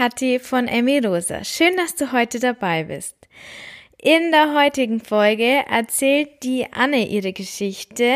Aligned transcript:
Kathi 0.00 0.38
von 0.38 0.66
Emmy 0.66 0.98
Rosa. 1.00 1.44
Schön, 1.44 1.76
dass 1.76 1.94
du 1.94 2.10
heute 2.10 2.40
dabei 2.40 2.84
bist. 2.84 3.14
In 3.98 4.30
der 4.30 4.54
heutigen 4.54 4.98
Folge 4.98 5.62
erzählt 5.68 6.42
die 6.42 6.64
Anne 6.72 7.06
ihre 7.06 7.34
Geschichte. 7.34 8.14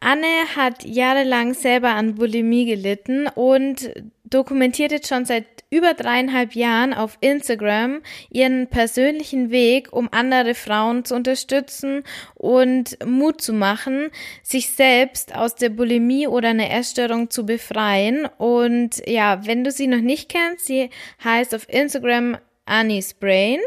Anne 0.00 0.56
hat 0.56 0.86
jahrelang 0.86 1.52
selber 1.52 1.90
an 1.90 2.14
Bulimie 2.14 2.64
gelitten 2.64 3.28
und 3.28 3.92
dokumentiert 4.24 4.90
jetzt 4.90 5.08
schon 5.08 5.26
seit 5.26 5.44
über 5.72 5.94
dreieinhalb 5.94 6.54
Jahren 6.54 6.92
auf 6.92 7.16
Instagram 7.20 8.02
ihren 8.30 8.66
persönlichen 8.66 9.50
Weg, 9.50 9.90
um 9.90 10.10
andere 10.12 10.54
Frauen 10.54 11.06
zu 11.06 11.14
unterstützen 11.14 12.04
und 12.34 12.98
Mut 13.06 13.40
zu 13.40 13.54
machen, 13.54 14.10
sich 14.42 14.68
selbst 14.68 15.34
aus 15.34 15.54
der 15.54 15.70
Bulimie 15.70 16.26
oder 16.26 16.50
einer 16.50 16.70
Essstörung 16.70 17.30
zu 17.30 17.46
befreien. 17.46 18.26
Und 18.36 19.02
ja, 19.06 19.46
wenn 19.46 19.64
du 19.64 19.70
sie 19.70 19.86
noch 19.86 20.02
nicht 20.02 20.28
kennst, 20.28 20.66
sie 20.66 20.90
heißt 21.24 21.54
auf 21.54 21.66
Instagram 21.70 22.36
Annie's 22.66 23.14
Brain. 23.14 23.60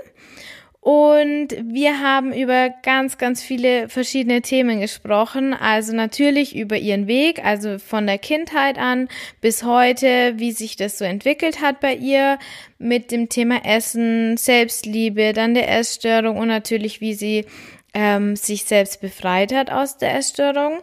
Und 0.85 1.47
wir 1.63 1.99
haben 1.99 2.31
über 2.31 2.69
ganz, 2.83 3.17
ganz 3.17 3.41
viele 3.41 3.89
verschiedene 3.89 4.43
Themen 4.43 4.79
gesprochen. 4.79 5.55
Also 5.55 5.95
natürlich 5.95 6.55
über 6.55 6.77
ihren 6.77 7.07
Weg, 7.07 7.43
also 7.43 7.79
von 7.79 8.05
der 8.05 8.19
Kindheit 8.19 8.77
an 8.77 9.09
bis 9.41 9.63
heute, 9.63 10.33
wie 10.37 10.51
sich 10.51 10.75
das 10.75 10.99
so 10.99 11.03
entwickelt 11.03 11.59
hat 11.59 11.79
bei 11.79 11.95
ihr 11.95 12.37
mit 12.77 13.09
dem 13.09 13.29
Thema 13.29 13.65
Essen, 13.65 14.37
Selbstliebe, 14.37 15.33
dann 15.33 15.55
der 15.55 15.75
Essstörung 15.75 16.37
und 16.37 16.49
natürlich, 16.49 17.01
wie 17.01 17.15
sie 17.15 17.47
ähm, 17.95 18.35
sich 18.35 18.65
selbst 18.65 19.01
befreit 19.01 19.55
hat 19.55 19.71
aus 19.71 19.97
der 19.97 20.13
Essstörung. 20.13 20.81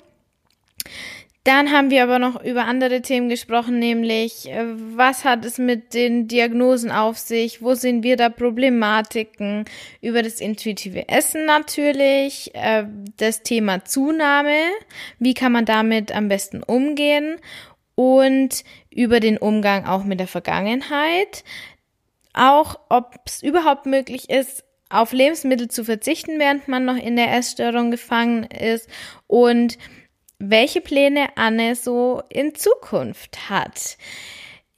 Dann 1.45 1.73
haben 1.73 1.91
wir 1.91 2.05
aber 2.05 2.21
noch 2.21 2.41
über 2.45 2.67
andere 2.67 3.03
Themen 3.03 3.29
gesprochen, 3.29 3.81
nämlich 3.81 4.49
äh, 4.49 4.65
was 4.97 5.25
hat 5.25 5.45
es 5.45 5.59
mit 5.59 5.93
den 5.93 6.29
Diagnosen 6.29 6.93
auf 6.93 7.19
sich, 7.19 7.63
wo 7.63 7.75
sehen 7.75 8.05
wir 8.05 8.17
da 8.17 8.29
Problematiken, 8.29 9.65
über 10.01 10.23
das 10.23 10.41
intuitive 10.41 11.09
Essen 11.09 11.45
natürlich, 11.45 12.55
äh, 12.55 12.85
das 13.17 13.43
Thema 13.43 13.85
Zunahme, 13.85 14.57
wie 15.19 15.35
kann 15.35 15.51
man 15.51 15.65
damit 15.65 16.15
am 16.15 16.29
besten 16.29 16.63
umgehen? 16.63 17.39
Und 17.97 18.65
über 18.91 19.21
den 19.21 19.37
Umgang 19.37 19.85
auch 19.85 20.05
mit 20.05 20.21
der 20.21 20.29
Vergangenheit, 20.29 21.45
auch 22.35 22.79
ob 22.89 23.17
es 23.27 23.43
überhaupt 23.43 23.87
möglich 23.87 24.31
ist, 24.31 24.65
auf 24.89 25.13
Lebensmittel 25.13 25.69
zu 25.69 25.85
verzichten, 25.85 26.39
während 26.39 26.69
man 26.69 26.85
noch 26.85 26.97
in 26.97 27.17
der 27.17 27.35
Essstörung 27.35 27.91
gefangen 27.91 28.45
ist. 28.45 28.89
Und 29.27 29.79
welche 30.43 30.81
Pläne 30.81 31.29
Anne 31.37 31.77
so 31.77 32.23
in 32.29 32.55
Zukunft 32.55 33.49
hat. 33.49 33.97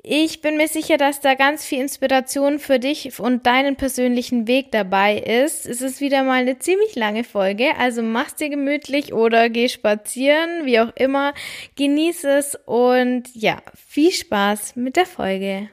Ich 0.07 0.43
bin 0.43 0.59
mir 0.59 0.69
sicher, 0.69 0.98
dass 0.98 1.20
da 1.20 1.33
ganz 1.33 1.65
viel 1.65 1.81
Inspiration 1.81 2.59
für 2.59 2.79
dich 2.79 3.19
und 3.19 3.47
deinen 3.47 3.77
persönlichen 3.77 4.47
Weg 4.47 4.70
dabei 4.70 5.17
ist. 5.17 5.65
Es 5.65 5.81
ist 5.81 6.03
wieder 6.03 6.23
mal 6.25 6.42
eine 6.42 6.59
ziemlich 6.59 6.95
lange 6.95 7.25
Folge, 7.25 7.75
also 7.79 8.03
mach's 8.03 8.35
dir 8.35 8.51
gemütlich 8.51 9.15
oder 9.15 9.48
geh 9.48 9.70
spazieren, 9.70 10.67
wie 10.67 10.81
auch 10.81 10.92
immer. 10.97 11.33
Genieß 11.77 12.25
es 12.25 12.59
und 12.67 13.23
ja, 13.33 13.62
viel 13.75 14.12
Spaß 14.12 14.77
mit 14.77 14.97
der 14.97 15.07
Folge. 15.07 15.70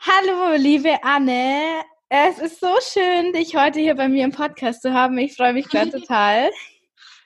Hallo, 0.00 0.56
liebe 0.56 1.04
Anne. 1.04 1.82
Es 2.08 2.38
ist 2.38 2.60
so 2.60 2.72
schön, 2.80 3.34
dich 3.34 3.56
heute 3.56 3.80
hier 3.80 3.94
bei 3.94 4.08
mir 4.08 4.24
im 4.24 4.32
Podcast 4.32 4.80
zu 4.80 4.94
haben. 4.94 5.18
Ich 5.18 5.36
freue 5.36 5.52
mich 5.52 5.68
gerade 5.70 5.90
total. 5.90 6.48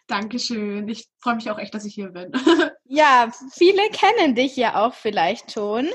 Dankeschön. 0.08 0.88
Ich 0.88 1.06
freue 1.18 1.36
mich 1.36 1.50
auch 1.50 1.58
echt, 1.58 1.74
dass 1.74 1.84
ich 1.84 1.94
hier 1.94 2.08
bin. 2.08 2.32
ja, 2.84 3.30
viele 3.52 3.82
kennen 3.92 4.34
dich 4.34 4.56
ja 4.56 4.82
auch 4.82 4.94
vielleicht 4.94 5.52
schon 5.52 5.86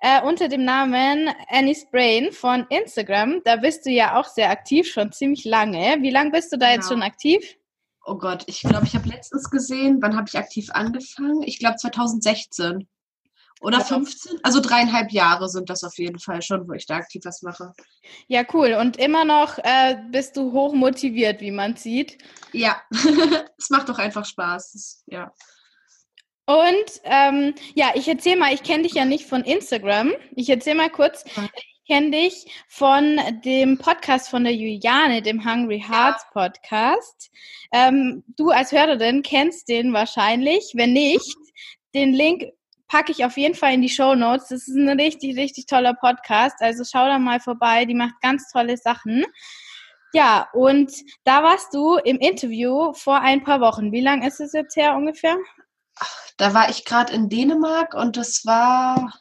äh, 0.00 0.22
unter 0.22 0.48
dem 0.48 0.64
Namen 0.64 1.30
Annie's 1.48 1.86
Brain 1.90 2.32
von 2.32 2.66
Instagram. 2.70 3.42
Da 3.44 3.56
bist 3.56 3.84
du 3.84 3.90
ja 3.90 4.18
auch 4.18 4.24
sehr 4.24 4.50
aktiv, 4.50 4.90
schon 4.90 5.12
ziemlich 5.12 5.44
lange. 5.44 5.98
Wie 6.00 6.10
lange 6.10 6.30
bist 6.30 6.50
du 6.50 6.56
da 6.56 6.66
genau. 6.66 6.76
jetzt 6.76 6.88
schon 6.88 7.02
aktiv? 7.02 7.56
Oh 8.06 8.16
Gott, 8.16 8.42
ich 8.46 8.62
glaube, 8.62 8.86
ich 8.86 8.94
habe 8.94 9.08
letztens 9.10 9.50
gesehen, 9.50 9.98
wann 10.00 10.16
habe 10.16 10.26
ich 10.26 10.38
aktiv 10.38 10.70
angefangen? 10.72 11.42
Ich 11.42 11.58
glaube 11.58 11.76
2016. 11.76 12.88
Oder 13.60 13.80
15? 13.80 14.38
Also 14.42 14.60
dreieinhalb 14.60 15.10
Jahre 15.10 15.48
sind 15.48 15.68
das 15.68 15.82
auf 15.82 15.98
jeden 15.98 16.18
Fall 16.18 16.42
schon, 16.42 16.68
wo 16.68 16.72
ich 16.72 16.86
da 16.86 16.96
aktiv 16.96 17.22
was 17.24 17.42
mache. 17.42 17.72
Ja, 18.28 18.44
cool. 18.52 18.74
Und 18.74 18.98
immer 18.98 19.24
noch 19.24 19.58
äh, 19.58 19.96
bist 20.10 20.36
du 20.36 20.52
hoch 20.52 20.72
motiviert, 20.74 21.40
wie 21.40 21.50
man 21.50 21.76
sieht. 21.76 22.18
Ja, 22.52 22.80
es 23.58 23.70
macht 23.70 23.88
doch 23.88 23.98
einfach 23.98 24.24
Spaß. 24.24 24.72
Das, 24.72 25.02
ja. 25.06 25.32
Und 26.46 27.00
ähm, 27.04 27.54
ja, 27.74 27.90
ich 27.94 28.08
erzähle 28.08 28.38
mal, 28.38 28.54
ich 28.54 28.62
kenne 28.62 28.84
dich 28.84 28.94
ja 28.94 29.04
nicht 29.04 29.26
von 29.26 29.42
Instagram. 29.42 30.12
Ich 30.34 30.48
erzähle 30.48 30.76
mal 30.76 30.90
kurz. 30.90 31.24
Ich 31.26 31.94
kenne 31.94 32.10
dich 32.10 32.46
von 32.68 33.20
dem 33.44 33.76
Podcast 33.76 34.28
von 34.28 34.44
der 34.44 34.54
Juliane, 34.54 35.20
dem 35.20 35.44
Hungry 35.44 35.84
Hearts 35.86 36.24
Podcast. 36.32 37.30
Ähm, 37.72 38.24
du 38.36 38.50
als 38.50 38.72
Hörerin 38.72 39.22
kennst 39.22 39.68
den 39.68 39.92
wahrscheinlich. 39.92 40.72
Wenn 40.74 40.92
nicht, 40.92 41.36
den 41.94 42.12
Link 42.14 42.44
packe 42.88 43.12
ich 43.12 43.24
auf 43.24 43.36
jeden 43.36 43.54
Fall 43.54 43.74
in 43.74 43.82
die 43.82 43.88
Show 43.88 44.14
Notes. 44.14 44.48
Das 44.48 44.66
ist 44.66 44.74
ein 44.74 44.88
richtig, 45.00 45.36
richtig 45.36 45.66
toller 45.66 45.94
Podcast. 45.94 46.56
Also 46.60 46.84
schau 46.84 47.06
da 47.06 47.18
mal 47.18 47.40
vorbei. 47.40 47.84
Die 47.84 47.94
macht 47.94 48.20
ganz 48.22 48.50
tolle 48.50 48.76
Sachen. 48.76 49.24
Ja, 50.14 50.48
und 50.54 50.90
da 51.24 51.42
warst 51.42 51.74
du 51.74 51.96
im 51.96 52.18
Interview 52.18 52.92
vor 52.94 53.20
ein 53.20 53.44
paar 53.44 53.60
Wochen. 53.60 53.92
Wie 53.92 54.00
lange 54.00 54.26
ist 54.26 54.40
es 54.40 54.52
jetzt 54.52 54.74
her 54.76 54.96
ungefähr? 54.96 55.36
Da 56.38 56.54
war 56.54 56.70
ich 56.70 56.84
gerade 56.84 57.12
in 57.12 57.28
Dänemark 57.28 57.94
und 57.94 58.16
das 58.16 58.46
war. 58.46 59.12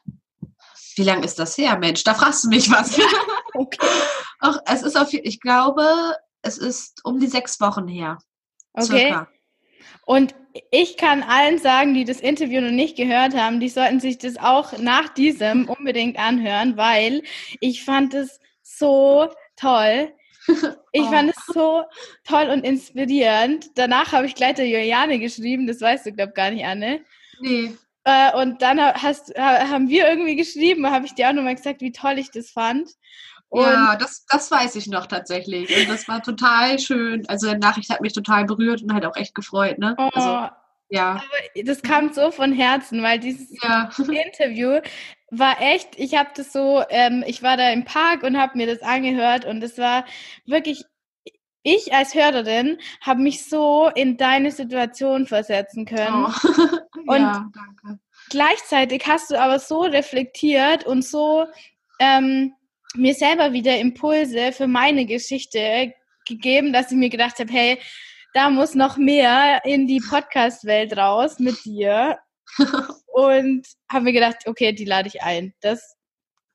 Wie 0.95 1.03
lange 1.03 1.25
ist 1.25 1.37
das 1.37 1.57
her, 1.57 1.77
Mensch? 1.77 2.03
Da 2.03 2.13
fragst 2.13 2.45
du 2.45 2.49
mich 2.49 2.71
was. 2.71 2.97
okay. 3.53 3.77
Ach, 4.39 4.59
es 4.65 4.83
ist 4.83 4.97
auf, 4.97 5.11
ich 5.11 5.39
glaube, 5.41 6.15
es 6.41 6.57
ist 6.57 7.03
um 7.03 7.19
die 7.19 7.27
sechs 7.27 7.59
Wochen 7.59 7.87
her. 7.87 8.17
Okay. 8.73 9.09
Circa. 9.09 9.27
Und 10.07 10.33
ich 10.71 10.95
kann 10.95 11.21
allen 11.21 11.57
sagen, 11.57 11.93
die 11.93 12.05
das 12.05 12.21
Interview 12.21 12.61
noch 12.61 12.71
nicht 12.71 12.95
gehört 12.95 13.35
haben, 13.35 13.59
die 13.59 13.67
sollten 13.67 13.99
sich 13.99 14.17
das 14.17 14.37
auch 14.37 14.77
nach 14.77 15.09
diesem 15.09 15.67
unbedingt 15.67 16.17
anhören, 16.17 16.77
weil 16.77 17.23
ich 17.59 17.83
fand 17.83 18.13
es 18.13 18.39
so 18.63 19.29
toll. 19.57 20.13
Ich 20.93 21.01
oh. 21.01 21.11
fand 21.11 21.29
es 21.29 21.45
so 21.53 21.83
toll 22.23 22.47
und 22.47 22.63
inspirierend. 22.63 23.65
Danach 23.75 24.13
habe 24.13 24.25
ich 24.25 24.33
gleich 24.33 24.55
der 24.55 24.65
Juliane 24.65 25.19
geschrieben, 25.19 25.67
das 25.67 25.81
weißt 25.81 26.05
du, 26.05 26.13
glaube 26.13 26.29
ich, 26.29 26.35
gar 26.35 26.51
nicht, 26.51 26.63
Anne. 26.63 27.01
Nee. 27.41 27.73
Äh, 28.05 28.33
und 28.37 28.61
dann 28.61 28.79
hast, 28.79 29.35
haben 29.37 29.89
wir 29.89 30.07
irgendwie 30.07 30.37
geschrieben, 30.37 30.89
habe 30.89 31.05
ich 31.05 31.13
dir 31.13 31.27
auch 31.27 31.33
nochmal 31.33 31.55
gesagt, 31.55 31.81
wie 31.81 31.91
toll 31.91 32.17
ich 32.17 32.31
das 32.31 32.49
fand. 32.49 32.89
Und 33.49 33.61
ja, 33.61 33.95
das, 33.95 34.25
das 34.25 34.51
weiß 34.51 34.75
ich 34.75 34.87
noch 34.87 35.05
tatsächlich. 35.05 35.75
Und 35.75 35.89
das 35.89 36.07
war 36.07 36.21
total 36.21 36.79
schön. 36.79 37.27
Also 37.27 37.51
die 37.51 37.57
Nachricht 37.57 37.89
hat 37.89 38.01
mich 38.01 38.13
total 38.13 38.45
berührt 38.45 38.81
und 38.81 38.93
halt 38.93 39.05
auch 39.05 39.15
echt 39.15 39.33
gefreut. 39.35 39.79
Ne? 39.79 39.95
Oh, 39.97 40.09
also, 40.13 40.49
ja. 40.89 41.11
Aber 41.11 41.63
das 41.63 41.81
kam 41.81 42.11
so 42.11 42.31
von 42.31 42.51
Herzen, 42.51 43.01
weil 43.03 43.19
dieses 43.19 43.49
ja. 43.63 43.89
Interview 43.97 44.81
war 45.31 45.61
echt, 45.61 45.97
ich 45.97 46.15
habe 46.15 46.29
das 46.35 46.51
so, 46.51 46.83
ähm, 46.89 47.23
ich 47.25 47.41
war 47.43 47.57
da 47.57 47.71
im 47.71 47.85
Park 47.85 48.23
und 48.23 48.37
habe 48.37 48.57
mir 48.57 48.67
das 48.67 48.81
angehört 48.81 49.45
und 49.45 49.63
es 49.63 49.77
war 49.77 50.05
wirklich, 50.45 50.83
ich 51.63 51.93
als 51.93 52.15
Hörerin 52.15 52.77
habe 53.01 53.21
mich 53.21 53.45
so 53.45 53.89
in 53.93 54.17
deine 54.17 54.51
Situation 54.51 55.27
versetzen 55.27 55.85
können. 55.85 56.25
Oh. 56.25 56.31
und 57.07 57.21
ja, 57.21 57.45
danke. 57.53 57.99
gleichzeitig 58.29 59.03
hast 59.07 59.31
du 59.31 59.39
aber 59.39 59.59
so 59.59 59.81
reflektiert 59.81 60.85
und 60.85 61.03
so 61.03 61.45
ähm, 61.99 62.53
mir 62.95 63.13
selber 63.13 63.53
wieder 63.53 63.77
Impulse 63.77 64.51
für 64.51 64.67
meine 64.67 65.05
Geschichte 65.05 65.93
gegeben, 66.27 66.73
dass 66.73 66.91
ich 66.91 66.97
mir 66.97 67.09
gedacht 67.09 67.39
habe, 67.39 67.51
hey, 67.51 67.79
da 68.33 68.49
muss 68.49 68.75
noch 68.75 68.97
mehr 68.97 69.61
in 69.65 69.87
die 69.87 70.01
Podcast-Welt 70.01 70.95
raus 70.97 71.39
mit 71.39 71.63
dir. 71.65 72.19
Und 73.07 73.65
habe 73.91 74.05
mir 74.05 74.13
gedacht, 74.13 74.37
okay, 74.45 74.73
die 74.73 74.85
lade 74.85 75.07
ich 75.07 75.23
ein. 75.23 75.53
Das, 75.61 75.95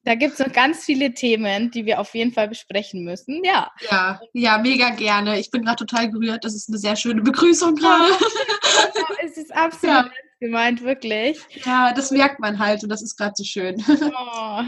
da 0.05 0.15
gibt 0.15 0.35
es 0.35 0.39
noch 0.39 0.53
ganz 0.53 0.85
viele 0.85 1.13
Themen, 1.13 1.71
die 1.71 1.87
wir 1.87 2.01
auf 2.01 2.15
jeden 2.15 2.33
Fall 2.33 2.49
besprechen 2.49 3.03
müssen. 3.03 3.43
Ja. 3.45 3.71
Ja, 3.91 4.21
ja, 4.33 4.59
mega 4.59 4.91
gerne. 4.91 5.41
Ich 5.41 5.51
bin 5.51 5.65
gerade 5.65 5.85
total 5.85 6.11
gerührt. 6.11 6.45
Das 6.45 6.55
ist 6.55 6.69
eine 6.69 6.79
sehr 6.79 6.97
schöne 6.97 7.23
Begrüßung 7.23 7.75
gerade. 7.75 8.13
Ja, 8.13 9.03
es 9.25 9.37
ist 9.37 9.53
absolut 9.55 10.07
ja 10.07 10.11
gemeint, 10.43 10.83
wirklich. 10.83 11.39
Ja, 11.65 11.93
das 11.95 12.11
merkt 12.11 12.41
man 12.41 12.59
halt 12.59 12.83
und 12.83 12.91
das 12.91 13.01
ist 13.01 13.17
gerade 13.17 13.33
so 13.35 13.45
schön. 13.45 13.83
Oh. 14.15 14.63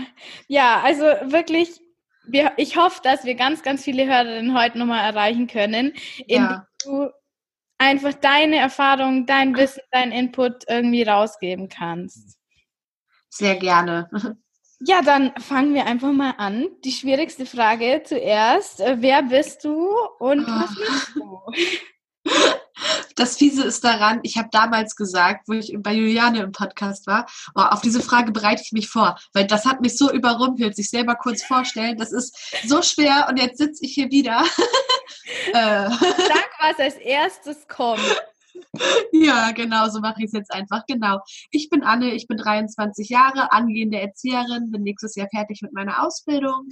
Ja, 0.49 0.81
also 0.83 1.03
wirklich, 1.05 1.69
wir, 2.27 2.53
ich 2.57 2.77
hoffe, 2.77 3.01
dass 3.03 3.25
wir 3.25 3.35
ganz, 3.35 3.63
ganz 3.63 3.85
viele 3.85 4.07
Hörerinnen 4.07 4.57
heute 4.59 4.79
nochmal 4.79 5.05
erreichen 5.05 5.47
können, 5.49 5.93
indem 6.19 6.43
ja. 6.43 6.67
du 6.83 7.11
einfach 7.79 8.15
deine 8.15 8.57
Erfahrung, 8.57 9.27
dein 9.27 9.57
Wissen, 9.57 9.83
dein 9.91 10.13
Input 10.13 10.65
irgendwie 10.69 11.03
rausgeben 11.03 11.69
kannst. 11.69 12.39
Sehr 13.29 13.57
gerne. 13.57 14.09
Ja, 14.87 15.01
dann 15.01 15.33
fangen 15.39 15.73
wir 15.73 15.87
einfach 15.87 16.13
mal 16.13 16.33
an. 16.37 16.67
Die 16.85 16.93
schwierigste 16.93 17.47
Frage 17.47 18.03
zuerst. 18.05 18.81
Wer 18.81 19.23
bist 19.23 19.65
du 19.65 19.89
und 20.19 20.47
was 20.47 20.77
machst 20.77 21.15
du? 21.15 21.41
Das 23.17 23.37
Fiese 23.37 23.65
ist 23.65 23.85
daran, 23.85 24.21
ich 24.23 24.37
habe 24.37 24.49
damals 24.51 24.97
gesagt, 24.97 25.49
wo 25.49 25.53
ich 25.53 25.75
bei 25.79 25.93
Juliane 25.93 26.41
im 26.43 26.53
Podcast 26.53 27.07
war, 27.07 27.27
oh, 27.55 27.61
auf 27.61 27.81
diese 27.81 28.01
Frage 28.01 28.33
bereite 28.33 28.63
ich 28.65 28.73
mich 28.73 28.89
vor, 28.89 29.19
weil 29.33 29.47
das 29.47 29.65
hat 29.65 29.81
mich 29.81 29.97
so 29.97 30.11
überrumpelt, 30.13 30.75
sich 30.77 30.91
selber 30.91 31.15
kurz 31.15 31.43
vorstellen. 31.43 31.97
Das 31.97 32.13
ist 32.13 32.37
so 32.67 32.83
schwer 32.83 33.27
und 33.29 33.39
jetzt 33.39 33.59
sitze 33.59 33.85
ich 33.85 33.95
hier 33.95 34.11
wieder. 34.11 34.43
äh. 35.53 35.89
Sag, 35.89 36.51
was 36.61 36.79
als 36.79 36.97
erstes 36.97 37.69
kommt. 37.69 38.01
Ja, 39.13 39.51
genau, 39.53 39.89
so 39.89 40.01
mache 40.01 40.21
ich 40.21 40.27
es 40.27 40.33
jetzt 40.33 40.53
einfach. 40.53 40.85
Genau. 40.87 41.21
Ich 41.51 41.71
bin 41.71 41.83
Anne, 41.83 42.15
ich 42.15 42.27
bin 42.27 42.37
23 42.37 43.09
Jahre, 43.09 43.53
angehende 43.53 44.01
Erzieherin, 44.01 44.71
bin 44.71 44.83
nächstes 44.83 45.17
Jahr 45.17 45.29
fertig 45.29 45.63
mit 45.63 45.73
meiner 45.73 46.05
Ausbildung. 46.05 46.69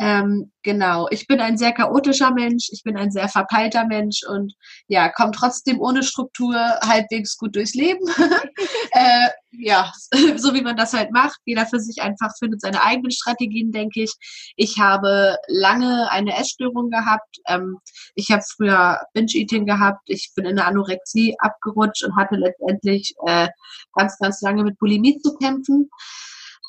Ähm, 0.00 0.50
genau, 0.62 1.08
ich 1.10 1.26
bin 1.26 1.40
ein 1.40 1.58
sehr 1.58 1.72
chaotischer 1.72 2.30
Mensch, 2.30 2.70
ich 2.72 2.82
bin 2.82 2.96
ein 2.96 3.10
sehr 3.10 3.28
verpeilter 3.28 3.84
Mensch 3.84 4.22
und 4.26 4.54
ja, 4.88 5.10
komme 5.10 5.32
trotzdem 5.32 5.78
ohne 5.78 6.02
Struktur 6.02 6.56
halbwegs 6.80 7.36
gut 7.36 7.54
durchs 7.54 7.74
Leben. 7.74 8.00
äh, 8.92 9.28
ja, 9.50 9.92
so 10.36 10.54
wie 10.54 10.62
man 10.62 10.78
das 10.78 10.94
halt 10.94 11.12
macht. 11.12 11.38
Jeder 11.44 11.66
für 11.66 11.80
sich 11.80 12.00
einfach 12.00 12.32
findet 12.38 12.62
seine 12.62 12.82
eigenen 12.82 13.10
Strategien, 13.10 13.72
denke 13.72 14.04
ich. 14.04 14.14
Ich 14.56 14.78
habe 14.78 15.36
lange 15.48 16.10
eine 16.10 16.34
Essstörung 16.34 16.88
gehabt. 16.88 17.36
Ähm, 17.46 17.76
ich 18.14 18.30
habe 18.30 18.42
früher 18.56 19.00
Binge-Eating 19.12 19.66
gehabt. 19.66 20.00
Ich 20.06 20.30
bin 20.34 20.46
in 20.46 20.56
der 20.56 20.66
Anorexie 20.66 21.36
abgerutscht 21.40 22.04
und 22.04 22.16
hatte 22.16 22.36
letztendlich 22.36 23.14
äh, 23.26 23.48
ganz, 23.94 24.16
ganz 24.18 24.40
lange 24.40 24.64
mit 24.64 24.78
Bulimie 24.78 25.18
zu 25.18 25.36
kämpfen 25.36 25.90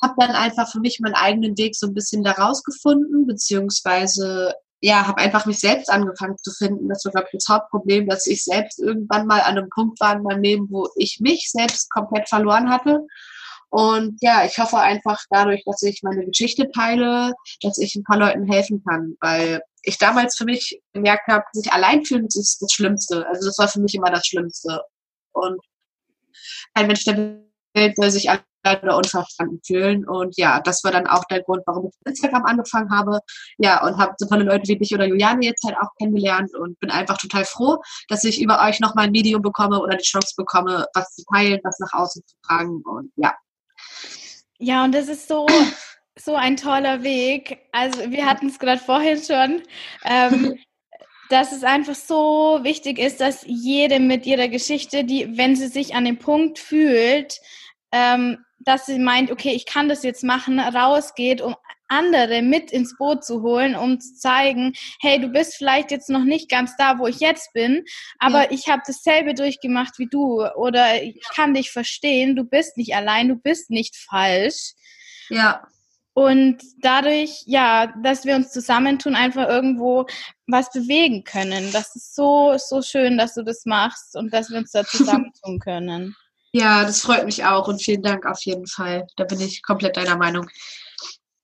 habe 0.02 0.14
dann 0.18 0.32
einfach 0.32 0.70
für 0.70 0.80
mich 0.80 1.00
meinen 1.00 1.14
eigenen 1.14 1.56
Weg 1.56 1.76
so 1.76 1.86
ein 1.86 1.94
bisschen 1.94 2.24
daraus 2.24 2.62
gefunden, 2.64 3.26
beziehungsweise 3.26 4.54
ja, 4.84 5.06
habe 5.06 5.22
einfach 5.22 5.46
mich 5.46 5.60
selbst 5.60 5.88
angefangen 5.88 6.36
zu 6.42 6.50
finden. 6.50 6.88
Das 6.88 7.04
war, 7.04 7.12
glaube 7.12 7.28
ich, 7.32 7.38
das 7.38 7.48
Hauptproblem, 7.48 8.08
dass 8.08 8.26
ich 8.26 8.42
selbst 8.42 8.80
irgendwann 8.80 9.28
mal 9.28 9.40
an 9.40 9.56
einem 9.56 9.68
Punkt 9.70 10.00
war 10.00 10.16
in 10.16 10.24
meinem 10.24 10.42
Leben, 10.42 10.66
wo 10.70 10.88
ich 10.96 11.18
mich 11.20 11.50
selbst 11.52 11.88
komplett 11.90 12.28
verloren 12.28 12.68
hatte. 12.68 13.06
Und 13.70 14.18
ja, 14.20 14.44
ich 14.44 14.58
hoffe 14.58 14.78
einfach 14.78 15.18
dadurch, 15.30 15.62
dass 15.64 15.82
ich 15.82 16.02
meine 16.02 16.26
Geschichte 16.26 16.68
teile, 16.72 17.32
dass 17.62 17.78
ich 17.78 17.94
ein 17.94 18.02
paar 18.02 18.18
Leuten 18.18 18.44
helfen 18.50 18.82
kann, 18.86 19.16
weil 19.20 19.62
ich 19.82 19.98
damals 19.98 20.36
für 20.36 20.44
mich 20.44 20.80
gemerkt 20.92 21.28
habe, 21.28 21.44
sich 21.52 21.72
allein 21.72 22.04
fühlen 22.04 22.26
ist 22.26 22.58
das 22.60 22.72
Schlimmste. 22.72 23.26
Also 23.28 23.46
das 23.46 23.58
war 23.58 23.68
für 23.68 23.80
mich 23.80 23.94
immer 23.94 24.10
das 24.10 24.26
Schlimmste. 24.26 24.82
Und 25.32 25.60
kein 26.74 26.88
Mensch 26.88 27.04
der 27.04 27.40
Welt 27.74 27.96
soll 27.96 28.10
sich 28.10 28.28
oder 28.64 28.96
unverstanden 28.96 29.60
fühlen. 29.64 30.06
Und 30.06 30.36
ja, 30.36 30.60
das 30.60 30.84
war 30.84 30.92
dann 30.92 31.06
auch 31.06 31.24
der 31.24 31.42
Grund, 31.42 31.62
warum 31.66 31.88
ich 31.88 32.06
Instagram 32.06 32.44
angefangen 32.44 32.90
habe. 32.90 33.20
Ja, 33.58 33.84
und 33.84 33.98
habe 33.98 34.14
so 34.18 34.26
tolle 34.26 34.44
Leute 34.44 34.68
wie 34.68 34.78
dich 34.78 34.94
oder 34.94 35.06
Juliane 35.06 35.44
jetzt 35.44 35.64
halt 35.64 35.76
auch 35.76 35.88
kennengelernt 35.98 36.54
und 36.54 36.78
bin 36.80 36.90
einfach 36.90 37.18
total 37.18 37.44
froh, 37.44 37.78
dass 38.08 38.24
ich 38.24 38.40
über 38.40 38.62
euch 38.64 38.80
nochmal 38.80 39.06
ein 39.06 39.12
Medium 39.12 39.42
bekomme 39.42 39.80
oder 39.80 39.96
die 39.96 40.04
Chance 40.04 40.34
bekomme, 40.36 40.86
was 40.94 41.14
zu 41.14 41.24
teilen, 41.32 41.60
was 41.64 41.78
nach 41.80 41.92
außen 41.92 42.22
zu 42.24 42.36
tragen. 42.46 42.82
Und 42.84 43.12
ja. 43.16 43.34
Ja, 44.58 44.84
und 44.84 44.92
das 44.92 45.08
ist 45.08 45.26
so, 45.26 45.46
so 46.16 46.36
ein 46.36 46.56
toller 46.56 47.02
Weg. 47.02 47.58
Also 47.72 48.10
wir 48.10 48.26
hatten 48.26 48.48
es 48.48 48.58
gerade 48.58 48.80
vorhin 48.80 49.20
schon. 49.20 49.62
Ähm, 50.04 50.58
dass 51.28 51.50
es 51.50 51.64
einfach 51.64 51.94
so 51.94 52.60
wichtig 52.62 52.98
ist, 52.98 53.22
dass 53.22 53.44
jede 53.46 54.00
mit 54.00 54.26
ihrer 54.26 54.48
Geschichte, 54.48 55.02
die, 55.02 55.38
wenn 55.38 55.56
sie 55.56 55.68
sich 55.68 55.94
an 55.94 56.04
dem 56.04 56.18
Punkt 56.18 56.58
fühlt, 56.58 57.40
ähm, 57.92 58.38
dass 58.58 58.86
sie 58.86 58.98
meint, 58.98 59.30
okay, 59.30 59.52
ich 59.52 59.66
kann 59.66 59.88
das 59.88 60.02
jetzt 60.02 60.24
machen, 60.24 60.58
rausgeht, 60.58 61.40
um 61.40 61.56
andere 61.88 62.40
mit 62.42 62.70
ins 62.70 62.96
Boot 62.96 63.24
zu 63.24 63.42
holen, 63.42 63.76
um 63.76 64.00
zu 64.00 64.14
zeigen, 64.14 64.72
hey, 65.00 65.20
du 65.20 65.28
bist 65.28 65.56
vielleicht 65.56 65.90
jetzt 65.90 66.08
noch 66.08 66.24
nicht 66.24 66.50
ganz 66.50 66.74
da, 66.76 66.98
wo 66.98 67.06
ich 67.06 67.20
jetzt 67.20 67.52
bin, 67.52 67.84
aber 68.18 68.44
ja. 68.44 68.50
ich 68.50 68.68
habe 68.68 68.82
dasselbe 68.86 69.34
durchgemacht 69.34 69.98
wie 69.98 70.08
du 70.08 70.42
oder 70.56 71.02
ich 71.02 71.20
kann 71.34 71.54
dich 71.54 71.70
verstehen, 71.70 72.34
du 72.34 72.44
bist 72.44 72.78
nicht 72.78 72.94
allein, 72.94 73.28
du 73.28 73.36
bist 73.36 73.70
nicht 73.70 73.96
falsch. 73.96 74.72
Ja. 75.28 75.66
Und 76.14 76.58
dadurch, 76.80 77.42
ja, 77.46 77.92
dass 78.02 78.26
wir 78.26 78.36
uns 78.36 78.52
zusammentun, 78.52 79.14
einfach 79.14 79.48
irgendwo 79.48 80.06
was 80.46 80.70
bewegen 80.70 81.24
können. 81.24 81.72
Das 81.72 81.96
ist 81.96 82.14
so, 82.14 82.54
so 82.58 82.82
schön, 82.82 83.16
dass 83.16 83.34
du 83.34 83.42
das 83.42 83.64
machst 83.64 84.14
und 84.16 84.32
dass 84.32 84.50
wir 84.50 84.58
uns 84.58 84.72
da 84.72 84.84
zusammentun 84.84 85.58
können. 85.58 86.14
Ja, 86.52 86.84
das 86.84 87.00
freut 87.00 87.24
mich 87.24 87.44
auch 87.44 87.66
und 87.66 87.82
vielen 87.82 88.02
Dank 88.02 88.26
auf 88.26 88.42
jeden 88.44 88.66
Fall. 88.66 89.06
Da 89.16 89.24
bin 89.24 89.40
ich 89.40 89.62
komplett 89.62 89.96
deiner 89.96 90.16
Meinung. 90.16 90.48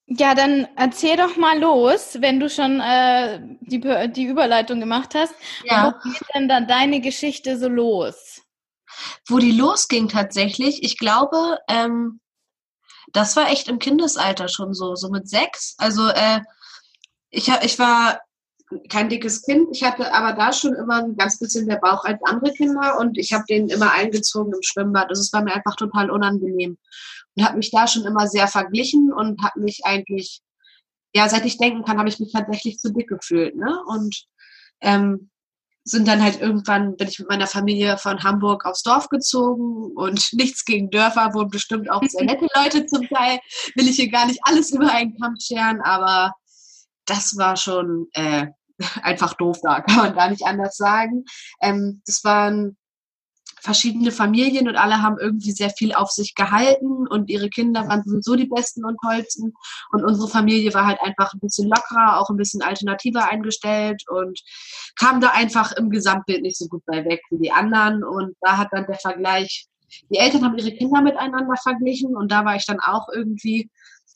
Ja, 0.07 0.35
dann 0.35 0.67
erzähl 0.77 1.17
doch 1.17 1.37
mal 1.37 1.59
los, 1.59 2.17
wenn 2.21 2.41
du 2.41 2.49
schon 2.49 2.81
äh, 2.81 3.41
die, 3.61 3.81
die 4.13 4.25
Überleitung 4.25 4.81
gemacht 4.81 5.15
hast. 5.15 5.35
Ja. 5.65 5.87
Wo 6.03 6.11
geht 6.11 6.23
denn 6.35 6.49
dann 6.49 6.67
deine 6.67 7.01
Geschichte 7.01 7.59
so 7.59 7.69
los? 7.69 8.43
Wo 9.27 9.39
die 9.39 9.53
losging 9.53 10.09
tatsächlich, 10.09 10.83
ich 10.83 10.97
glaube, 10.97 11.59
ähm, 11.69 12.21
das 13.13 13.37
war 13.37 13.51
echt 13.51 13.69
im 13.69 13.79
Kindesalter 13.79 14.49
schon 14.49 14.73
so, 14.73 14.95
so 14.95 15.11
mit 15.11 15.29
sechs. 15.29 15.75
Also 15.79 16.09
äh, 16.09 16.41
ich, 17.31 17.49
ich 17.49 17.79
war 17.79 18.21
kein 18.89 19.09
dickes 19.09 19.43
Kind. 19.43 19.69
Ich 19.73 19.83
hatte 19.83 20.13
aber 20.13 20.35
da 20.35 20.53
schon 20.53 20.75
immer 20.75 21.05
ein 21.05 21.17
ganz 21.17 21.39
bisschen 21.39 21.67
mehr 21.67 21.79
Bauch 21.79 22.05
als 22.05 22.21
andere 22.25 22.53
Kinder 22.53 22.99
und 22.99 23.17
ich 23.19 23.33
habe 23.33 23.45
den 23.49 23.69
immer 23.69 23.93
eingezogen 23.93 24.53
im 24.53 24.63
Schwimmbad. 24.63 25.09
Also 25.09 25.21
es 25.23 25.33
war 25.33 25.43
mir 25.43 25.55
einfach 25.55 25.77
total 25.77 26.11
unangenehm 26.11 26.77
und 27.35 27.45
habe 27.45 27.57
mich 27.57 27.71
da 27.71 27.87
schon 27.87 28.05
immer 28.05 28.27
sehr 28.27 28.49
verglichen 28.49 29.13
und 29.13 29.43
habe 29.43 29.61
mich 29.61 29.85
eigentlich, 29.85 30.41
ja, 31.15 31.29
seit 31.29 31.47
ich 31.47 31.59
denken 31.59 31.85
kann, 31.85 31.99
habe 31.99 32.09
ich 32.09 32.21
mich 32.21 32.33
tatsächlich 32.33 32.79
zu 32.79 32.93
dick 32.93 33.09
gefühlt. 33.09 33.57
Ne? 33.57 33.79
Und 33.87 34.25
ähm, 34.81 35.31
sind 35.85 36.07
dann 36.07 36.23
halt 36.23 36.41
irgendwann, 36.41 36.97
bin 36.97 37.09
ich 37.09 37.19
mit 37.19 37.29
meiner 37.29 37.47
Familie 37.47 37.97
von 37.97 38.23
Hamburg 38.23 38.67
aufs 38.67 38.83
Dorf 38.83 39.09
gezogen 39.09 39.93
und 39.97 40.29
nichts 40.33 40.65
gegen 40.65 40.91
Dörfer, 40.91 41.33
wohnen 41.33 41.51
bestimmt 41.51 41.91
auch 41.91 42.03
sehr 42.07 42.25
nette 42.25 42.47
Leute 42.55 42.87
zum 42.87 43.09
Teil. 43.09 43.39
Will 43.75 43.89
ich 43.89 43.97
hier 43.97 44.11
gar 44.11 44.27
nicht 44.27 44.41
alles 44.43 44.71
über 44.73 44.93
einen 44.93 45.19
Kamm 45.19 45.37
scheren, 45.41 45.81
aber 45.81 46.35
das 47.07 47.37
war 47.39 47.57
schon 47.57 48.09
äh, 48.13 48.49
einfach 49.03 49.35
doof 49.35 49.59
da, 49.63 49.81
kann 49.83 49.97
man 49.97 50.15
gar 50.15 50.31
nicht 50.31 50.45
anders 50.45 50.77
sagen. 50.77 51.25
Ähm, 51.61 52.03
das 52.07 52.25
waren 52.25 52.77
verschiedene 53.61 54.13
Familien 54.13 54.69
und 54.69 54.77
alle 54.77 55.03
haben 55.03 55.19
irgendwie 55.19 55.53
sehr 55.53 55.71
viel 55.71 55.93
auf 55.93 56.11
sich 56.11 56.35
gehalten 56.35 57.07
und 57.09 57.29
ihre 57.29 57.49
Kinder 57.49 57.89
waren 57.89 58.03
sowieso 58.05 58.37
die 58.37 58.47
besten 58.47 58.85
und 58.85 58.97
tollsten 59.03 59.53
und 59.91 60.05
unsere 60.05 60.29
Familie 60.29 60.73
war 60.75 60.87
halt 60.87 61.01
einfach 61.03 61.33
ein 61.35 61.41
bisschen 61.41 61.69
lockerer, 61.69 62.21
auch 62.21 62.31
ein 62.31 62.37
bisschen 62.37 62.63
alternativer 62.63 63.29
eingestellt 63.29 64.03
und 64.09 64.41
kam 64.97 65.21
da 65.21 65.31
einfach 65.31 65.73
im 65.73 65.91
Gesamtbild 65.91 66.43
nicht 66.43 66.57
so 66.57 66.69
gut 66.69 66.83
bei 66.87 67.05
weg 67.05 67.21
wie 67.31 67.39
die 67.39 67.53
anderen 67.53 68.05
und 68.05 68.37
da 68.41 68.57
hat 68.59 68.69
dann 68.71 68.87
der 68.87 68.99
Vergleich, 68.99 69.67
die 70.11 70.19
Eltern 70.19 70.45
haben 70.45 70.59
ihre 70.59 70.73
Kinder 70.73 71.01
miteinander 71.01 71.57
verglichen 71.63 72.17
und 72.17 72.31
da 72.31 72.45
war 72.45 72.57
ich 72.57 72.67
dann 72.67 72.81
auch 72.81 73.09
irgendwie 73.13 73.71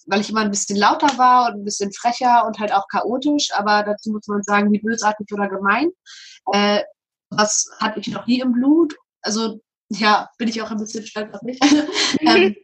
weil 0.06 0.20
ich 0.20 0.30
immer 0.30 0.40
ein 0.40 0.50
bisschen 0.50 0.76
lauter 0.76 1.18
war 1.18 1.48
und 1.48 1.60
ein 1.60 1.64
bisschen 1.64 1.92
frecher 1.92 2.46
und 2.46 2.58
halt 2.58 2.72
auch 2.72 2.86
chaotisch, 2.88 3.50
aber 3.54 3.82
dazu 3.82 4.10
muss 4.10 4.26
man 4.26 4.42
sagen, 4.42 4.72
wie 4.72 4.80
bösartig 4.80 5.32
oder 5.32 5.48
gemein. 5.48 5.90
Äh, 6.52 6.82
was 7.30 7.70
hatte 7.80 8.00
ich 8.00 8.08
noch 8.08 8.26
nie 8.26 8.40
im 8.40 8.52
Blut? 8.52 8.94
Also 9.22 9.60
ja, 9.88 10.28
bin 10.38 10.48
ich 10.48 10.60
auch 10.62 10.70
ein 10.70 10.78
bisschen 10.78 11.06
stolz 11.06 11.32
auf 11.34 11.42
mich. 11.42 11.58
ähm, 12.20 12.56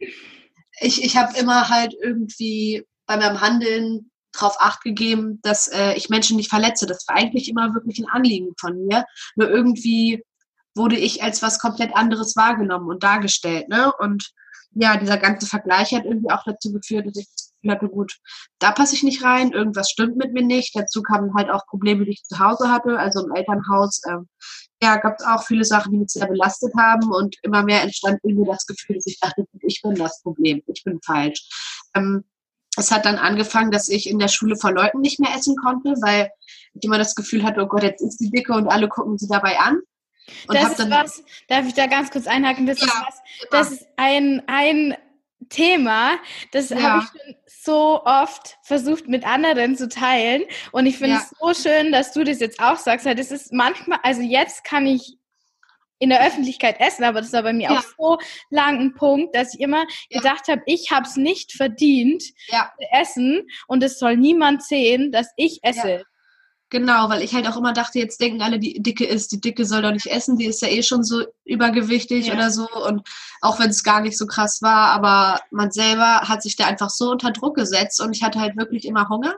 ich 0.79 1.03
ich 1.03 1.17
habe 1.17 1.37
immer 1.37 1.69
halt 1.69 1.95
irgendwie 2.01 2.85
bei 3.05 3.17
meinem 3.17 3.41
Handeln 3.41 4.11
darauf 4.31 4.55
acht 4.59 4.81
gegeben, 4.83 5.39
dass 5.41 5.67
äh, 5.67 5.93
ich 5.93 6.09
Menschen 6.09 6.37
nicht 6.37 6.49
verletze. 6.49 6.85
Das 6.85 7.07
war 7.07 7.15
eigentlich 7.15 7.49
immer 7.49 7.73
wirklich 7.73 7.99
ein 7.99 8.09
Anliegen 8.09 8.53
von 8.59 8.85
mir. 8.85 9.05
Nur 9.35 9.49
irgendwie 9.49 10.23
wurde 10.75 10.97
ich 10.97 11.23
als 11.23 11.41
was 11.41 11.59
komplett 11.59 11.95
anderes 11.95 12.35
wahrgenommen 12.35 12.87
und 12.87 13.03
dargestellt. 13.03 13.69
Ne? 13.69 13.91
Und 13.99 14.31
ja, 14.71 14.97
dieser 14.97 15.17
ganze 15.17 15.47
Vergleich 15.47 15.93
hat 15.93 16.05
irgendwie 16.05 16.31
auch 16.31 16.43
dazu 16.45 16.71
geführt, 16.71 17.07
dass 17.07 17.17
ich 17.17 17.27
das 17.27 17.51
Gefühl 17.53 17.71
hatte, 17.71 17.89
gut, 17.89 18.17
da 18.59 18.71
passe 18.71 18.95
ich 18.95 19.03
nicht 19.03 19.23
rein, 19.23 19.51
irgendwas 19.51 19.89
stimmt 19.89 20.17
mit 20.17 20.33
mir 20.33 20.43
nicht. 20.43 20.75
Dazu 20.75 21.01
kamen 21.01 21.33
halt 21.33 21.49
auch 21.49 21.65
Probleme, 21.67 22.05
die 22.05 22.11
ich 22.11 22.23
zu 22.23 22.39
Hause 22.39 22.71
hatte, 22.71 22.97
also 22.97 23.25
im 23.25 23.33
Elternhaus. 23.33 24.01
Ähm, 24.07 24.27
ja, 24.81 24.97
gab 24.97 25.19
es 25.19 25.25
auch 25.25 25.43
viele 25.43 25.65
Sachen, 25.65 25.91
die 25.91 25.97
mich 25.97 26.11
sehr 26.11 26.27
belastet 26.27 26.73
haben 26.77 27.11
und 27.11 27.35
immer 27.41 27.63
mehr 27.63 27.81
entstand 27.81 28.19
irgendwie 28.23 28.49
das 28.49 28.65
Gefühl, 28.65 28.95
dass 28.95 29.07
ich 29.07 29.19
dachte, 29.19 29.45
ich 29.61 29.81
bin 29.81 29.95
das 29.95 30.21
Problem, 30.21 30.61
ich 30.67 30.83
bin 30.83 30.99
falsch. 31.03 31.49
Ähm, 31.95 32.23
es 32.77 32.91
hat 32.91 33.05
dann 33.05 33.17
angefangen, 33.17 33.71
dass 33.71 33.89
ich 33.89 34.09
in 34.09 34.19
der 34.19 34.29
Schule 34.29 34.55
vor 34.55 34.71
Leuten 34.71 35.01
nicht 35.01 35.19
mehr 35.19 35.35
essen 35.35 35.55
konnte, 35.57 35.95
weil 36.01 36.29
ich 36.73 36.83
immer 36.83 36.97
das 36.97 37.15
Gefühl 37.15 37.43
hatte, 37.43 37.61
oh 37.61 37.67
Gott, 37.67 37.83
jetzt 37.83 38.01
ist 38.01 38.17
die 38.17 38.29
Dicke 38.29 38.53
und 38.53 38.67
alle 38.67 38.87
gucken 38.87 39.17
sie 39.17 39.27
dabei 39.27 39.59
an. 39.59 39.81
Und 40.47 40.55
das 40.55 40.79
ist 40.79 40.89
was, 40.89 41.23
darf 41.47 41.67
ich 41.67 41.73
da 41.73 41.87
ganz 41.87 42.11
kurz 42.11 42.27
einhaken? 42.27 42.65
Das 42.65 42.79
ja, 42.79 42.87
ist 42.87 42.93
was, 42.93 43.21
das 43.51 43.71
ist 43.71 43.87
ein, 43.97 44.43
ein 44.47 44.95
Thema, 45.49 46.17
das 46.51 46.69
ja. 46.69 46.81
habe 46.81 47.03
ich 47.03 47.21
schon 47.21 47.35
so 47.61 48.03
oft 48.05 48.57
versucht 48.63 49.07
mit 49.07 49.25
anderen 49.25 49.75
zu 49.75 49.89
teilen. 49.89 50.43
Und 50.71 50.85
ich 50.85 50.97
finde 50.97 51.15
ja. 51.15 51.21
es 51.21 51.37
so 51.39 51.69
schön, 51.69 51.91
dass 51.91 52.13
du 52.13 52.23
das 52.23 52.39
jetzt 52.39 52.59
auch 52.59 52.77
sagst. 52.77 53.05
Das 53.05 53.31
ist 53.31 53.51
manchmal, 53.53 53.99
also 54.03 54.21
jetzt 54.21 54.63
kann 54.63 54.85
ich 54.85 55.17
in 55.99 56.09
der 56.09 56.25
Öffentlichkeit 56.25 56.79
essen, 56.79 57.03
aber 57.03 57.19
das 57.19 57.33
war 57.33 57.43
bei 57.43 57.53
mir 57.53 57.69
ja. 57.69 57.77
auch 57.77 57.83
so 57.97 58.17
lang 58.49 58.79
ein 58.79 58.93
Punkt, 58.95 59.35
dass 59.35 59.53
ich 59.53 59.59
immer 59.59 59.85
ja. 60.09 60.21
gedacht 60.21 60.47
habe, 60.47 60.61
ich 60.65 60.91
habe 60.91 61.05
es 61.05 61.17
nicht 61.17 61.51
verdient 61.51 62.23
ja. 62.47 62.71
zu 62.77 62.87
essen 62.91 63.47
und 63.67 63.83
es 63.83 63.99
soll 63.99 64.15
niemand 64.15 64.63
sehen, 64.63 65.11
dass 65.11 65.31
ich 65.35 65.59
esse. 65.61 66.03
Genau, 66.71 67.09
weil 67.09 67.23
ich 67.23 67.33
halt 67.33 67.47
auch 67.47 67.57
immer 67.57 67.73
dachte, 67.73 67.97
jetzt 67.97 68.21
denken 68.21 68.43
alle, 68.43 68.59
die 68.59 68.79
Dicke 68.81 69.05
ist, 69.05 69.31
die 69.31 69.41
Dicke 69.41 69.65
soll 69.65 69.81
doch 69.81 69.91
nicht 69.91 70.05
essen, 70.05 70.37
die 70.37 70.45
ist 70.45 70.61
ja 70.61 70.67
eh 70.67 70.83
schon 70.83 71.03
so 71.03 71.23
übergewichtig 71.43 72.27
ja. 72.27 72.35
oder 72.35 72.51
so. 72.51 72.67
Und 72.69 73.07
auch 73.41 73.59
wenn 73.59 73.71
es 73.71 73.83
gar 73.83 74.01
nicht 74.01 74.17
so 74.17 74.27
krass 74.27 74.61
war, 74.61 74.91
aber 74.91 75.41
man 75.49 75.71
selber 75.71 76.21
hat 76.29 76.43
sich 76.43 76.55
da 76.55 76.65
einfach 76.67 76.91
so 76.91 77.09
unter 77.09 77.31
Druck 77.31 77.55
gesetzt 77.55 77.99
und 78.01 78.15
ich 78.15 78.21
hatte 78.21 78.39
halt 78.39 78.55
wirklich 78.55 78.85
immer 78.85 79.09
Hunger. 79.09 79.35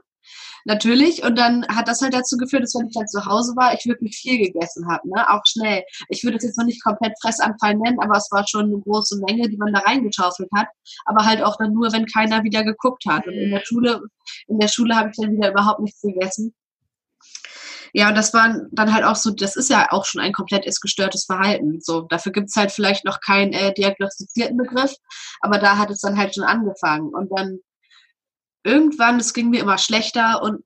Natürlich. 0.65 1.23
Und 1.23 1.37
dann 1.37 1.65
hat 1.67 1.87
das 1.87 2.01
halt 2.01 2.13
dazu 2.13 2.37
geführt, 2.37 2.63
dass 2.63 2.75
wenn 2.75 2.87
ich 2.87 2.93
dann 2.93 3.07
zu 3.07 3.25
Hause 3.25 3.55
war, 3.55 3.73
ich 3.73 3.85
wirklich 3.85 4.15
viel 4.17 4.37
gegessen 4.37 4.87
habe, 4.87 5.09
ne? 5.09 5.27
Auch 5.29 5.41
schnell. 5.45 5.83
Ich 6.09 6.23
würde 6.23 6.37
es 6.37 6.43
jetzt 6.43 6.57
noch 6.57 6.65
nicht 6.65 6.83
komplett 6.83 7.13
Fressanfall 7.21 7.75
nennen, 7.75 7.99
aber 7.99 8.17
es 8.17 8.29
war 8.31 8.45
schon 8.47 8.65
eine 8.65 8.79
große 8.79 9.19
Menge, 9.25 9.49
die 9.49 9.57
man 9.57 9.73
da 9.73 9.79
reingeschaufelt 9.79 10.49
hat. 10.55 10.67
Aber 11.05 11.25
halt 11.25 11.41
auch 11.41 11.57
dann 11.57 11.73
nur, 11.73 11.91
wenn 11.91 12.05
keiner 12.05 12.43
wieder 12.43 12.63
geguckt 12.63 13.05
hat. 13.07 13.25
Und 13.25 13.33
in 13.33 13.51
der 13.51 13.63
Schule, 13.65 14.01
in 14.47 14.59
der 14.59 14.67
Schule 14.67 14.95
habe 14.95 15.09
ich 15.09 15.17
dann 15.17 15.31
wieder 15.31 15.49
überhaupt 15.49 15.79
nichts 15.79 16.01
gegessen. 16.01 16.53
Ja, 17.93 18.09
und 18.09 18.15
das 18.15 18.33
war 18.33 18.61
dann 18.71 18.93
halt 18.93 19.03
auch 19.03 19.15
so, 19.15 19.31
das 19.31 19.55
ist 19.55 19.69
ja 19.69 19.91
auch 19.91 20.05
schon 20.05 20.21
ein 20.21 20.31
komplett 20.33 20.65
gestörtes 20.81 21.25
Verhalten. 21.25 21.79
So, 21.81 22.01
dafür 22.01 22.31
gibt's 22.31 22.55
halt 22.55 22.71
vielleicht 22.71 23.05
noch 23.05 23.19
keinen 23.19 23.53
äh, 23.53 23.73
diagnostizierten 23.73 24.57
Begriff, 24.57 24.93
aber 25.41 25.57
da 25.57 25.77
hat 25.77 25.89
es 25.89 25.99
dann 25.99 26.17
halt 26.17 26.35
schon 26.35 26.43
angefangen. 26.43 27.13
Und 27.13 27.29
dann 27.35 27.59
irgendwann, 28.63 29.19
es 29.19 29.33
ging 29.33 29.49
mir 29.49 29.61
immer 29.61 29.77
schlechter 29.77 30.41
und 30.41 30.61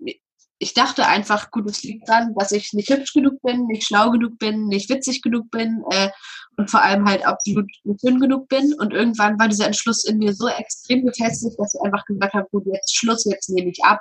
ich 0.57 0.73
dachte 0.73 1.05
einfach, 1.05 1.51
gut, 1.51 1.69
es 1.69 1.83
liegt 1.83 2.07
daran, 2.07 2.33
dass 2.35 2.51
ich 2.51 2.71
nicht 2.73 2.89
hübsch 2.89 3.13
genug 3.13 3.41
bin, 3.41 3.65
nicht 3.67 3.85
schlau 3.85 4.09
genug 4.11 4.37
bin, 4.39 4.67
nicht 4.67 4.89
witzig 4.89 5.21
genug 5.21 5.51
bin 5.51 5.83
äh, 5.91 6.09
und 6.57 6.71
vor 6.71 6.81
allem 6.81 7.07
halt 7.07 7.25
absolut 7.25 7.69
nicht 7.83 8.03
dünn 8.03 8.19
genug 8.19 8.47
bin. 8.47 8.73
Und 8.79 8.93
irgendwann 8.93 9.37
war 9.37 9.49
dieser 9.49 9.67
Entschluss 9.67 10.05
in 10.05 10.17
mir 10.17 10.33
so 10.33 10.47
extrem 10.47 11.05
gefestigt, 11.05 11.59
dass 11.59 11.73
ich 11.73 11.81
einfach 11.81 12.05
gesagt 12.05 12.33
habe, 12.33 12.47
gut, 12.51 12.65
jetzt 12.67 12.95
Schluss, 12.95 13.25
jetzt 13.25 13.49
nehme 13.49 13.69
ich 13.69 13.83
ab. 13.83 13.99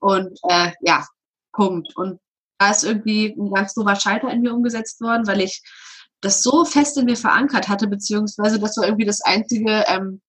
Und 0.00 0.38
äh, 0.48 0.70
ja, 0.82 1.04
Punkt. 1.52 1.94
Und 1.96 2.20
da 2.60 2.70
ist 2.70 2.84
irgendwie 2.84 3.34
ein 3.38 3.52
ganz 3.52 3.72
dober 3.72 3.96
Scheiter 3.96 4.30
in 4.30 4.42
mir 4.42 4.54
umgesetzt 4.54 5.00
worden, 5.00 5.26
weil 5.26 5.40
ich 5.40 5.62
das 6.20 6.42
so 6.42 6.66
fest 6.66 6.98
in 6.98 7.06
mir 7.06 7.16
verankert 7.16 7.68
hatte, 7.68 7.88
beziehungsweise 7.88 8.60
das 8.60 8.76
war 8.76 8.84
irgendwie 8.84 9.06
das 9.06 9.22
Einzige, 9.22 9.84
ähm, 9.88 10.20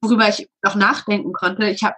worüber 0.00 0.28
ich 0.28 0.48
noch 0.62 0.76
nachdenken 0.76 1.32
konnte. 1.32 1.68
Ich 1.68 1.82
habe, 1.82 1.96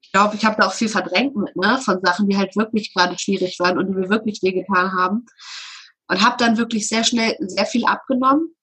ich 0.00 0.10
glaube, 0.12 0.34
ich 0.36 0.46
habe 0.46 0.56
da 0.58 0.66
auch 0.66 0.72
viel 0.72 0.88
verdrängt 0.88 1.36
mit, 1.36 1.54
ne, 1.56 1.78
von 1.84 2.00
Sachen, 2.02 2.26
die 2.26 2.38
halt 2.38 2.56
wirklich 2.56 2.94
gerade 2.94 3.18
schwierig 3.18 3.60
waren 3.60 3.76
und 3.76 3.88
die 3.88 3.94
mir 3.94 4.08
wirklich 4.08 4.42
wehgetan 4.42 4.92
haben. 4.94 5.26
Und 6.08 6.24
habe 6.24 6.36
dann 6.38 6.56
wirklich 6.56 6.88
sehr 6.88 7.04
schnell 7.04 7.36
sehr 7.40 7.66
viel 7.66 7.84
abgenommen, 7.84 8.54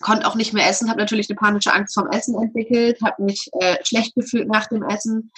konnte 0.00 0.26
auch 0.26 0.34
nicht 0.34 0.52
mehr 0.52 0.68
essen, 0.68 0.90
habe 0.90 1.00
natürlich 1.00 1.30
eine 1.30 1.36
panische 1.36 1.72
Angst 1.72 1.94
vom 1.94 2.08
Essen 2.10 2.34
entwickelt, 2.34 3.00
habe 3.02 3.22
mich 3.22 3.48
äh, 3.60 3.76
schlecht 3.82 4.14
gefühlt 4.14 4.48
nach 4.48 4.66
dem 4.66 4.82
Essen 4.82 5.30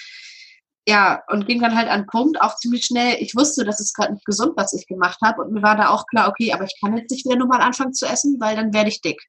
ja, 0.86 1.22
und 1.28 1.46
ging 1.46 1.60
dann 1.60 1.76
halt 1.76 1.88
an 1.88 2.02
den 2.02 2.06
Punkt, 2.06 2.40
auch 2.40 2.56
ziemlich 2.56 2.84
schnell. 2.84 3.16
Ich 3.20 3.36
wusste, 3.36 3.64
das 3.64 3.80
ist 3.80 3.94
gerade 3.94 4.14
nicht 4.14 4.24
gesund, 4.24 4.52
was 4.56 4.72
ich 4.72 4.86
gemacht 4.86 5.18
habe. 5.22 5.42
Und 5.42 5.52
mir 5.52 5.62
war 5.62 5.76
da 5.76 5.90
auch 5.90 6.06
klar, 6.06 6.28
okay, 6.28 6.52
aber 6.52 6.64
ich 6.64 6.74
kann 6.80 6.96
jetzt 6.96 7.10
nicht 7.10 7.26
wieder 7.26 7.36
normal 7.36 7.60
anfangen 7.60 7.92
zu 7.92 8.06
essen, 8.06 8.38
weil 8.40 8.56
dann 8.56 8.72
werde 8.72 8.88
ich 8.88 9.02
dick. 9.02 9.20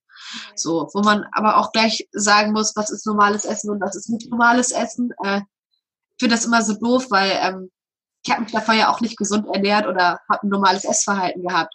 So, 0.55 0.89
wo 0.93 1.01
man 1.01 1.25
aber 1.33 1.57
auch 1.57 1.71
gleich 1.71 2.07
sagen 2.11 2.53
muss, 2.53 2.75
was 2.75 2.89
ist 2.89 3.05
normales 3.05 3.45
Essen 3.45 3.69
und 3.69 3.81
was 3.81 3.95
ist 3.95 4.09
nicht 4.09 4.29
normales 4.29 4.71
Essen. 4.71 5.11
Äh, 5.23 5.41
ich 6.11 6.23
finde 6.23 6.35
das 6.35 6.45
immer 6.45 6.61
so 6.61 6.73
doof, 6.73 7.07
weil 7.09 7.31
ähm, 7.41 7.71
ich 8.23 8.31
habe 8.31 8.43
mich 8.43 8.51
davor 8.51 8.75
ja 8.75 8.91
auch 8.91 9.01
nicht 9.01 9.17
gesund 9.17 9.47
ernährt 9.53 9.87
oder 9.87 10.19
habe 10.29 10.43
ein 10.43 10.49
normales 10.49 10.85
Essverhalten 10.85 11.43
gehabt. 11.43 11.73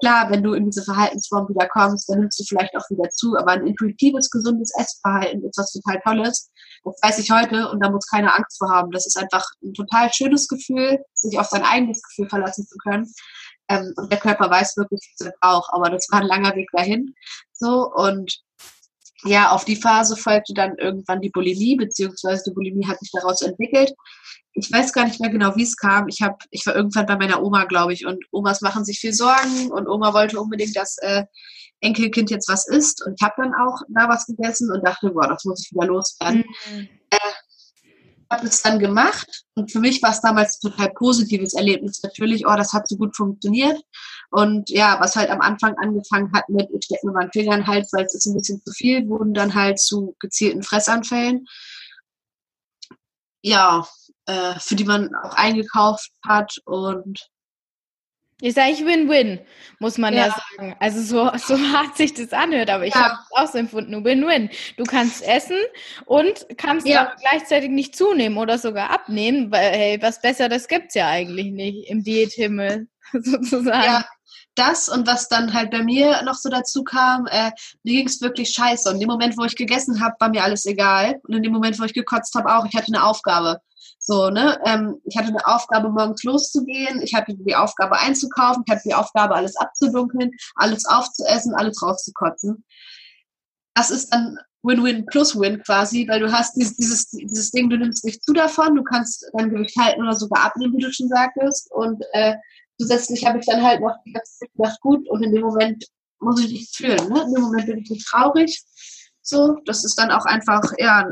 Klar, 0.00 0.30
wenn 0.30 0.42
du 0.42 0.52
in 0.52 0.66
diese 0.66 0.84
Verhaltensform 0.84 1.48
wieder 1.48 1.66
kommst, 1.66 2.08
dann 2.08 2.20
nimmst 2.20 2.38
du 2.38 2.44
vielleicht 2.44 2.76
auch 2.76 2.88
wieder 2.90 3.08
zu, 3.10 3.36
aber 3.36 3.52
ein 3.52 3.66
intuitives, 3.66 4.30
gesundes 4.30 4.70
Essverhalten 4.78 5.42
ist 5.44 5.58
was 5.58 5.72
total 5.72 6.00
Tolles. 6.04 6.50
Das 6.84 6.98
weiß 7.02 7.18
ich 7.18 7.30
heute 7.30 7.70
und 7.70 7.80
da 7.80 7.90
muss 7.90 8.06
keiner 8.06 8.36
Angst 8.36 8.58
vor 8.58 8.70
haben. 8.70 8.90
Das 8.90 9.06
ist 9.06 9.16
einfach 9.16 9.44
ein 9.62 9.74
total 9.74 10.12
schönes 10.12 10.48
Gefühl, 10.48 11.04
sich 11.14 11.38
auf 11.38 11.46
sein 11.46 11.62
eigenes 11.62 12.02
Gefühl 12.02 12.28
verlassen 12.28 12.66
zu 12.66 12.76
können. 12.78 13.12
Ähm, 13.68 13.92
und 13.96 14.10
der 14.10 14.18
Körper 14.18 14.50
weiß 14.50 14.76
wirklich, 14.76 15.00
was 15.18 15.26
er 15.26 15.34
braucht. 15.40 15.70
Aber 15.72 15.90
das 15.90 16.08
war 16.10 16.20
ein 16.20 16.26
langer 16.26 16.54
Weg 16.54 16.68
dahin. 16.72 17.14
So 17.52 17.90
und 17.92 18.40
ja, 19.24 19.50
auf 19.50 19.64
die 19.64 19.76
Phase 19.76 20.16
folgte 20.16 20.54
dann 20.54 20.76
irgendwann 20.78 21.20
die 21.20 21.30
Bulimie, 21.30 21.76
beziehungsweise 21.76 22.44
die 22.46 22.54
Bulimie 22.54 22.86
hat 22.86 23.00
sich 23.00 23.10
daraus 23.12 23.42
entwickelt. 23.42 23.92
Ich 24.52 24.70
weiß 24.72 24.92
gar 24.92 25.04
nicht 25.04 25.20
mehr 25.20 25.30
genau, 25.30 25.54
wie 25.56 25.62
es 25.62 25.76
kam. 25.76 26.08
Ich, 26.08 26.22
hab, 26.22 26.42
ich 26.50 26.64
war 26.66 26.76
irgendwann 26.76 27.06
bei 27.06 27.16
meiner 27.16 27.42
Oma, 27.42 27.64
glaube 27.64 27.92
ich, 27.92 28.06
und 28.06 28.24
Omas 28.30 28.60
machen 28.60 28.84
sich 28.84 28.98
viel 28.98 29.12
Sorgen 29.12 29.70
und 29.70 29.88
Oma 29.88 30.14
wollte 30.14 30.40
unbedingt, 30.40 30.76
dass 30.76 30.98
äh, 30.98 31.24
Enkelkind 31.80 32.30
jetzt 32.30 32.48
was 32.48 32.66
isst. 32.68 33.04
Und 33.04 33.14
ich 33.18 33.24
habe 33.24 33.34
dann 33.38 33.54
auch 33.54 33.80
da 33.88 34.08
was 34.08 34.26
gegessen 34.26 34.70
und 34.72 34.86
dachte, 34.86 35.10
boah, 35.10 35.28
das 35.28 35.44
muss 35.44 35.64
ich 35.64 35.72
wieder 35.72 35.86
loswerden. 35.86 36.44
Mhm. 36.70 36.88
Habe 38.30 38.46
es 38.46 38.62
dann 38.62 38.78
gemacht. 38.78 39.44
Und 39.54 39.72
für 39.72 39.80
mich 39.80 40.02
war 40.02 40.10
es 40.10 40.20
damals 40.20 40.58
ein 40.62 40.70
total 40.70 40.90
positives 40.90 41.54
Erlebnis. 41.54 42.02
Natürlich, 42.02 42.46
oh, 42.46 42.54
das 42.56 42.72
hat 42.72 42.86
so 42.88 42.96
gut 42.96 43.16
funktioniert. 43.16 43.80
Und 44.30 44.68
ja, 44.68 44.98
was 45.00 45.16
halt 45.16 45.30
am 45.30 45.40
Anfang 45.40 45.76
angefangen 45.78 46.32
hat 46.32 46.48
mit, 46.48 46.68
ich 46.70 46.84
stecke 46.84 47.06
mir 47.06 47.12
meinen 47.12 47.32
Finger 47.32 47.54
in 47.54 47.60
den 47.60 47.66
Hals, 47.66 47.90
weil 47.92 48.04
es 48.04 48.14
ist 48.14 48.26
ein 48.26 48.34
bisschen 48.34 48.62
zu 48.62 48.72
viel, 48.72 49.08
wurden 49.08 49.32
dann 49.32 49.54
halt 49.54 49.80
zu 49.80 50.14
gezielten 50.18 50.62
Fressanfällen. 50.62 51.46
Ja, 53.42 53.86
äh, 54.26 54.58
für 54.58 54.76
die 54.76 54.84
man 54.84 55.14
auch 55.14 55.34
eingekauft 55.34 56.10
hat. 56.26 56.58
Und 56.66 57.30
ich 58.40 58.54
sage, 58.54 58.70
ich 58.70 58.84
Win-Win, 58.84 59.40
muss 59.80 59.98
man 59.98 60.14
ja. 60.14 60.26
ja. 60.26 60.36
sagen. 60.56 60.76
Also 60.78 61.00
so, 61.00 61.30
so 61.38 61.58
hart 61.72 61.96
sich 61.96 62.14
das 62.14 62.32
anhört, 62.32 62.70
aber 62.70 62.86
ich 62.86 62.94
ja. 62.94 63.02
habe 63.02 63.14
es 63.14 63.36
auch 63.36 63.52
so 63.52 63.58
empfunden, 63.58 64.04
Win-Win. 64.04 64.50
Du 64.76 64.84
kannst 64.84 65.22
essen 65.26 65.56
und 66.06 66.46
kannst 66.56 66.86
ja. 66.86 67.14
gleichzeitig 67.20 67.70
nicht 67.70 67.96
zunehmen 67.96 68.38
oder 68.38 68.58
sogar 68.58 68.90
abnehmen, 68.90 69.50
weil 69.50 69.72
hey, 69.72 70.02
was 70.02 70.20
Besseres 70.20 70.68
gibt's 70.68 70.94
ja 70.94 71.08
eigentlich 71.08 71.50
nicht 71.50 71.90
im 71.90 72.04
Diäthimmel 72.04 72.86
sozusagen. 73.12 73.84
Ja, 73.84 74.04
das 74.54 74.88
und 74.88 75.06
was 75.06 75.28
dann 75.28 75.52
halt 75.52 75.70
bei 75.70 75.82
mir 75.82 76.22
noch 76.22 76.34
so 76.34 76.48
dazu 76.48 76.84
kam, 76.84 77.26
äh, 77.26 77.50
mir 77.82 77.94
ging 77.94 78.06
es 78.06 78.20
wirklich 78.20 78.50
scheiße. 78.50 78.88
Und 78.88 78.96
in 78.96 79.00
dem 79.00 79.08
Moment, 79.08 79.36
wo 79.36 79.44
ich 79.44 79.56
gegessen 79.56 80.00
habe, 80.02 80.14
war 80.18 80.28
mir 80.28 80.42
alles 80.42 80.66
egal. 80.66 81.20
Und 81.26 81.34
in 81.34 81.42
dem 81.42 81.52
Moment, 81.52 81.78
wo 81.78 81.84
ich 81.84 81.94
gekotzt 81.94 82.34
habe, 82.34 82.54
auch, 82.54 82.66
ich 82.66 82.74
hatte 82.74 82.92
eine 82.92 83.04
Aufgabe. 83.04 83.60
So, 84.08 84.30
ne? 84.30 84.58
Ähm, 84.64 85.02
ich 85.04 85.18
hatte 85.18 85.28
eine 85.28 85.46
Aufgabe, 85.46 85.90
morgens 85.90 86.24
loszugehen, 86.24 87.02
ich 87.02 87.12
hatte 87.12 87.34
die 87.34 87.54
Aufgabe 87.54 87.98
einzukaufen, 87.98 88.62
ich 88.64 88.72
hatte 88.72 88.84
die 88.86 88.94
Aufgabe, 88.94 89.34
alles 89.34 89.54
abzudunkeln, 89.56 90.30
alles 90.54 90.86
aufzuessen, 90.86 91.54
alles 91.54 91.82
rauszukotzen. 91.82 92.64
Das 93.74 93.90
ist 93.90 94.08
dann 94.08 94.38
Win-Win 94.62 95.04
plus 95.04 95.38
Win 95.38 95.62
quasi, 95.62 96.08
weil 96.08 96.20
du 96.20 96.32
hast 96.32 96.56
dieses, 96.56 96.78
dieses, 96.78 97.10
dieses 97.10 97.50
Ding, 97.50 97.68
du 97.68 97.76
nimmst 97.76 98.02
nicht 98.06 98.24
zu 98.24 98.32
davon, 98.32 98.76
du 98.76 98.82
kannst 98.82 99.26
dein 99.36 99.50
Gewicht 99.50 99.76
halten 99.76 100.00
oder 100.00 100.14
sogar 100.14 100.42
abnehmen, 100.46 100.78
wie 100.78 100.84
du 100.84 100.90
schon 100.90 101.08
sagtest. 101.08 101.70
Und 101.70 102.02
äh, 102.14 102.36
zusätzlich 102.80 103.26
habe 103.26 103.40
ich 103.40 103.44
dann 103.44 103.62
halt 103.62 103.82
noch 103.82 103.94
gedacht, 104.06 104.80
gut, 104.80 105.06
und 105.10 105.22
in 105.22 105.34
dem 105.34 105.42
Moment 105.42 105.84
muss 106.18 106.42
ich 106.42 106.50
nichts 106.50 106.76
fühlen. 106.76 107.10
Ne? 107.10 107.24
In 107.24 107.34
dem 107.34 107.42
Moment 107.42 107.66
bin 107.66 107.80
ich 107.80 107.90
nicht 107.90 108.08
traurig. 108.08 108.58
So, 109.20 109.58
das 109.66 109.84
ist 109.84 109.98
dann 109.98 110.10
auch 110.10 110.24
einfach 110.24 110.62
ja, 110.78 111.10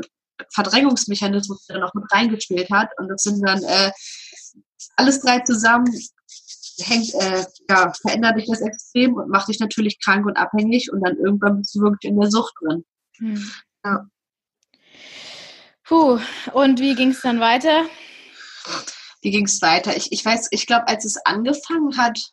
Verdrängungsmechanismus, 0.53 1.65
der 1.67 1.79
noch 1.79 1.93
mit 1.93 2.05
reingespielt 2.11 2.69
hat. 2.69 2.89
Und 2.97 3.09
das 3.09 3.23
sind 3.23 3.41
dann 3.41 3.63
äh, 3.63 3.91
alles 4.95 5.21
drei 5.21 5.39
zusammen, 5.39 5.87
hängt, 6.79 7.13
äh, 7.15 7.45
ja, 7.69 7.91
verändert 8.01 8.37
dich 8.37 8.47
das 8.47 8.61
extrem 8.61 9.15
und 9.15 9.29
macht 9.29 9.49
dich 9.49 9.59
natürlich 9.59 9.99
krank 9.99 10.25
und 10.25 10.37
abhängig 10.37 10.91
und 10.91 11.01
dann 11.01 11.17
irgendwann 11.17 11.59
bist 11.59 11.75
du 11.75 11.81
wirklich 11.81 12.11
in 12.11 12.19
der 12.19 12.29
Sucht 12.29 12.53
drin. 12.61 12.85
Hm. 13.17 13.51
Ja. 13.83 14.07
Puh, 15.83 16.19
und 16.53 16.79
wie 16.79 16.95
ging 16.95 17.11
es 17.11 17.21
dann 17.21 17.39
weiter? 17.39 17.85
Wie 19.21 19.31
ging 19.31 19.45
es 19.45 19.61
weiter? 19.61 19.95
Ich, 19.95 20.11
ich 20.11 20.23
weiß, 20.23 20.49
ich 20.51 20.67
glaube, 20.67 20.87
als 20.87 21.05
es 21.05 21.17
angefangen 21.25 21.97
hat, 21.97 22.31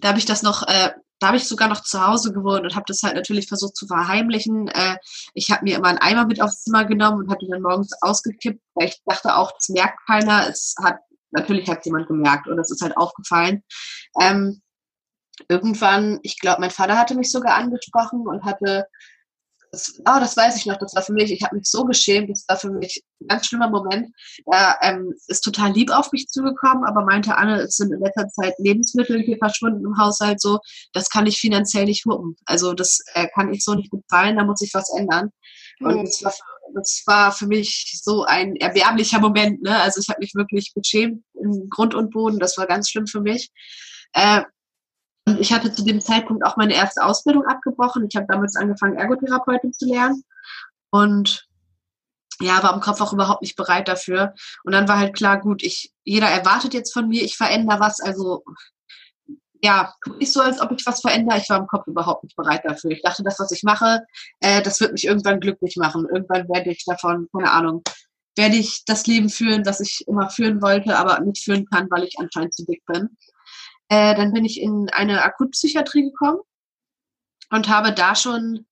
da 0.00 0.08
habe 0.08 0.18
ich 0.18 0.26
das 0.26 0.42
noch 0.42 0.68
äh, 0.68 0.92
da 1.22 1.28
habe 1.28 1.36
ich 1.36 1.46
sogar 1.46 1.68
noch 1.68 1.82
zu 1.82 2.04
Hause 2.04 2.32
gewohnt 2.32 2.64
und 2.64 2.74
habe 2.74 2.84
das 2.88 3.02
halt 3.02 3.14
natürlich 3.14 3.46
versucht 3.46 3.76
zu 3.76 3.86
verheimlichen. 3.86 4.68
Äh, 4.68 4.96
ich 5.34 5.50
habe 5.50 5.64
mir 5.64 5.76
immer 5.76 5.88
einen 5.88 5.98
Eimer 5.98 6.26
mit 6.26 6.42
aufs 6.42 6.64
Zimmer 6.64 6.84
genommen 6.84 7.18
und 7.22 7.30
habe 7.30 7.44
ihn 7.44 7.50
dann 7.50 7.62
morgens 7.62 7.92
ausgekippt, 8.00 8.60
weil 8.74 8.88
ich 8.88 9.00
dachte 9.06 9.36
auch, 9.36 9.52
das 9.52 9.68
merkt 9.68 9.98
keiner. 10.06 10.48
Es 10.48 10.74
hat 10.82 10.98
natürlich 11.30 11.68
hat 11.68 11.86
jemand 11.86 12.08
gemerkt 12.08 12.48
und 12.48 12.56
das 12.56 12.70
ist 12.70 12.82
halt 12.82 12.96
aufgefallen. 12.96 13.62
Ähm, 14.20 14.62
irgendwann, 15.48 16.18
ich 16.22 16.38
glaube, 16.38 16.60
mein 16.60 16.70
Vater 16.70 16.98
hatte 16.98 17.14
mich 17.14 17.30
sogar 17.30 17.54
angesprochen 17.54 18.26
und 18.26 18.44
hatte 18.44 18.86
das, 19.72 19.98
oh, 20.00 20.20
das 20.20 20.36
weiß 20.36 20.56
ich 20.56 20.66
noch, 20.66 20.76
das 20.76 20.94
war 20.94 21.02
für 21.02 21.14
mich, 21.14 21.32
ich 21.32 21.42
habe 21.42 21.56
mich 21.56 21.70
so 21.70 21.84
geschämt, 21.84 22.28
das 22.28 22.44
war 22.46 22.58
für 22.58 22.70
mich 22.70 23.02
ein 23.20 23.28
ganz 23.28 23.46
schlimmer 23.46 23.70
Moment. 23.70 24.14
Er 24.44 24.76
ähm, 24.82 25.14
ist 25.28 25.40
total 25.40 25.72
lieb 25.72 25.90
auf 25.90 26.12
mich 26.12 26.28
zugekommen, 26.28 26.84
aber 26.84 27.06
meinte, 27.06 27.34
Anne, 27.36 27.62
es 27.62 27.76
sind 27.76 27.90
in 27.90 28.00
letzter 28.00 28.28
Zeit 28.28 28.52
Lebensmittel 28.58 29.22
hier 29.22 29.38
verschwunden 29.38 29.84
im 29.86 29.96
Haushalt 29.96 30.42
so, 30.42 30.58
das 30.92 31.08
kann 31.08 31.26
ich 31.26 31.40
finanziell 31.40 31.86
nicht 31.86 32.04
wuppen. 32.04 32.36
Also 32.44 32.74
das 32.74 33.00
äh, 33.14 33.28
kann 33.34 33.52
ich 33.52 33.64
so 33.64 33.74
nicht 33.74 33.90
bezahlen, 33.90 34.36
da 34.36 34.44
muss 34.44 34.60
ich 34.60 34.74
was 34.74 34.94
ändern. 34.94 35.30
Und 35.80 35.96
mhm. 35.96 36.04
das, 36.04 36.22
war, 36.22 36.34
das 36.74 37.02
war 37.06 37.32
für 37.32 37.46
mich 37.46 37.98
so 38.02 38.24
ein 38.24 38.56
erbärmlicher 38.56 39.20
Moment. 39.20 39.62
Ne? 39.62 39.74
Also 39.80 40.02
ich 40.02 40.08
habe 40.10 40.20
mich 40.20 40.34
wirklich 40.34 40.74
geschämt 40.74 41.24
im 41.32 41.70
Grund 41.70 41.94
und 41.94 42.10
Boden, 42.10 42.38
das 42.38 42.58
war 42.58 42.66
ganz 42.66 42.90
schlimm 42.90 43.06
für 43.06 43.22
mich. 43.22 43.50
Äh, 44.12 44.42
und 45.26 45.38
ich 45.38 45.52
hatte 45.52 45.72
zu 45.72 45.84
dem 45.84 46.00
Zeitpunkt 46.00 46.44
auch 46.44 46.56
meine 46.56 46.74
erste 46.74 47.04
Ausbildung 47.04 47.46
abgebrochen. 47.46 48.06
Ich 48.08 48.16
habe 48.16 48.26
damals 48.28 48.56
angefangen, 48.56 48.96
Ergotherapeutin 48.96 49.72
zu 49.72 49.86
lernen. 49.86 50.24
Und 50.90 51.48
ja, 52.40 52.62
war 52.62 52.74
im 52.74 52.80
Kopf 52.80 53.00
auch 53.00 53.12
überhaupt 53.12 53.42
nicht 53.42 53.56
bereit 53.56 53.86
dafür. 53.86 54.34
Und 54.64 54.72
dann 54.72 54.88
war 54.88 54.98
halt 54.98 55.14
klar, 55.14 55.40
gut, 55.40 55.62
ich, 55.62 55.92
jeder 56.02 56.28
erwartet 56.28 56.74
jetzt 56.74 56.92
von 56.92 57.08
mir, 57.08 57.22
ich 57.22 57.36
verändere 57.36 57.78
was, 57.78 58.00
also 58.00 58.42
ja, 59.64 59.94
nicht 60.18 60.32
so, 60.32 60.40
als 60.40 60.60
ob 60.60 60.72
ich 60.72 60.84
was 60.84 61.00
verändere. 61.00 61.38
Ich 61.38 61.48
war 61.48 61.58
im 61.58 61.68
Kopf 61.68 61.86
überhaupt 61.86 62.24
nicht 62.24 62.34
bereit 62.34 62.62
dafür. 62.64 62.90
Ich 62.90 63.02
dachte, 63.02 63.22
das, 63.22 63.38
was 63.38 63.52
ich 63.52 63.62
mache, 63.62 64.00
äh, 64.40 64.60
das 64.60 64.80
wird 64.80 64.92
mich 64.92 65.04
irgendwann 65.04 65.38
glücklich 65.38 65.76
machen. 65.76 66.08
Irgendwann 66.12 66.48
werde 66.48 66.70
ich 66.70 66.84
davon, 66.84 67.28
keine 67.32 67.52
Ahnung, 67.52 67.82
werde 68.36 68.56
ich 68.56 68.84
das 68.86 69.06
Leben 69.06 69.30
führen, 69.30 69.62
das 69.62 69.78
ich 69.78 70.04
immer 70.08 70.30
führen 70.30 70.60
wollte, 70.62 70.98
aber 70.98 71.20
nicht 71.20 71.44
führen 71.44 71.66
kann, 71.66 71.88
weil 71.90 72.02
ich 72.02 72.18
anscheinend 72.18 72.54
zu 72.54 72.64
dick 72.64 72.84
bin. 72.86 73.16
Äh, 73.92 74.14
dann 74.14 74.32
bin 74.32 74.46
ich 74.46 74.58
in 74.58 74.88
eine 74.88 75.22
Akutpsychiatrie 75.22 76.04
gekommen 76.04 76.40
und 77.50 77.68
habe 77.68 77.92
da 77.92 78.14
schon 78.14 78.64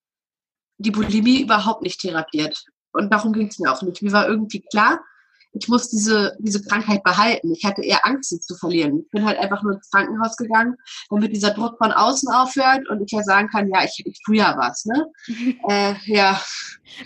die 0.79 0.91
Bulimie 0.91 1.43
überhaupt 1.43 1.83
nicht 1.83 2.01
therapiert. 2.01 2.65
Und 2.93 3.13
darum 3.13 3.35
ging 3.35 3.49
es 3.49 3.59
mir 3.59 3.71
auch 3.71 3.83
nicht. 3.83 4.01
Mir 4.01 4.13
war 4.13 4.27
irgendwie 4.27 4.63
klar, 4.63 5.05
ich 5.53 5.69
muss 5.69 5.91
diese, 5.91 6.37
diese 6.39 6.63
Krankheit 6.63 7.03
behalten. 7.03 7.53
Ich 7.53 7.65
hatte 7.65 7.83
eher 7.83 8.07
Angst, 8.07 8.31
sie 8.31 8.41
zu 8.41 8.55
verlieren. 8.55 9.01
Ich 9.05 9.11
bin 9.11 9.25
halt 9.25 9.39
einfach 9.39 9.63
nur 9.63 9.75
ins 9.75 9.91
Krankenhaus 9.91 10.37
gegangen, 10.37 10.77
damit 11.09 11.35
dieser 11.35 11.51
Druck 11.51 11.77
von 11.79 11.93
außen 11.93 12.33
aufhört 12.33 12.89
und 12.89 13.03
ich 13.03 13.11
ja 13.11 13.23
sagen 13.23 13.49
kann, 13.49 13.69
ja, 13.69 13.85
ich, 13.85 14.03
ich 14.05 14.21
tue 14.25 14.37
ja 14.37 14.57
was, 14.57 14.85
ne? 14.85 15.07
äh, 15.69 15.95
ja. 16.05 16.41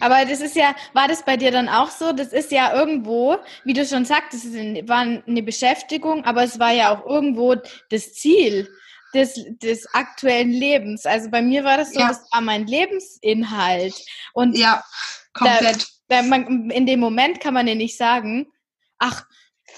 Aber 0.01 0.25
das 0.25 0.41
ist 0.41 0.57
ja, 0.57 0.75
war 0.93 1.09
das 1.09 1.25
bei 1.25 1.37
dir 1.37 1.51
dann 1.51 1.69
auch 1.69 1.91
so? 1.91 2.13
Das 2.13 2.33
ist 2.33 2.51
ja 2.51 2.75
irgendwo, 2.75 3.37
wie 3.65 3.73
du 3.73 3.87
schon 3.87 4.05
sagtest, 4.05 4.47
es 4.47 4.89
war 4.89 5.01
eine 5.01 5.43
Beschäftigung, 5.43 6.25
aber 6.25 6.45
es 6.45 6.59
war 6.59 6.73
ja 6.73 6.95
auch 6.95 7.07
irgendwo 7.07 7.57
das 7.91 8.13
Ziel 8.15 8.69
des, 9.15 9.41
des 9.63 9.87
aktuellen 9.95 10.51
Lebens. 10.51 11.07
Also 11.07 11.31
bei 11.31 11.41
mir 11.41 11.65
war 11.65 11.79
das 11.79 11.93
so, 11.93 12.01
ja. 12.01 12.09
das 12.09 12.27
war 12.33 12.41
mein 12.41 12.67
Lebensinhalt. 12.67 13.95
Und 14.33 14.59
ja, 14.59 14.83
komplett. 15.35 15.87
Da, 16.09 16.23
man, 16.23 16.71
in 16.71 16.87
dem 16.87 17.01
Moment 17.01 17.41
kann 17.41 17.55
man 17.55 17.67
ja 17.67 17.75
nicht 17.75 17.97
sagen, 17.97 18.47
ach, 18.99 19.25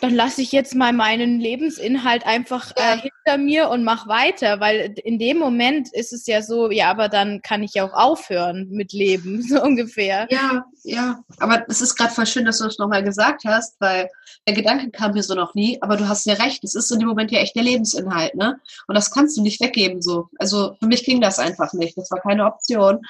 dann 0.00 0.14
lasse 0.14 0.42
ich 0.42 0.52
jetzt 0.52 0.75
mal 0.75 0.92
meinen 0.92 1.40
Lebensinhalt 1.40 2.26
einfach 2.26 2.72
äh, 2.76 2.98
hinter 2.98 3.38
mir 3.38 3.70
und 3.70 3.82
mach 3.82 4.06
weiter, 4.06 4.60
weil 4.60 4.94
in 5.04 5.18
dem 5.18 5.38
Moment 5.38 5.92
ist 5.92 6.12
es 6.12 6.26
ja 6.26 6.42
so, 6.42 6.70
ja, 6.70 6.90
aber 6.90 7.08
dann 7.08 7.40
kann 7.40 7.62
ich 7.62 7.75
ja 7.75 7.84
auch 7.86 7.94
aufhören 7.94 8.68
mit 8.70 8.92
Leben, 8.92 9.42
so 9.48 9.62
ungefähr. 9.62 10.26
Ja, 10.30 10.64
ja, 10.82 11.22
aber 11.38 11.64
es 11.68 11.80
ist 11.80 11.96
gerade 11.96 12.12
voll 12.12 12.26
schön, 12.26 12.44
dass 12.44 12.58
du 12.58 12.64
das 12.64 12.78
nochmal 12.78 13.02
gesagt 13.02 13.44
hast, 13.46 13.76
weil 13.80 14.08
der 14.46 14.54
Gedanke 14.54 14.90
kam 14.90 15.12
mir 15.12 15.22
so 15.22 15.34
noch 15.34 15.54
nie, 15.54 15.80
aber 15.80 15.96
du 15.96 16.08
hast 16.08 16.26
ja 16.26 16.34
recht, 16.34 16.62
es 16.64 16.75
ist 16.75 16.90
in 16.90 16.98
dem 16.98 17.08
Moment 17.08 17.30
ja 17.30 17.40
echt 17.40 17.56
der 17.56 17.62
Lebensinhalt, 17.62 18.34
ne? 18.34 18.60
Und 18.86 18.94
das 18.94 19.10
kannst 19.10 19.36
du 19.36 19.42
nicht 19.42 19.60
weggeben 19.60 20.02
so. 20.02 20.28
Also 20.38 20.76
für 20.78 20.86
mich 20.86 21.04
ging 21.04 21.20
das 21.20 21.38
einfach 21.38 21.72
nicht, 21.72 21.96
das 21.96 22.10
war 22.10 22.20
keine 22.20 22.44
Option. 22.44 23.00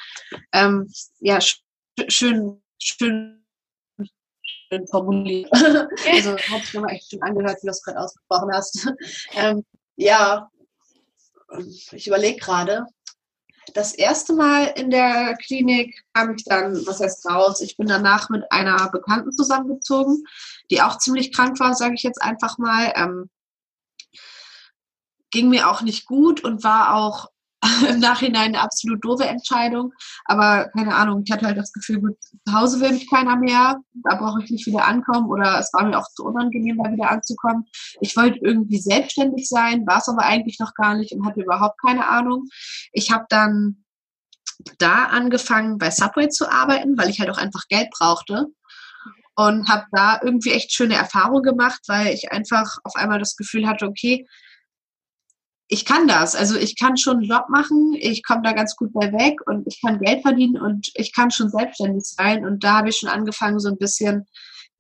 Ähm, 0.53 0.89
ja, 1.19 1.41
schön 2.09 2.63
schön, 2.79 3.45
schön 4.43 4.87
formuliert. 4.89 5.51
also 5.53 6.37
hat 6.37 6.63
sich 6.63 6.75
nochmal 6.75 6.95
echt 6.95 7.11
schön 7.11 7.23
angehört, 7.23 7.59
wie 7.63 7.67
du 7.67 7.71
es 7.71 7.83
gerade 7.83 8.01
ausgesprochen 8.01 8.53
hast. 8.53 8.89
ähm, 9.35 9.65
ja, 9.97 10.51
ich 11.93 12.07
überlege 12.07 12.39
gerade. 12.39 12.87
Das 13.75 13.95
erste 13.95 14.33
Mal 14.33 14.67
in 14.77 14.91
der 14.91 15.37
Klinik 15.45 16.05
kam 16.15 16.35
ich 16.37 16.45
dann, 16.45 16.87
was 16.87 17.01
heißt 17.01 17.27
raus, 17.27 17.61
ich 17.61 17.77
bin 17.77 17.89
danach 17.89 18.31
mit 18.31 18.45
einer 18.53 18.89
Bekannten 18.91 19.33
zusammengezogen, 19.33 20.25
die 20.71 20.83
auch 20.83 20.99
ziemlich 20.99 21.33
krank 21.33 21.59
war, 21.59 21.75
sage 21.75 21.95
ich 21.95 22.03
jetzt 22.05 22.23
einfach 22.23 22.59
mal. 22.59 22.93
Ähm, 22.95 23.29
ging 25.33 25.49
mir 25.49 25.69
auch 25.69 25.83
nicht 25.83 26.07
gut 26.07 26.45
und 26.45 26.63
war 26.63 26.95
auch 26.95 27.29
im 27.89 28.01
Nachhinein 28.01 28.55
eine 28.55 28.61
absolut 28.61 29.05
doofe 29.05 29.25
Entscheidung. 29.25 29.93
Aber 30.25 30.69
keine 30.71 30.95
Ahnung, 30.95 31.23
ich 31.25 31.33
hatte 31.33 31.47
halt 31.47 31.59
das 31.59 31.73
Gefühl, 31.73 32.01
gut, 32.01 32.17
zu 32.21 32.53
Hause 32.53 32.81
will 32.81 32.93
mich 32.93 33.09
keiner 33.11 33.37
mehr, 33.37 33.77
da 34.05 34.15
brauche 34.17 34.43
ich 34.43 34.51
nicht 34.51 34.67
wieder 34.67 34.87
ankommen 34.87 35.29
oder 35.29 35.59
es 35.59 35.73
war 35.73 35.85
mir 35.85 35.99
auch 35.99 36.09
zu 36.15 36.25
unangenehm, 36.25 36.81
da 36.83 36.91
wieder 36.91 37.11
anzukommen. 37.11 37.65
Ich 38.01 38.17
wollte 38.17 38.39
irgendwie 38.43 38.79
selbstständig 38.79 39.49
sein, 39.49 39.87
war 39.87 39.99
es 39.99 40.09
aber 40.09 40.23
eigentlich 40.23 40.59
noch 40.59 40.75
gar 40.75 40.95
nicht 40.95 41.13
und 41.13 41.27
hatte 41.27 41.43
überhaupt 41.43 41.81
keine 41.85 42.09
Ahnung. 42.09 42.45
Ich 42.93 43.11
habe 43.11 43.27
dann 43.29 43.85
da 44.79 45.05
angefangen, 45.05 45.79
bei 45.79 45.91
Subway 45.91 46.29
zu 46.29 46.51
arbeiten, 46.51 46.97
weil 46.97 47.11
ich 47.11 47.21
halt 47.21 47.31
auch 47.31 47.39
einfach 47.39 47.63
Geld 47.69 47.91
brauchte 47.91 48.47
und 49.35 49.69
habe 49.69 49.85
da 49.93 50.19
irgendwie 50.23 50.53
echt 50.53 50.73
schöne 50.73 50.95
Erfahrungen 50.95 51.43
gemacht, 51.43 51.81
weil 51.89 52.09
ich 52.09 52.33
einfach 52.33 52.79
auf 52.85 52.97
einmal 52.97 53.19
das 53.19 53.37
Gefühl 53.37 53.67
hatte, 53.67 53.87
okay, 53.87 54.27
ich 55.69 55.85
kann 55.85 56.07
das. 56.07 56.35
Also 56.37 56.57
ich 56.57 56.79
kann 56.79 56.97
schon 56.97 57.19
einen 57.19 57.29
Job 57.29 57.49
machen, 57.49 57.95
ich 57.99 58.23
komme 58.25 58.43
da 58.43 58.53
ganz 58.53 58.77
gut 58.77 58.93
bei 58.93 59.13
weg 59.13 59.41
und 59.47 59.67
ich 59.67 59.81
kann 59.81 59.99
Geld 59.99 60.23
verdienen 60.23 60.61
und 60.61 60.91
ich 60.95 61.13
kann 61.13 61.31
schon 61.31 61.51
selbstständig 61.51 62.05
sein. 62.05 62.47
Und 62.47 62.63
da 62.63 62.79
habe 62.79 62.91
ich 62.91 62.99
schon 62.99 63.09
angefangen, 63.09 63.59
so 63.59 63.69
ein 63.69 63.79
bisschen, 63.79 64.27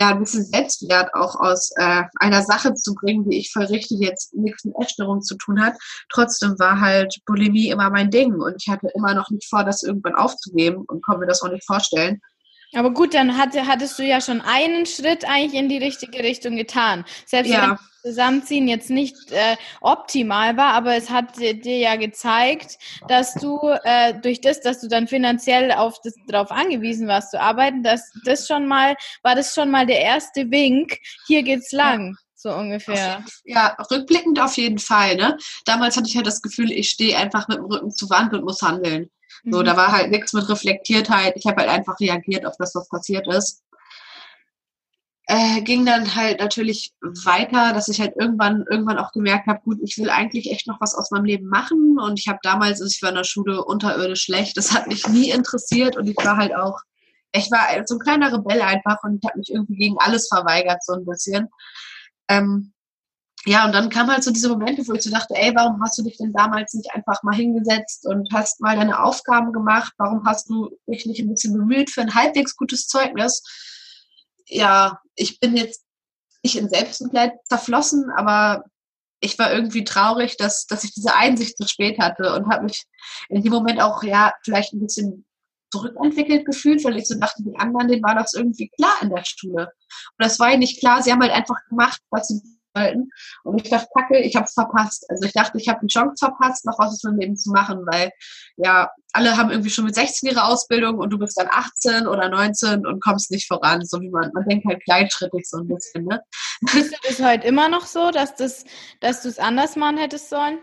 ja, 0.00 0.10
ein 0.10 0.20
bisschen 0.20 0.44
Selbstwert 0.44 1.12
auch 1.14 1.34
aus 1.40 1.72
äh, 1.76 2.02
einer 2.20 2.42
Sache 2.42 2.74
zu 2.74 2.94
bringen, 2.94 3.28
die 3.28 3.38
ich 3.38 3.50
verrichte, 3.50 3.96
die 3.96 4.04
jetzt 4.04 4.34
nichts 4.34 4.64
mit 4.64 4.74
Essstörung 4.80 5.22
zu 5.22 5.36
tun 5.36 5.60
hat. 5.60 5.74
Trotzdem 6.12 6.56
war 6.58 6.80
halt 6.80 7.16
Bulimie 7.26 7.70
immer 7.70 7.90
mein 7.90 8.10
Ding 8.10 8.34
und 8.34 8.54
ich 8.58 8.68
hatte 8.68 8.88
immer 8.94 9.14
noch 9.14 9.30
nicht 9.30 9.48
vor, 9.48 9.64
das 9.64 9.82
irgendwann 9.82 10.14
aufzugeben 10.14 10.84
und 10.86 11.02
konnte 11.02 11.20
mir 11.20 11.26
das 11.26 11.42
auch 11.42 11.50
nicht 11.50 11.66
vorstellen. 11.66 12.20
Aber 12.74 12.90
gut, 12.90 13.14
dann 13.14 13.38
hatte, 13.38 13.66
hattest 13.66 13.98
du 13.98 14.04
ja 14.04 14.20
schon 14.20 14.40
einen 14.40 14.86
Schritt 14.86 15.24
eigentlich 15.24 15.54
in 15.54 15.68
die 15.68 15.78
richtige 15.78 16.18
Richtung 16.22 16.56
getan. 16.56 17.04
Selbst 17.24 17.52
ja. 17.52 17.70
wenn 17.70 17.78
Zusammenziehen 18.06 18.68
jetzt 18.68 18.88
nicht 18.88 19.16
äh, 19.32 19.56
optimal 19.80 20.56
war, 20.56 20.74
aber 20.74 20.94
es 20.94 21.10
hat 21.10 21.38
dir, 21.38 21.54
dir 21.54 21.78
ja 21.78 21.96
gezeigt, 21.96 22.78
dass 23.08 23.34
du 23.34 23.58
äh, 23.82 24.14
durch 24.20 24.40
das, 24.40 24.60
dass 24.60 24.80
du 24.80 24.86
dann 24.86 25.08
finanziell 25.08 25.72
auf 25.72 26.00
das 26.04 26.14
darauf 26.28 26.52
angewiesen 26.52 27.08
warst 27.08 27.32
zu 27.32 27.40
arbeiten, 27.40 27.82
dass 27.82 28.12
das 28.24 28.46
schon 28.46 28.68
mal 28.68 28.94
war 29.22 29.34
das 29.34 29.54
schon 29.54 29.72
mal 29.72 29.86
der 29.86 30.00
erste 30.00 30.48
Wink. 30.52 30.98
Hier 31.26 31.42
geht's 31.42 31.72
lang. 31.72 32.10
Ja. 32.10 32.22
So 32.36 32.54
ungefähr. 32.54 33.24
Ja, 33.44 33.76
rückblickend 33.90 34.38
auf 34.38 34.56
jeden 34.56 34.78
Fall. 34.78 35.16
Ne? 35.16 35.36
Damals 35.64 35.96
hatte 35.96 36.06
ich 36.06 36.16
halt 36.16 36.28
das 36.28 36.42
Gefühl, 36.42 36.70
ich 36.70 36.90
stehe 36.90 37.16
einfach 37.16 37.48
mit 37.48 37.58
dem 37.58 37.64
Rücken 37.64 37.90
zur 37.90 38.10
Wand 38.10 38.34
und 38.34 38.44
muss 38.44 38.62
handeln. 38.62 39.10
So, 39.48 39.60
mhm. 39.60 39.64
da 39.64 39.76
war 39.76 39.92
halt 39.92 40.10
nichts 40.10 40.32
mit 40.32 40.48
Reflektiertheit. 40.48 41.34
Ich 41.36 41.46
habe 41.46 41.62
halt 41.62 41.70
einfach 41.70 41.98
reagiert 42.00 42.44
auf 42.44 42.56
das, 42.58 42.74
was 42.74 42.88
passiert 42.88 43.26
ist 43.28 43.62
äh, 45.26 45.60
ging 45.62 45.84
dann 45.84 46.14
halt 46.14 46.40
natürlich 46.40 46.94
weiter, 47.00 47.72
dass 47.72 47.88
ich 47.88 48.00
halt 48.00 48.14
irgendwann 48.16 48.64
irgendwann 48.70 48.98
auch 48.98 49.10
gemerkt 49.12 49.48
habe, 49.48 49.60
gut, 49.64 49.78
ich 49.82 49.98
will 49.98 50.08
eigentlich 50.08 50.50
echt 50.50 50.68
noch 50.68 50.80
was 50.80 50.94
aus 50.94 51.10
meinem 51.10 51.24
Leben 51.24 51.48
machen 51.48 51.98
und 51.98 52.18
ich 52.18 52.28
habe 52.28 52.38
damals, 52.42 52.80
also 52.80 52.92
ich 52.94 53.02
war 53.02 53.08
in 53.08 53.16
der 53.16 53.24
Schule 53.24 53.64
unterirdisch 53.64 54.22
schlecht, 54.22 54.56
das 54.56 54.72
hat 54.72 54.86
mich 54.86 55.06
nie 55.08 55.30
interessiert 55.30 55.96
und 55.96 56.06
ich 56.06 56.16
war 56.16 56.36
halt 56.36 56.54
auch, 56.54 56.78
ich 57.32 57.50
war 57.50 57.66
so 57.86 57.96
ein 57.96 58.00
kleiner 58.00 58.32
Rebell 58.32 58.62
einfach 58.62 58.98
und 59.02 59.18
ich 59.20 59.28
habe 59.28 59.38
mich 59.38 59.50
irgendwie 59.50 59.76
gegen 59.76 59.96
alles 59.98 60.28
verweigert 60.28 60.84
so 60.84 60.92
ein 60.92 61.04
bisschen. 61.04 61.48
Ähm, 62.28 62.72
ja, 63.46 63.64
und 63.64 63.72
dann 63.72 63.90
kam 63.90 64.10
halt 64.10 64.24
so 64.24 64.30
diese 64.30 64.48
Momente, 64.48 64.86
wo 64.86 64.92
ich 64.92 65.02
so 65.02 65.10
dachte, 65.10 65.34
ey, 65.34 65.54
warum 65.54 65.80
hast 65.82 65.98
du 65.98 66.02
dich 66.02 66.16
denn 66.18 66.32
damals 66.32 66.74
nicht 66.74 66.92
einfach 66.92 67.22
mal 67.22 67.34
hingesetzt 67.34 68.06
und 68.06 68.28
hast 68.32 68.60
mal 68.60 68.76
deine 68.76 69.02
Aufgaben 69.02 69.52
gemacht? 69.52 69.92
Warum 69.98 70.24
hast 70.26 70.50
du 70.50 70.70
dich 70.86 71.06
nicht 71.06 71.20
ein 71.20 71.28
bisschen 71.28 71.52
bemüht 71.52 71.90
für 71.90 72.02
ein 72.02 72.14
halbwegs 72.14 72.56
gutes 72.56 72.86
Zeugnis? 72.88 73.42
ja, 74.48 75.00
ich 75.14 75.40
bin 75.40 75.56
jetzt 75.56 75.84
nicht 76.42 76.56
in 76.56 76.68
Selbstmitleid 76.68 77.32
zerflossen, 77.44 78.10
aber 78.16 78.64
ich 79.20 79.38
war 79.38 79.52
irgendwie 79.52 79.84
traurig, 79.84 80.36
dass, 80.36 80.66
dass 80.66 80.84
ich 80.84 80.92
diese 80.92 81.14
Einsicht 81.14 81.56
zu 81.56 81.66
spät 81.66 81.98
hatte 81.98 82.34
und 82.34 82.48
habe 82.48 82.64
mich 82.64 82.84
in 83.28 83.42
dem 83.42 83.52
Moment 83.52 83.80
auch 83.80 84.02
ja 84.02 84.32
vielleicht 84.44 84.72
ein 84.72 84.80
bisschen 84.80 85.24
zurückentwickelt 85.72 86.46
gefühlt, 86.46 86.84
weil 86.84 86.96
ich 86.96 87.08
so 87.08 87.18
dachte, 87.18 87.42
die 87.42 87.58
anderen, 87.58 87.88
denen 87.88 88.02
war 88.02 88.14
das 88.14 88.34
irgendwie 88.34 88.68
klar 88.68 88.94
in 89.02 89.10
der 89.10 89.24
Schule. 89.24 89.64
Und 89.64 90.24
das 90.24 90.38
war 90.38 90.50
ihnen 90.50 90.60
nicht 90.60 90.78
klar. 90.78 91.02
Sie 91.02 91.10
haben 91.10 91.22
halt 91.22 91.32
einfach 91.32 91.56
gemacht, 91.68 92.00
was 92.10 92.28
sie 92.28 92.40
halten. 92.76 93.10
Und 93.42 93.60
ich 93.60 93.70
dachte, 93.70 93.88
kacke, 93.96 94.18
ich 94.18 94.36
habe 94.36 94.44
es 94.44 94.52
verpasst. 94.52 95.04
Also 95.08 95.26
ich 95.26 95.32
dachte, 95.32 95.58
ich 95.58 95.68
habe 95.68 95.80
die 95.82 95.92
Chance 95.92 96.24
verpasst, 96.24 96.64
noch 96.64 96.78
was 96.78 96.92
aus 96.92 97.02
meinem 97.02 97.18
Leben 97.18 97.36
zu 97.36 97.50
machen, 97.50 97.84
weil 97.86 98.10
ja, 98.56 98.90
alle 99.12 99.36
haben 99.36 99.50
irgendwie 99.50 99.70
schon 99.70 99.84
mit 99.84 99.94
16 99.94 100.30
ihre 100.30 100.44
Ausbildung 100.44 100.98
und 100.98 101.10
du 101.10 101.18
bist 101.18 101.38
dann 101.38 101.48
18 101.50 102.06
oder 102.06 102.28
19 102.28 102.86
und 102.86 103.02
kommst 103.02 103.30
nicht 103.30 103.46
voran. 103.46 103.84
So 103.84 104.00
wie 104.00 104.10
man, 104.10 104.30
man 104.32 104.44
denkt 104.44 104.66
halt 104.66 104.82
kleinschrittig 104.84 105.48
so 105.48 105.58
ein 105.58 105.68
bisschen, 105.68 106.04
ne? 106.04 106.22
Ist 106.74 106.94
es 107.08 107.22
heute 107.22 107.46
immer 107.46 107.68
noch 107.68 107.86
so, 107.86 108.10
dass, 108.10 108.34
das, 108.34 108.64
dass 109.00 109.22
du 109.22 109.28
es 109.28 109.38
anders 109.38 109.76
machen 109.76 109.98
hättest 109.98 110.28
sollen? 110.30 110.58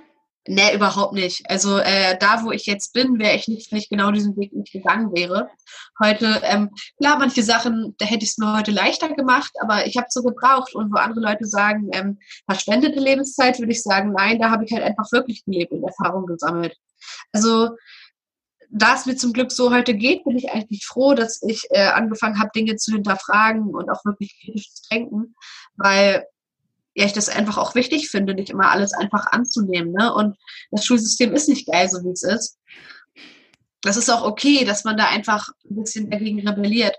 Nee, 0.45 0.75
überhaupt 0.75 1.13
nicht. 1.13 1.49
Also 1.49 1.77
äh, 1.77 2.17
da, 2.19 2.43
wo 2.43 2.51
ich 2.51 2.65
jetzt 2.65 2.91
bin, 2.91 3.17
wäre 3.17 3.35
ich 3.35 3.47
nicht, 3.47 3.71
wenn 3.71 3.79
ich 3.79 3.87
genau 3.87 4.11
diesen 4.11 4.35
Weg 4.35 4.51
nicht 4.51 4.73
gegangen 4.73 5.15
wäre. 5.15 5.49
Heute, 6.03 6.41
ähm, 6.43 6.69
klar, 6.97 7.17
manche 7.17 7.43
Sachen, 7.43 7.95
da 7.97 8.05
hätte 8.05 8.25
ich 8.25 8.31
es 8.31 8.37
mir 8.37 8.57
heute 8.57 8.71
leichter 8.71 9.07
gemacht, 9.13 9.53
aber 9.61 9.87
ich 9.87 9.95
habe 9.95 10.07
so 10.09 10.21
gebraucht. 10.21 10.75
Und 10.75 10.91
wo 10.91 10.97
andere 10.97 11.21
Leute 11.21 11.45
sagen, 11.45 11.89
ähm, 11.93 12.19
verschwendete 12.45 12.99
Lebenszeit, 12.99 13.57
würde 13.59 13.71
ich 13.71 13.81
sagen, 13.81 14.11
nein, 14.11 14.37
da 14.37 14.49
habe 14.49 14.65
ich 14.65 14.73
halt 14.73 14.83
einfach 14.83 15.09
wirklich 15.13 15.45
gelebt 15.45 15.71
und 15.71 15.83
Erfahrung 15.83 16.25
gesammelt. 16.25 16.75
Also 17.31 17.69
da 18.69 18.95
es 18.95 19.05
mir 19.05 19.15
zum 19.15 19.31
Glück 19.31 19.51
so 19.51 19.71
heute 19.71 19.93
geht, 19.93 20.25
bin 20.25 20.35
ich 20.35 20.51
eigentlich 20.51 20.85
froh, 20.85 21.13
dass 21.13 21.41
ich 21.43 21.67
äh, 21.69 21.87
angefangen 21.87 22.39
habe, 22.39 22.49
Dinge 22.53 22.75
zu 22.75 22.91
hinterfragen 22.91 23.73
und 23.73 23.89
auch 23.89 24.03
wirklich 24.03 24.37
kritisch 24.43 24.73
zu 24.73 24.89
denken, 24.89 25.35
weil 25.75 26.25
ja, 26.95 27.05
ich 27.05 27.13
das 27.13 27.29
einfach 27.29 27.57
auch 27.57 27.75
wichtig 27.75 28.09
finde, 28.09 28.33
nicht 28.35 28.49
immer 28.49 28.69
alles 28.71 28.93
einfach 28.93 29.27
anzunehmen. 29.31 29.93
Ne? 29.93 30.13
Und 30.13 30.37
das 30.71 30.85
Schulsystem 30.85 31.33
ist 31.33 31.49
nicht 31.49 31.67
geil, 31.67 31.89
so 31.89 32.03
wie 32.03 32.11
es 32.11 32.23
ist. 32.23 32.59
Das 33.81 33.97
ist 33.97 34.09
auch 34.09 34.23
okay, 34.23 34.63
dass 34.63 34.83
man 34.83 34.95
da 34.95 35.07
einfach 35.07 35.49
ein 35.69 35.75
bisschen 35.75 36.09
dagegen 36.09 36.47
rebelliert. 36.47 36.95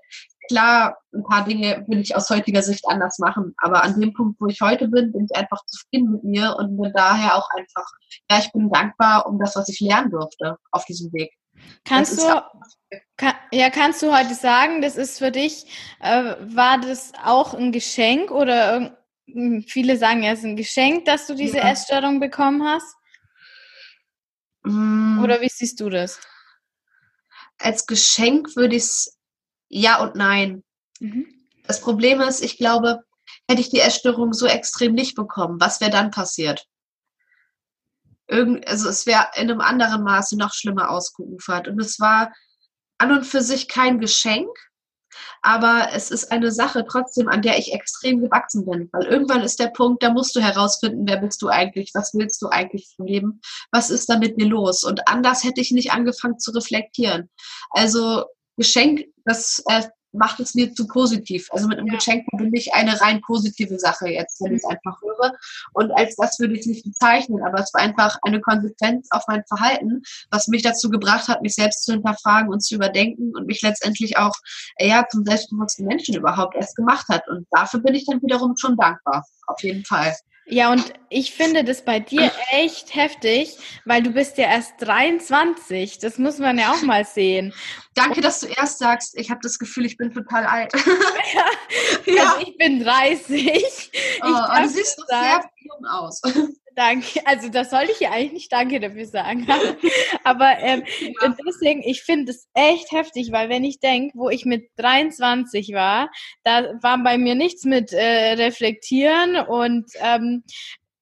klar, 0.49 0.99
ein 1.15 1.25
paar 1.25 1.47
Dinge 1.47 1.85
will 1.89 2.01
ich 2.01 2.15
aus 2.15 2.29
heutiger 2.29 2.63
Sicht 2.63 2.87
anders 2.87 3.19
machen. 3.19 3.55
Aber 3.57 3.83
an 3.83 3.99
dem 3.99 4.13
Punkt, 4.13 4.39
wo 4.41 4.47
ich 4.47 4.61
heute 4.61 4.89
bin, 4.89 5.13
bin 5.13 5.27
ich 5.31 5.35
einfach 5.35 5.65
zufrieden 5.65 6.13
mit 6.13 6.25
mir 6.25 6.57
und 6.59 6.77
bin 6.77 6.93
daher 6.93 7.37
auch 7.37 7.49
einfach, 7.57 7.87
ja, 8.31 8.39
ich 8.39 8.53
bin 8.53 8.69
dankbar 8.71 9.27
um 9.27 9.39
das, 9.39 9.57
was 9.57 9.71
ich 9.71 9.81
lernen 9.81 10.11
durfte 10.11 10.59
auf 10.71 10.85
diesem 10.85 11.11
Weg. 11.15 11.33
Kannst 11.85 12.21
du, 12.21 12.43
kann, 13.17 13.35
ja, 13.53 13.71
kannst 13.71 14.03
du 14.03 14.15
heute 14.15 14.35
sagen, 14.35 14.83
das 14.83 14.97
ist 14.97 15.19
für 15.19 15.31
dich, 15.31 15.67
äh, 16.01 16.35
war 16.41 16.79
das 16.79 17.13
auch 17.25 17.55
ein 17.55 17.73
Geschenk 17.73 18.31
oder 18.31 18.99
viele 19.27 19.97
sagen 19.97 20.23
ja, 20.23 20.33
es 20.33 20.41
ist 20.41 20.45
ein 20.45 20.57
Geschenk, 20.57 21.05
dass 21.05 21.27
du 21.27 21.35
diese 21.35 21.59
ja. 21.59 21.71
Essstörung 21.71 22.21
bekommen 22.21 22.63
hast? 22.63 22.95
Mm. 24.65 25.23
Oder 25.23 25.41
wie 25.41 25.49
siehst 25.49 25.81
du 25.81 25.91
das? 25.91 26.21
Als 27.59 27.87
Geschenk 27.87 28.57
würde 28.57 28.77
ich 28.77 28.83
es 28.83 29.19
ja 29.69 30.03
und 30.03 30.15
nein. 30.15 30.63
Mhm. 31.01 31.27
Das 31.67 31.81
Problem 31.81 32.21
ist, 32.21 32.43
ich 32.43 32.59
glaube, 32.59 33.01
hätte 33.49 33.61
ich 33.61 33.71
die 33.71 33.81
Essstörung 33.81 34.33
so 34.33 34.47
extrem 34.47 34.93
nicht 34.93 35.15
bekommen, 35.15 35.61
was 35.61 35.81
wäre 35.81 35.91
dann 35.91 36.11
passiert? 36.11 36.67
Irgend, 38.27 38.67
also 38.67 38.89
es 38.89 39.07
wäre 39.07 39.29
in 39.35 39.51
einem 39.51 39.61
anderen 39.61 40.03
Maße 40.03 40.37
noch 40.37 40.55
schlimmer 40.55 40.91
ausgeufert. 40.91 41.69
Und 41.69 41.81
es 41.81 42.01
war 42.01 42.33
an 42.99 43.13
und 43.13 43.25
für 43.25 43.43
sich 43.43 43.69
kein 43.69 44.01
Geschenk, 44.01 44.49
aber 45.43 45.89
es 45.93 46.11
ist 46.11 46.33
eine 46.33 46.51
Sache 46.51 46.85
trotzdem, 46.89 47.29
an 47.29 47.43
der 47.43 47.59
ich 47.59 47.73
extrem 47.73 48.21
gewachsen 48.21 48.65
bin. 48.65 48.89
Weil 48.93 49.07
irgendwann 49.07 49.43
ist 49.43 49.61
der 49.61 49.69
Punkt, 49.69 50.03
da 50.03 50.11
musst 50.11 50.35
du 50.37 50.41
herausfinden, 50.41 51.07
wer 51.07 51.19
bist 51.19 51.43
du 51.43 51.49
eigentlich, 51.49 51.91
was 51.95 52.15
willst 52.15 52.41
du 52.43 52.49
eigentlich 52.49 52.93
vom 52.97 53.07
Leben, 53.07 53.41
was 53.71 53.91
ist 53.91 54.09
da 54.09 54.19
mit 54.19 54.37
mir 54.37 54.47
los? 54.47 54.85
Und 54.85 55.07
anders 55.09 55.45
hätte 55.45 55.61
ich 55.61 55.71
nicht 55.71 55.93
angefangen 55.93 56.39
zu 56.39 56.51
reflektieren. 56.53 57.31
Also 57.71 58.25
Geschenk, 58.57 59.05
das 59.25 59.63
äh, 59.67 59.83
macht 60.15 60.41
es 60.41 60.55
mir 60.55 60.73
zu 60.73 60.87
positiv. 60.87 61.49
Also 61.51 61.69
mit 61.69 61.79
einem 61.79 61.89
ja. 61.89 61.95
Geschenk 61.95 62.27
bin 62.33 62.55
ich 62.55 62.75
eine 62.75 63.01
rein 63.01 63.21
positive 63.21 63.79
Sache 63.79 64.09
jetzt, 64.09 64.41
wenn 64.41 64.53
ich 64.53 64.63
es 64.63 64.65
einfach 64.65 65.01
höre. 65.03 65.33
Und 65.73 65.91
als 65.93 66.17
das 66.17 66.39
würde 66.39 66.55
ich 66.55 66.61
es 66.61 66.67
nicht 66.67 66.85
bezeichnen, 66.85 67.43
aber 67.43 67.61
es 67.61 67.73
war 67.75 67.83
einfach 67.83 68.19
eine 68.23 68.41
Konsequenz 68.41 69.09
auf 69.11 69.25
mein 69.29 69.45
Verhalten, 69.47 70.03
was 70.31 70.49
mich 70.49 70.63
dazu 70.63 70.91
gebracht 70.91 71.29
hat, 71.29 71.43
mich 71.43 71.55
selbst 71.55 71.85
zu 71.85 71.93
hinterfragen 71.93 72.51
und 72.51 72.61
zu 72.61 72.75
überdenken 72.77 73.33
und 73.37 73.47
mich 73.47 73.63
letztendlich 73.63 74.17
auch 74.17 74.35
ja, 74.79 75.05
zum 75.11 75.25
selbstbewussten 75.25 75.87
Menschen 75.87 76.15
überhaupt 76.15 76.55
erst 76.55 76.77
gemacht 76.77 77.09
hat. 77.09 77.29
Und 77.29 77.47
dafür 77.51 77.81
bin 77.81 77.95
ich 77.95 78.07
dann 78.07 78.23
wiederum 78.23 78.55
schon 78.57 78.77
dankbar. 78.77 79.25
Auf 79.47 79.63
jeden 79.63 79.85
Fall. 79.85 80.15
Ja, 80.47 80.71
und 80.71 80.93
ich 81.09 81.33
finde 81.33 81.65
das 81.65 81.85
bei 81.85 82.01
dir 82.01 82.31
echt 82.51 82.95
heftig, 82.95 83.57
weil 83.87 84.03
du 84.03 84.11
bist 84.11 84.37
ja 84.37 84.45
erst 84.45 84.75
23. 84.81 85.99
Das 85.99 86.19
muss 86.19 86.39
man 86.39 86.59
ja 86.59 86.73
auch 86.73 86.83
mal 86.83 87.05
sehen. 87.05 87.55
Danke, 87.95 88.21
dass 88.21 88.41
du 88.41 88.47
erst 88.47 88.79
sagst, 88.79 89.17
ich 89.19 89.31
habe 89.31 89.41
das 89.43 89.59
Gefühl, 89.59 89.87
ich 89.87 89.97
bin 89.97 90.13
total 90.13 90.45
alt. 90.45 90.73
ja, 91.35 91.45
ja. 92.15 92.23
Also 92.25 92.47
ich 92.47 92.57
bin 92.59 92.83
30. 92.83 93.91
Oh, 94.23 94.27
ich 94.27 94.63
du 94.63 94.69
siehst 94.69 95.03
sehr 95.09 95.45
jung 95.63 95.87
aus. 95.87 96.21
Danke. 96.75 97.21
Also 97.27 97.49
das 97.49 97.71
sollte 97.71 97.93
ich 97.93 98.01
ja 98.01 98.11
eigentlich 98.11 98.33
nicht 98.33 98.53
Danke 98.53 98.81
dafür 98.81 99.07
sagen. 99.07 99.47
Aber 100.25 100.59
ähm, 100.59 100.83
ja. 101.01 101.35
deswegen, 101.47 101.83
ich 101.83 102.03
finde 102.03 102.33
es 102.33 102.49
echt 102.55 102.91
heftig, 102.93 103.33
weil 103.33 103.49
wenn 103.49 103.65
ich 103.65 103.81
denke, 103.81 104.17
wo 104.17 104.29
ich 104.29 104.45
mit 104.45 104.71
23 104.77 105.73
war, 105.73 106.11
da 106.43 106.75
war 106.83 107.03
bei 107.03 107.19
mir 107.19 107.35
nichts 107.35 107.65
mit 107.65 107.93
äh, 107.93 108.33
Reflektieren 108.33 109.37
und 109.37 109.91
ähm, 110.01 110.43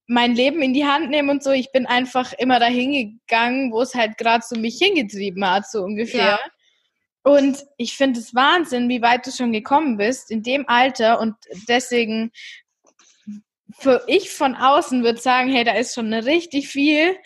mein 0.07 0.35
Leben 0.35 0.61
in 0.63 0.75
die 0.75 0.85
Hand 0.85 1.11
nehmen 1.11 1.31
und 1.31 1.43
so. 1.43 1.51
Ich 1.51 1.73
bin 1.73 1.87
einfach 1.87 2.33
immer 2.35 2.59
dahin 2.61 3.21
gegangen, 3.27 3.73
wo 3.73 3.81
es 3.81 3.95
halt 3.95 4.19
gerade 4.19 4.45
so 4.47 4.57
mich 4.57 4.79
hingetrieben 4.79 5.49
hat, 5.49 5.71
so 5.71 5.83
ungefähr. 5.83 6.39
Ja. 6.39 6.39
Und 7.25 7.65
ich 7.77 7.97
finde 7.97 8.19
es 8.19 8.35
Wahnsinn, 8.35 8.89
wie 8.89 9.01
weit 9.01 9.27
du 9.27 9.31
schon 9.31 9.53
gekommen 9.53 9.97
bist 9.97 10.31
in 10.31 10.43
dem 10.43 10.69
Alter. 10.69 11.21
Und 11.21 11.37
deswegen 11.69 12.33
für 13.79 14.03
ich 14.07 14.31
von 14.31 14.55
außen 14.55 15.03
würde 15.03 15.21
sagen, 15.21 15.51
hey, 15.51 15.65
da 15.65 15.73
ist 15.73 15.95
schon 15.95 16.13
richtig 16.13 16.69
viel 16.69 17.17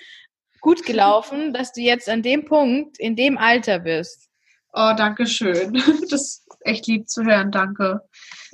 gut 0.60 0.84
gelaufen, 0.84 1.52
dass 1.52 1.72
du 1.72 1.80
jetzt 1.80 2.08
an 2.08 2.22
dem 2.22 2.44
Punkt, 2.44 2.98
in 2.98 3.16
dem 3.16 3.38
Alter 3.38 3.78
bist. 3.78 4.28
Oh, 4.72 4.92
danke 4.96 5.26
schön. 5.26 5.74
Das 6.10 6.12
ist 6.12 6.46
echt 6.60 6.86
lieb 6.86 7.08
zu 7.08 7.24
hören. 7.24 7.50
Danke. 7.50 8.00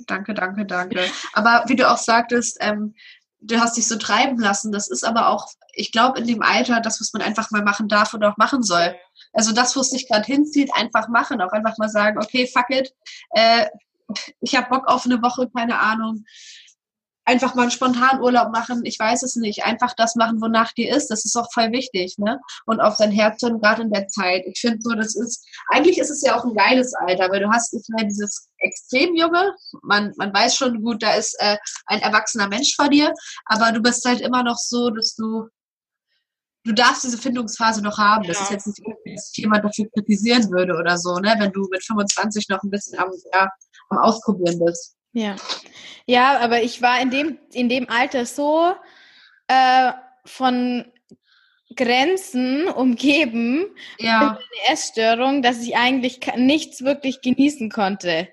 Danke, 0.06 0.34
danke, 0.34 0.66
danke. 0.66 1.04
Aber 1.32 1.64
wie 1.66 1.76
du 1.76 1.90
auch 1.90 1.96
sagtest, 1.96 2.58
ähm, 2.60 2.94
du 3.40 3.58
hast 3.58 3.76
dich 3.76 3.88
so 3.88 3.96
treiben 3.96 4.38
lassen. 4.38 4.72
Das 4.72 4.88
ist 4.88 5.04
aber 5.04 5.28
auch, 5.28 5.48
ich 5.74 5.90
glaube, 5.90 6.20
in 6.20 6.26
dem 6.26 6.42
Alter, 6.42 6.80
das, 6.80 7.00
was 7.00 7.12
man 7.12 7.22
einfach 7.22 7.50
mal 7.50 7.62
machen 7.62 7.88
darf 7.88 8.14
oder 8.14 8.30
auch 8.30 8.36
machen 8.36 8.62
soll. 8.62 8.94
Also 9.32 9.52
das, 9.52 9.74
wo 9.74 9.80
es 9.80 9.90
sich 9.90 10.08
gerade 10.08 10.26
hinzieht, 10.26 10.70
einfach 10.74 11.08
machen. 11.08 11.40
Auch 11.40 11.52
einfach 11.52 11.76
mal 11.78 11.88
sagen, 11.88 12.18
okay, 12.18 12.46
fuck 12.46 12.70
it. 12.70 12.92
Äh, 13.30 13.66
ich 14.40 14.54
habe 14.54 14.68
Bock 14.68 14.86
auf 14.88 15.06
eine 15.06 15.22
Woche, 15.22 15.48
keine 15.50 15.78
Ahnung 15.80 16.24
einfach 17.24 17.54
mal 17.54 17.62
einen 17.62 17.70
Spontanurlaub 17.70 18.52
machen, 18.52 18.82
ich 18.84 18.98
weiß 18.98 19.22
es 19.22 19.36
nicht, 19.36 19.64
einfach 19.64 19.94
das 19.96 20.16
machen, 20.16 20.40
wonach 20.40 20.72
dir 20.72 20.94
ist, 20.94 21.08
das 21.08 21.24
ist 21.24 21.36
auch 21.36 21.52
voll 21.52 21.70
wichtig, 21.70 22.18
ne? 22.18 22.40
Und 22.66 22.80
auf 22.80 22.96
sein 22.96 23.12
Herz 23.12 23.42
hören, 23.42 23.60
gerade 23.60 23.82
in 23.82 23.92
der 23.92 24.08
Zeit. 24.08 24.42
Ich 24.46 24.60
finde 24.60 24.78
so, 24.80 24.90
das 24.94 25.14
ist, 25.14 25.46
eigentlich 25.68 25.98
ist 25.98 26.10
es 26.10 26.22
ja 26.22 26.36
auch 26.36 26.44
ein 26.44 26.54
geiles 26.54 26.94
Alter, 26.94 27.30
weil 27.30 27.40
du 27.40 27.50
hast 27.50 27.72
nicht 27.74 27.88
mehr 27.90 28.04
dieses 28.04 28.48
extrem 28.58 29.14
junge, 29.14 29.54
man, 29.82 30.12
man 30.16 30.32
weiß 30.34 30.56
schon 30.56 30.82
gut, 30.82 31.02
da 31.02 31.14
ist 31.14 31.36
äh, 31.40 31.56
ein 31.86 32.00
erwachsener 32.00 32.48
Mensch 32.48 32.74
vor 32.74 32.88
dir, 32.88 33.12
aber 33.46 33.72
du 33.72 33.80
bist 33.80 34.04
halt 34.04 34.20
immer 34.20 34.42
noch 34.42 34.58
so, 34.58 34.90
dass 34.90 35.14
du 35.14 35.48
du 36.64 36.72
darfst 36.72 37.02
diese 37.02 37.18
Findungsphase 37.18 37.82
noch 37.82 37.98
haben. 37.98 38.24
Das 38.26 38.40
ist 38.40 38.50
jetzt 38.50 38.66
nicht 38.68 38.80
dass 39.04 39.36
jemand 39.36 39.64
dafür 39.64 39.86
kritisieren 39.92 40.50
würde 40.50 40.74
oder 40.76 40.96
so, 40.96 41.16
ne? 41.16 41.34
Wenn 41.38 41.52
du 41.52 41.66
mit 41.70 41.84
25 41.84 42.48
noch 42.48 42.62
ein 42.62 42.70
bisschen 42.70 42.98
am, 42.98 43.10
ja, 43.32 43.50
am 43.88 43.98
Ausprobieren 43.98 44.60
bist. 44.64 44.94
Ja. 45.12 45.36
Ja, 46.06 46.38
aber 46.38 46.62
ich 46.62 46.82
war 46.82 47.00
in 47.00 47.10
dem, 47.10 47.38
in 47.52 47.68
dem 47.68 47.88
Alter 47.88 48.26
so 48.26 48.74
äh, 49.48 49.92
von 50.24 50.84
Grenzen 51.76 52.68
umgeben 52.68 53.66
ja. 53.98 54.30
eine 54.30 54.72
Essstörung, 54.72 55.42
dass 55.42 55.62
ich 55.62 55.76
eigentlich 55.76 56.20
nichts 56.36 56.82
wirklich 56.82 57.20
genießen 57.20 57.70
konnte. 57.70 58.28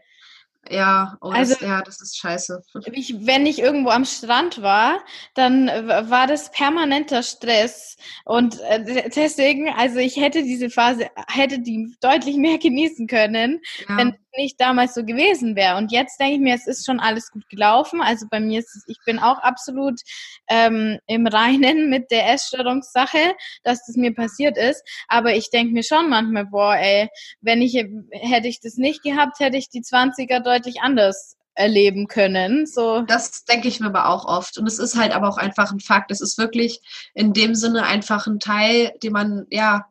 Ja, 0.69 1.17
oh, 1.21 1.29
also, 1.29 1.55
das, 1.55 1.61
ja, 1.61 1.81
das 1.81 2.01
ist 2.01 2.17
scheiße. 2.17 2.61
Ich, 2.91 3.25
wenn 3.25 3.45
ich 3.45 3.59
irgendwo 3.59 3.89
am 3.89 4.05
Strand 4.05 4.61
war, 4.61 4.99
dann 5.33 5.67
war 5.67 6.27
das 6.27 6.51
permanenter 6.51 7.23
Stress. 7.23 7.97
Und 8.25 8.59
äh, 8.61 9.09
deswegen, 9.15 9.69
also 9.69 9.97
ich 9.97 10.17
hätte 10.17 10.43
diese 10.43 10.69
Phase, 10.69 11.09
hätte 11.27 11.59
die 11.59 11.95
deutlich 12.01 12.35
mehr 12.37 12.59
genießen 12.59 13.07
können, 13.07 13.61
ja. 13.87 13.97
wenn 13.97 14.15
nicht 14.37 14.61
damals 14.61 14.93
so 14.93 15.03
gewesen 15.03 15.55
wäre. 15.55 15.77
Und 15.77 15.91
jetzt 15.91 16.19
denke 16.19 16.35
ich 16.35 16.39
mir, 16.39 16.53
es 16.53 16.67
ist 16.67 16.85
schon 16.85 16.99
alles 16.99 17.31
gut 17.31 17.49
gelaufen. 17.49 17.99
Also 18.01 18.27
bei 18.29 18.39
mir 18.39 18.59
ist 18.59 18.75
es, 18.75 18.83
ich 18.87 18.99
bin 19.05 19.17
auch 19.19 19.39
absolut 19.39 19.99
ähm, 20.47 20.99
im 21.07 21.25
Reinen 21.27 21.89
mit 21.89 22.11
der 22.11 22.31
Essstörungssache, 22.31 23.35
dass 23.63 23.85
das 23.85 23.95
mir 23.95 24.13
passiert 24.13 24.57
ist. 24.57 24.83
Aber 25.07 25.35
ich 25.35 25.49
denke 25.49 25.73
mir 25.73 25.83
schon 25.83 26.09
manchmal, 26.09 26.45
boah, 26.45 26.75
ey, 26.75 27.09
wenn 27.41 27.61
ich, 27.61 27.73
hätte 28.11 28.47
ich 28.47 28.59
das 28.61 28.75
nicht 28.75 29.01
gehabt, 29.03 29.39
hätte 29.39 29.57
ich 29.57 29.69
die 29.69 29.81
20er 29.81 30.39
deutlich 30.39 30.58
anders 30.81 31.37
erleben 31.59 32.07
können. 32.07 32.65
So. 32.65 33.01
Das 33.01 33.43
denke 33.43 33.67
ich 33.67 33.79
mir 33.79 33.87
aber 33.87 34.07
auch 34.07 34.25
oft. 34.25 34.57
Und 34.57 34.65
es 34.65 34.79
ist 34.79 34.95
halt 34.95 35.11
aber 35.11 35.27
auch 35.27 35.37
einfach 35.37 35.71
ein 35.71 35.81
Fakt. 35.81 36.09
Es 36.09 36.21
ist 36.21 36.37
wirklich 36.37 36.79
in 37.13 37.33
dem 37.33 37.53
Sinne 37.53 37.83
einfach 37.83 38.27
ein 38.27 38.39
Teil, 38.39 38.93
den 39.03 39.11
man, 39.11 39.45
ja, 39.49 39.85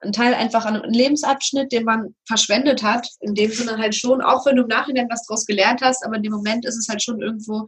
ein 0.00 0.12
Teil 0.12 0.34
einfach 0.34 0.66
an 0.66 0.76
einem 0.76 0.92
Lebensabschnitt, 0.92 1.72
den 1.72 1.84
man 1.84 2.14
verschwendet 2.26 2.82
hat. 2.82 3.08
In 3.20 3.34
dem 3.34 3.50
Sinne 3.50 3.78
halt 3.78 3.94
schon, 3.94 4.20
auch 4.20 4.44
wenn 4.44 4.56
du 4.56 4.62
im 4.62 4.68
Nachhinein 4.68 5.08
was 5.08 5.24
daraus 5.26 5.46
gelernt 5.46 5.80
hast, 5.80 6.04
aber 6.04 6.16
in 6.16 6.22
dem 6.22 6.32
Moment 6.32 6.66
ist 6.66 6.76
es 6.76 6.88
halt 6.88 7.02
schon 7.02 7.22
irgendwo 7.22 7.66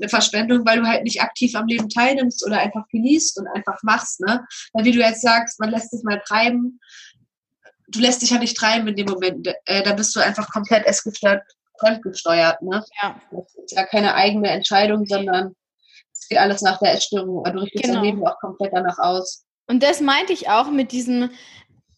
eine 0.00 0.08
Verschwendung, 0.08 0.64
weil 0.64 0.80
du 0.80 0.86
halt 0.86 1.04
nicht 1.04 1.20
aktiv 1.20 1.54
am 1.54 1.66
Leben 1.66 1.90
teilnimmst 1.90 2.44
oder 2.46 2.60
einfach 2.60 2.88
genießt 2.88 3.38
und 3.38 3.46
einfach 3.48 3.78
machst. 3.82 4.20
Ne? 4.20 4.44
Weil 4.72 4.86
wie 4.86 4.92
du 4.92 5.00
jetzt 5.00 5.20
sagst, 5.20 5.60
man 5.60 5.70
lässt 5.70 5.90
sich 5.90 6.02
mal 6.02 6.20
treiben. 6.26 6.80
Du 7.88 8.00
lässt 8.00 8.22
dich 8.22 8.30
ja 8.30 8.38
nicht 8.38 8.56
treiben 8.56 8.88
in 8.88 8.96
dem 8.96 9.06
Moment. 9.06 9.48
Äh, 9.66 9.82
da 9.82 9.92
bist 9.92 10.16
du 10.16 10.20
einfach 10.20 10.50
komplett 10.50 10.86
essgestört, 10.86 11.42
fremdgesteuert. 11.78 12.62
Ne? 12.62 12.84
Ja. 13.02 13.20
Das 13.30 13.54
ist 13.54 13.76
ja 13.76 13.84
keine 13.84 14.14
eigene 14.14 14.50
Entscheidung, 14.50 15.06
sondern 15.06 15.54
es 16.12 16.28
geht 16.28 16.38
alles 16.38 16.62
nach 16.62 16.78
der 16.78 16.94
Essstörung. 16.94 17.44
Du 17.44 17.58
richtest 17.58 17.84
genau. 17.84 17.96
dein 17.96 18.04
Leben 18.04 18.26
auch 18.26 18.38
komplett 18.40 18.72
danach 18.72 18.98
aus. 18.98 19.44
Und 19.68 19.82
das 19.82 20.00
meinte 20.00 20.32
ich 20.32 20.48
auch 20.48 20.70
mit 20.70 20.92
diesem, 20.92 21.30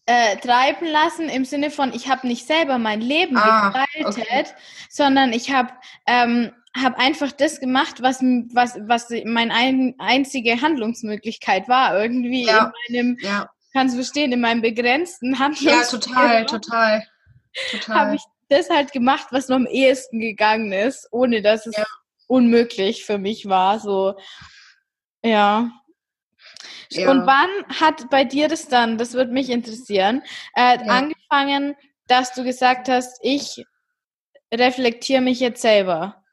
äh, 0.09 0.37
treiben 0.37 0.87
lassen 0.87 1.29
im 1.29 1.45
Sinne 1.45 1.69
von, 1.69 1.93
ich 1.93 2.09
habe 2.09 2.27
nicht 2.27 2.47
selber 2.47 2.79
mein 2.79 2.99
Leben 2.99 3.37
ah, 3.37 3.69
gestaltet, 3.69 4.17
okay. 4.17 4.45
sondern 4.89 5.33
ich 5.33 5.51
habe 5.53 5.69
ähm, 6.07 6.51
hab 6.75 6.97
einfach 6.97 7.31
das 7.31 7.59
gemacht, 7.59 8.01
was, 8.01 8.21
was, 8.21 8.79
was 8.87 9.09
meine 9.25 9.53
ein, 9.53 9.93
einzige 9.99 10.61
Handlungsmöglichkeit 10.61 11.69
war. 11.69 11.95
Irgendwie 11.95 12.47
ja. 12.47 12.71
in 12.87 12.95
meinem, 12.95 13.17
ja. 13.21 13.49
kannst 13.71 13.93
du 13.93 13.99
verstehen, 13.99 14.31
in 14.31 14.41
meinem 14.41 14.63
begrenzten 14.63 15.37
Handlungsmöglichkeit. 15.37 16.41
Ja, 16.41 16.45
total, 16.45 16.45
total. 16.47 17.03
total. 17.69 17.95
Habe 17.95 18.15
ich 18.15 18.23
das 18.49 18.69
halt 18.69 18.91
gemacht, 18.91 19.27
was 19.31 19.47
noch 19.47 19.55
am 19.55 19.67
ehesten 19.67 20.19
gegangen 20.19 20.71
ist, 20.71 21.07
ohne 21.11 21.41
dass 21.41 21.65
es 21.65 21.77
ja. 21.77 21.85
unmöglich 22.27 23.05
für 23.05 23.17
mich 23.17 23.47
war. 23.47 23.79
So, 23.79 24.15
ja. 25.23 25.71
Ja. 26.91 27.11
Und 27.11 27.27
wann 27.27 27.49
hat 27.79 28.09
bei 28.09 28.23
dir 28.23 28.47
das 28.47 28.67
dann, 28.67 28.97
das 28.97 29.13
würde 29.13 29.31
mich 29.31 29.49
interessieren, 29.49 30.23
äh, 30.55 30.77
ja. 30.77 30.81
angefangen, 30.85 31.75
dass 32.07 32.33
du 32.33 32.43
gesagt 32.43 32.89
hast, 32.89 33.19
ich 33.21 33.63
reflektiere 34.51 35.21
mich 35.21 35.39
jetzt 35.39 35.61
selber? 35.61 36.23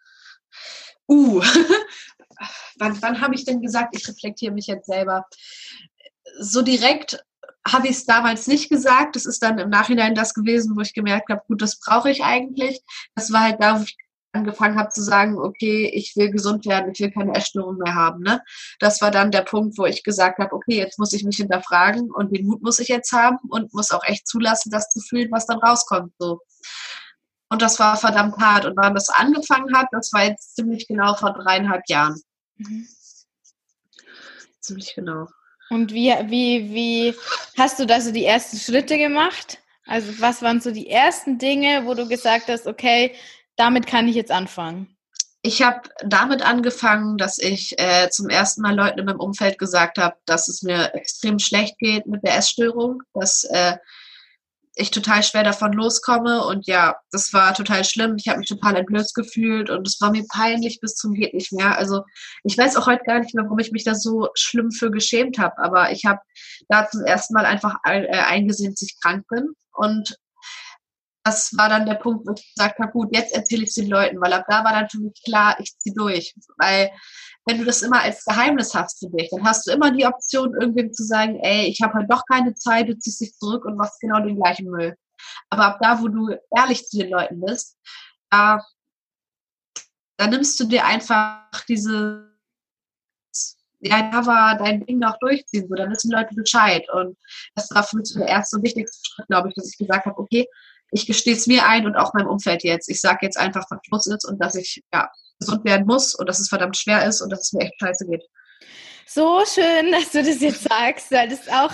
Uh, 1.09 1.41
wann, 2.79 3.01
wann 3.03 3.21
habe 3.21 3.35
ich 3.35 3.45
denn 3.45 3.61
gesagt, 3.61 3.95
ich 3.97 4.09
reflektiere 4.09 4.53
mich 4.53 4.67
jetzt 4.67 4.87
selber? 4.87 5.27
So 6.41 6.63
direkt 6.63 7.23
habe 7.67 7.89
ich 7.89 7.97
es 7.97 8.07
damals 8.07 8.47
nicht 8.47 8.69
gesagt. 8.69 9.17
Das 9.17 9.27
ist 9.27 9.43
dann 9.43 9.59
im 9.59 9.71
Nachhinein 9.71 10.15
das 10.15 10.35
gewesen, 10.35 10.77
wo 10.77 10.81
ich 10.81 10.95
gemerkt 10.95 11.31
habe, 11.31 11.43
gut, 11.49 11.63
das 11.63 11.79
brauche 11.79 12.11
ich 12.11 12.23
eigentlich. 12.23 12.81
Das 13.15 13.33
war 13.33 13.43
halt 13.43 13.63
da, 13.63 13.79
wo 13.79 13.83
ich 13.83 13.97
angefangen 14.33 14.79
habe 14.79 14.91
zu 14.91 15.03
sagen, 15.03 15.39
okay, 15.39 15.91
ich 15.95 16.15
will 16.15 16.31
gesund 16.31 16.67
werden, 16.67 16.93
ich 16.93 17.01
will 17.01 17.11
keine 17.11 17.35
Essstörung 17.35 17.79
mehr 17.79 17.95
haben. 17.95 18.23
Ne? 18.23 18.43
Das 18.79 19.01
war 19.01 19.11
dann 19.11 19.31
der 19.31 19.43
Punkt, 19.43 19.79
wo 19.79 19.87
ich 19.87 20.05
gesagt 20.05 20.39
habe, 20.39 20.53
okay, 20.53 20.77
jetzt 20.77 20.99
muss 20.99 21.13
ich 21.13 21.25
mich 21.25 21.37
hinterfragen 21.39 22.11
und 22.11 22.37
den 22.37 22.47
Mut 22.47 22.63
muss 22.63 22.79
ich 22.79 22.89
jetzt 22.89 23.13
haben 23.13 23.39
und 23.49 23.73
muss 23.73 23.91
auch 23.91 24.05
echt 24.05 24.29
zulassen, 24.29 24.71
das 24.71 24.91
zu 24.91 25.01
fühlen, 25.01 25.31
was 25.33 25.47
dann 25.47 25.59
rauskommt. 25.59 26.13
So. 26.19 26.41
Und 27.49 27.63
das 27.63 27.79
war 27.79 27.97
verdammt 27.97 28.37
hart. 28.39 28.67
Und 28.67 28.77
wann 28.77 28.95
das 28.95 29.09
angefangen 29.09 29.75
hat, 29.77 29.89
das 29.93 30.13
war 30.13 30.25
jetzt 30.25 30.55
ziemlich 30.57 30.87
genau 30.87 31.15
vor 31.15 31.33
dreieinhalb 31.33 31.83
Jahren. 31.89 32.21
Mhm. 32.57 32.87
Ziemlich 34.61 34.95
genau. 34.95 35.29
Und 35.71 35.93
wie, 35.93 36.13
wie, 36.27 36.71
wie 36.73 37.15
hast 37.59 37.79
du 37.79 37.87
da 37.87 38.01
so 38.01 38.13
die 38.13 38.25
ersten 38.25 38.57
Schritte 38.57 38.99
gemacht? 38.99 39.59
Also 39.87 40.21
was 40.21 40.43
waren 40.43 40.61
so 40.61 40.71
die 40.71 40.89
ersten 40.89 41.39
Dinge, 41.39 41.87
wo 41.87 41.95
du 41.95 42.09
gesagt 42.09 42.49
hast, 42.49 42.67
okay, 42.67 43.15
damit 43.57 43.87
kann 43.87 44.09
ich 44.09 44.17
jetzt 44.17 44.31
anfangen? 44.31 44.97
Ich 45.43 45.63
habe 45.63 45.89
damit 46.05 46.43
angefangen, 46.43 47.19
dass 47.19 47.39
ich 47.39 47.79
äh, 47.79 48.09
zum 48.11 48.29
ersten 48.29 48.63
Mal 48.63 48.75
Leuten 48.75 48.99
in 48.99 49.05
meinem 49.05 49.21
Umfeld 49.21 49.59
gesagt 49.59 49.99
habe, 49.99 50.17
dass 50.27 50.49
es 50.49 50.63
mir 50.63 50.93
extrem 50.95 51.39
schlecht 51.39 51.79
geht 51.79 52.07
mit 52.07 52.25
der 52.25 52.37
Essstörung, 52.37 53.03
dass 53.15 53.45
äh, 53.45 53.77
ich 54.79 54.91
total 54.91 55.23
schwer 55.23 55.43
davon 55.43 55.73
loskomme 55.73 56.45
und 56.45 56.67
ja, 56.67 56.97
das 57.11 57.33
war 57.33 57.55
total 57.55 57.83
schlimm. 57.83 58.17
Ich 58.19 58.29
habe 58.29 58.39
mich 58.39 58.49
total 58.49 58.77
entblößt 58.77 59.15
gefühlt 59.15 59.71
und 59.71 59.89
es 59.89 59.99
war 60.03 60.11
mir 60.11 60.25
peinlich 60.29 60.81
bis 60.81 60.95
zum 60.95 61.15
geht 61.15 61.33
nicht 61.33 61.51
mehr. 61.53 61.79
Also 61.79 62.05
ich 62.45 62.59
weiß 62.59 62.77
auch 62.77 62.87
heute 62.87 63.03
gar 63.05 63.21
nicht 63.21 63.35
mehr, 63.35 63.45
warum 63.45 63.59
ich 63.59 63.73
mich 63.73 63.85
da 63.85 63.95
so 63.95 64.29
schlimm 64.35 64.71
für 64.71 64.91
geschämt 64.91 65.39
habe, 65.39 65.57
aber 65.59 65.93
ich 65.93 66.05
habe 66.05 66.21
da 66.69 66.89
zum 66.89 67.05
ersten 67.05 67.33
Mal 67.33 67.47
einfach 67.47 67.77
äh, 67.85 68.07
eingesehen, 68.07 68.73
dass 68.73 68.83
ich 68.83 69.01
krank 69.01 69.27
bin 69.29 69.49
und 69.73 70.19
das 71.27 71.57
war 71.57 71.69
dann 71.69 71.87
der 71.87 71.97
Punkt, 71.97 72.25
wo 72.25 72.35
ich 72.35 72.55
gesagt 72.55 72.79
habe, 72.79 72.93
gut, 72.93 73.09
jetzt 73.13 73.35
erzähle 73.35 73.65
ich 73.65 73.71
es 73.71 73.75
den 73.75 73.89
Leuten, 73.89 74.21
weil 74.21 74.33
ab 74.33 74.45
da 74.49 74.63
war 74.63 74.73
dann 74.73 74.89
für 74.89 75.01
mich 75.01 75.21
klar, 75.25 75.57
ich 75.59 75.77
ziehe 75.77 75.93
durch. 75.93 76.33
Weil 76.57 76.93
wenn 77.47 77.59
du 77.59 77.65
das 77.65 77.83
immer 77.83 78.01
als 78.01 78.25
Geheimnis 78.25 78.73
hast 78.75 79.01
für 79.01 79.11
dich, 79.11 79.29
dann 79.31 79.45
hast 79.45 79.67
du 79.67 79.73
immer 79.73 79.91
die 79.91 80.07
Option, 80.07 80.55
irgendwem 80.55 80.93
zu 80.93 81.03
sagen, 81.03 81.41
ey, 81.43 81.67
ich 81.67 81.83
habe 81.83 81.95
halt 81.95 82.13
doch 82.13 82.23
keine 82.31 82.55
Zeit, 82.55 82.89
du 82.89 82.97
ziehst 82.97 83.21
dich 83.21 83.35
zurück 83.35 83.65
und 83.65 83.77
machst 83.77 84.01
genau 84.01 84.21
den 84.21 84.37
gleichen 84.37 84.71
Müll. 84.71 84.95
Aber 85.51 85.67
ab 85.67 85.79
da, 85.83 86.01
wo 86.01 86.07
du 86.07 86.37
ehrlich 86.57 86.87
zu 86.87 86.99
den 86.99 87.11
Leuten 87.11 87.41
bist, 87.41 87.77
da, 88.31 88.65
da 90.19 90.29
nimmst 90.29 90.61
du 90.61 90.65
dir 90.65 90.87
einfach 90.87 91.65
diese 91.69 92.37
ja, 93.81 94.11
da 94.11 94.27
war 94.27 94.57
dein 94.57 94.85
Ding 94.87 94.99
noch 94.99 95.19
durchziehen, 95.19 95.67
so, 95.69 95.75
dann 95.75 95.91
wissen 95.91 96.11
Leute 96.11 96.35
Bescheid. 96.35 96.89
Und 96.93 97.17
das 97.55 97.71
war 97.71 97.85
für 97.85 97.99
mich 97.99 98.13
der 98.15 98.27
erste 98.27 98.57
und 98.57 98.65
wichtigste 98.65 98.99
Schritt, 99.07 99.27
glaube 99.29 99.49
ich, 99.49 99.55
dass 99.55 99.71
ich 99.71 99.79
gesagt 99.79 100.07
habe, 100.07 100.19
okay, 100.19 100.47
ich 100.91 101.07
gestehe 101.07 101.35
es 101.35 101.47
mir 101.47 101.67
ein 101.67 101.87
und 101.87 101.97
auch 101.97 102.15
meinem 102.15 102.29
Umfeld 102.29 102.65
jetzt. 102.65 102.89
Ich 102.89 103.01
sage 103.01 103.19
jetzt 103.23 103.39
einfach, 103.39 103.67
was 103.71 103.81
Schluss 103.87 104.07
ist 104.07 104.25
und 104.25 104.43
dass 104.43 104.55
ich 104.55 104.83
ja, 104.93 105.11
gesund 105.39 105.65
werden 105.65 105.87
muss 105.87 106.15
und 106.15 106.29
dass 106.29 106.41
es 106.41 106.49
verdammt 106.49 106.77
schwer 106.77 107.05
ist 107.07 107.21
und 107.21 107.31
dass 107.31 107.41
es 107.41 107.53
mir 107.53 107.65
echt 107.65 107.75
scheiße 107.81 108.07
geht. 108.07 108.25
So 109.07 109.43
schön, 109.47 109.93
dass 109.93 110.13
du 110.13 110.23
das 110.23 110.41
jetzt 110.41 110.63
sagst, 110.63 111.11
weil 111.11 111.29
das 111.29 111.41
ist 111.41 111.53
auch 111.53 111.73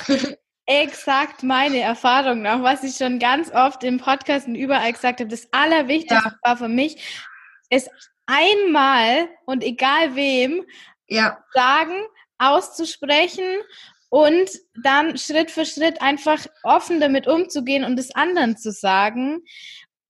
exakt 0.67 1.43
meine 1.43 1.81
Erfahrung 1.81 2.43
noch, 2.43 2.63
was 2.63 2.85
ich 2.85 2.97
schon 2.97 3.19
ganz 3.19 3.51
oft 3.53 3.83
im 3.85 3.99
Podcast 3.99 4.47
und 4.47 4.55
überall 4.55 4.93
gesagt 4.93 5.21
habe. 5.21 5.31
Das 5.31 5.49
Allerwichtigste 5.53 6.29
ja. 6.29 6.39
war 6.43 6.57
für 6.57 6.69
mich, 6.69 7.21
es 7.71 7.89
einmal 8.27 9.29
und 9.47 9.65
egal 9.65 10.15
wem 10.15 10.65
ja. 11.09 11.39
sagen, 11.53 12.03
auszusprechen 12.39 13.45
und 14.13 14.51
dann 14.75 15.17
Schritt 15.17 15.51
für 15.51 15.65
Schritt 15.65 16.03
einfach 16.03 16.45
offen 16.65 17.01
damit 17.01 17.27
umzugehen 17.27 17.83
und 17.83 17.99
es 17.99 18.15
anderen 18.15 18.59
zu 18.59 18.71
sagen, 18.71 19.43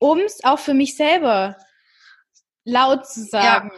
um 0.00 0.18
es 0.18 0.42
auch 0.42 0.58
für 0.58 0.74
mich 0.74 0.96
selber 0.96 1.56
laut 2.64 3.06
zu 3.06 3.24
sagen. 3.24 3.70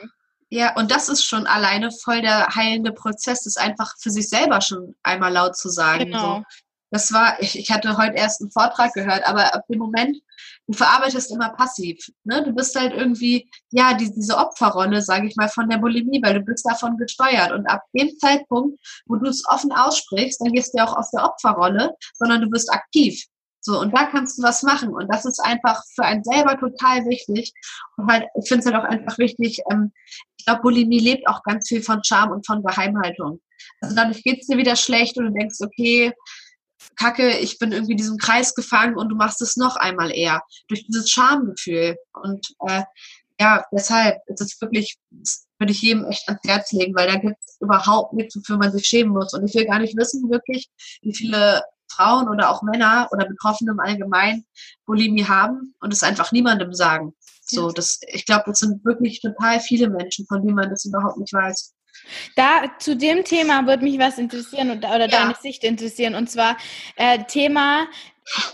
Ja. 0.48 0.68
ja, 0.68 0.76
und 0.76 0.90
das 0.90 1.10
ist 1.10 1.26
schon 1.26 1.46
alleine 1.46 1.90
voll 1.90 2.22
der 2.22 2.46
heilende 2.54 2.92
Prozess, 2.92 3.44
das 3.44 3.58
einfach 3.58 3.92
für 4.00 4.08
sich 4.08 4.30
selber 4.30 4.62
schon 4.62 4.96
einmal 5.02 5.30
laut 5.30 5.58
zu 5.58 5.68
sagen. 5.68 6.06
Genau. 6.06 6.36
So. 6.38 6.42
Das 6.90 7.12
war, 7.12 7.38
ich, 7.42 7.58
ich 7.58 7.70
hatte 7.70 7.98
heute 7.98 8.16
erst 8.16 8.40
einen 8.40 8.50
Vortrag 8.50 8.94
gehört, 8.94 9.24
aber 9.24 9.54
ab 9.54 9.66
dem 9.68 9.78
Moment, 9.78 10.16
du 10.66 10.72
verarbeitest 10.72 11.30
immer 11.32 11.50
passiv. 11.50 11.98
Ne? 12.24 12.42
Du 12.44 12.52
bist 12.52 12.78
halt 12.78 12.92
irgendwie, 12.92 13.48
ja, 13.70 13.94
die, 13.94 14.12
diese 14.12 14.36
Opferrolle, 14.36 15.02
sage 15.02 15.26
ich 15.26 15.36
mal, 15.36 15.48
von 15.48 15.68
der 15.68 15.78
Bulimie, 15.78 16.22
weil 16.22 16.34
du 16.34 16.40
bist 16.40 16.66
davon 16.66 16.96
gesteuert. 16.96 17.52
Und 17.52 17.66
ab 17.66 17.82
dem 17.96 18.10
Zeitpunkt, 18.18 18.78
wo 19.06 19.16
du 19.16 19.28
es 19.28 19.44
offen 19.48 19.72
aussprichst, 19.72 20.40
dann 20.40 20.52
gehst 20.52 20.74
du 20.74 20.82
auch 20.82 20.96
aus 20.96 21.10
der 21.10 21.24
Opferrolle, 21.24 21.94
sondern 22.14 22.40
du 22.40 22.48
bist 22.48 22.72
aktiv. 22.72 23.24
So, 23.60 23.80
und 23.80 23.96
da 23.96 24.04
kannst 24.04 24.38
du 24.38 24.42
was 24.42 24.62
machen. 24.62 24.90
Und 24.90 25.12
das 25.12 25.24
ist 25.24 25.40
einfach 25.40 25.82
für 25.94 26.04
einen 26.04 26.22
selber 26.22 26.58
total 26.58 27.06
wichtig. 27.06 27.52
Und 27.96 28.10
halt, 28.10 28.26
ich 28.40 28.48
finde 28.48 28.60
es 28.60 28.72
halt 28.72 28.76
auch 28.76 28.88
einfach 28.88 29.18
wichtig, 29.18 29.60
ähm, 29.70 29.92
ich 30.38 30.44
glaube, 30.46 30.62
Bulimie 30.62 30.98
lebt 30.98 31.26
auch 31.26 31.42
ganz 31.42 31.68
viel 31.68 31.82
von 31.82 32.04
Charme 32.04 32.32
und 32.32 32.46
von 32.46 32.62
Geheimhaltung. 32.62 33.40
Also 33.80 33.96
dadurch 33.96 34.22
geht 34.22 34.42
es 34.42 34.46
dir 34.46 34.58
wieder 34.58 34.76
schlecht 34.76 35.16
und 35.16 35.24
du 35.26 35.32
denkst, 35.32 35.56
okay, 35.62 36.12
Kacke, 36.96 37.38
ich 37.38 37.58
bin 37.58 37.72
irgendwie 37.72 37.92
in 37.92 37.98
diesem 37.98 38.18
Kreis 38.18 38.54
gefangen 38.54 38.96
und 38.96 39.08
du 39.08 39.16
machst 39.16 39.42
es 39.42 39.56
noch 39.56 39.76
einmal 39.76 40.10
eher. 40.10 40.42
Durch 40.68 40.86
dieses 40.86 41.10
Schamgefühl. 41.10 41.96
Und 42.12 42.46
äh, 42.66 42.82
ja, 43.40 43.64
deshalb 43.72 44.18
ist 44.26 44.40
es 44.40 44.60
wirklich, 44.60 44.96
würde 45.58 45.72
ich 45.72 45.82
jedem 45.82 46.04
echt 46.04 46.28
ans 46.28 46.40
Herz 46.44 46.72
legen, 46.72 46.94
weil 46.94 47.08
da 47.08 47.16
gibt 47.16 47.36
es 47.44 47.56
überhaupt 47.60 48.12
nichts, 48.12 48.36
wofür 48.36 48.58
man 48.58 48.72
sich 48.72 48.86
schämen 48.86 49.12
muss. 49.12 49.32
Und 49.34 49.44
ich 49.44 49.54
will 49.54 49.66
gar 49.66 49.78
nicht 49.78 49.96
wissen, 49.96 50.30
wirklich, 50.30 50.68
wie 51.02 51.14
viele 51.14 51.62
Frauen 51.88 52.28
oder 52.28 52.50
auch 52.50 52.62
Männer 52.62 53.08
oder 53.12 53.26
Betroffene 53.26 53.72
im 53.72 53.80
Allgemeinen 53.80 54.44
Bulimie 54.86 55.26
haben 55.26 55.74
und 55.80 55.92
es 55.92 56.02
einfach 56.02 56.32
niemandem 56.32 56.72
sagen. 56.72 57.14
So, 57.46 57.70
das, 57.70 58.00
ich 58.08 58.24
glaube, 58.24 58.44
das 58.46 58.60
sind 58.60 58.84
wirklich 58.84 59.20
total 59.20 59.60
viele 59.60 59.90
Menschen, 59.90 60.26
von 60.26 60.42
denen 60.42 60.54
man 60.54 60.70
das 60.70 60.86
überhaupt 60.86 61.18
nicht 61.18 61.32
weiß. 61.32 61.73
Da 62.36 62.72
zu 62.78 62.96
dem 62.96 63.24
Thema 63.24 63.66
würde 63.66 63.84
mich 63.84 63.98
was 63.98 64.18
interessieren 64.18 64.70
oder, 64.70 64.88
oder 64.90 65.08
ja. 65.08 65.22
deine 65.22 65.34
Sicht 65.40 65.64
interessieren. 65.64 66.14
Und 66.14 66.30
zwar 66.30 66.56
äh, 66.96 67.24
Thema 67.24 67.86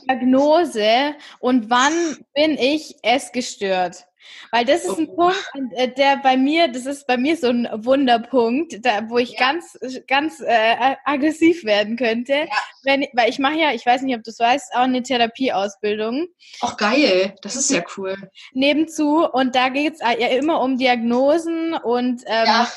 Diagnose 0.08 1.14
und 1.38 1.70
wann 1.70 1.92
bin 2.34 2.58
ich 2.58 2.96
essgestört? 3.02 4.06
Weil 4.52 4.64
das 4.64 4.84
ist 4.84 4.98
ein 4.98 5.08
oh. 5.08 5.16
Punkt, 5.16 5.72
äh, 5.74 5.92
der 5.92 6.18
bei 6.18 6.36
mir, 6.36 6.68
das 6.68 6.86
ist 6.86 7.06
bei 7.06 7.16
mir 7.16 7.36
so 7.36 7.48
ein 7.48 7.68
Wunderpunkt, 7.72 8.84
da, 8.84 9.08
wo 9.08 9.18
ich 9.18 9.32
ja. 9.32 9.38
ganz, 9.38 9.78
ganz 10.06 10.40
äh, 10.40 10.96
aggressiv 11.04 11.64
werden 11.64 11.96
könnte. 11.96 12.32
Ja. 12.32 12.46
Wenn, 12.82 13.06
weil 13.12 13.30
ich 13.30 13.38
mache 13.38 13.58
ja, 13.58 13.72
ich 13.72 13.84
weiß 13.86 14.02
nicht, 14.02 14.16
ob 14.16 14.22
du 14.22 14.30
es 14.30 14.38
weißt, 14.38 14.74
auch 14.74 14.80
eine 14.80 15.02
Therapieausbildung. 15.02 16.26
Auch 16.60 16.76
geil, 16.76 17.34
das 17.42 17.56
ist 17.56 17.70
ja 17.70 17.82
cool. 17.96 18.16
Nebenzu 18.52 19.26
und 19.30 19.54
da 19.54 19.68
geht 19.68 19.94
es 19.94 20.00
ja 20.00 20.28
immer 20.28 20.60
um 20.60 20.78
Diagnosen 20.78 21.74
und 21.74 22.22
ähm, 22.26 22.46
ja. 22.46 22.68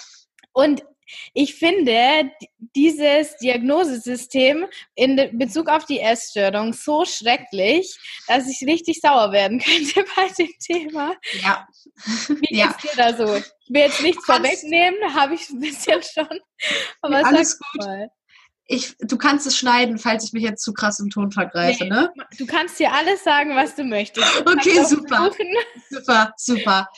Und 0.54 0.84
ich 1.34 1.56
finde 1.56 2.32
dieses 2.76 3.36
Diagnosesystem 3.38 4.66
in 4.96 5.38
Bezug 5.38 5.68
auf 5.70 5.86
die 5.86 6.00
Essstörung 6.00 6.74
so 6.74 7.06
schrecklich, 7.06 7.98
dass 8.28 8.48
ich 8.48 8.68
richtig 8.68 9.00
sauer 9.02 9.32
werden 9.32 9.60
könnte 9.63 10.06
bei 10.16 10.28
dem 10.38 10.52
Thema. 10.60 11.16
Ja. 11.42 11.68
Wie 12.28 12.58
ja. 12.58 12.68
geht's 12.68 12.82
dir 12.82 12.98
da 12.98 13.16
so? 13.16 13.36
Ich 13.36 13.70
will 13.70 13.82
jetzt 13.82 14.02
nichts 14.02 14.26
vorwegnehmen, 14.26 15.13
habe 15.13 15.36
ich 15.36 15.50
ein 15.50 15.60
bisschen 15.60 16.02
schon. 16.13 16.39
Aber 17.02 17.20
ja, 17.20 17.26
alles 17.26 17.60
gut. 17.60 17.86
Mal. 17.86 18.10
Ich, 18.66 18.96
du 18.98 19.18
kannst 19.18 19.46
es 19.46 19.58
schneiden, 19.58 19.98
falls 19.98 20.24
ich 20.24 20.32
mich 20.32 20.44
jetzt 20.44 20.63
zu 20.63 20.72
krass 20.72 20.98
im 21.00 21.10
Ton 21.10 21.32
vergreife, 21.32 21.84
nee, 21.84 21.89
ne? 21.89 22.13
Du 22.38 22.46
kannst 22.46 22.80
dir 22.80 22.94
alles 22.94 23.22
sagen, 23.24 23.56
was 23.56 23.76
du 23.76 23.84
möchtest. 23.84 24.26
Du 24.39 24.52
okay, 24.52 24.84
super. 24.86 25.32
Super, 25.89 26.34
super. 26.38 26.89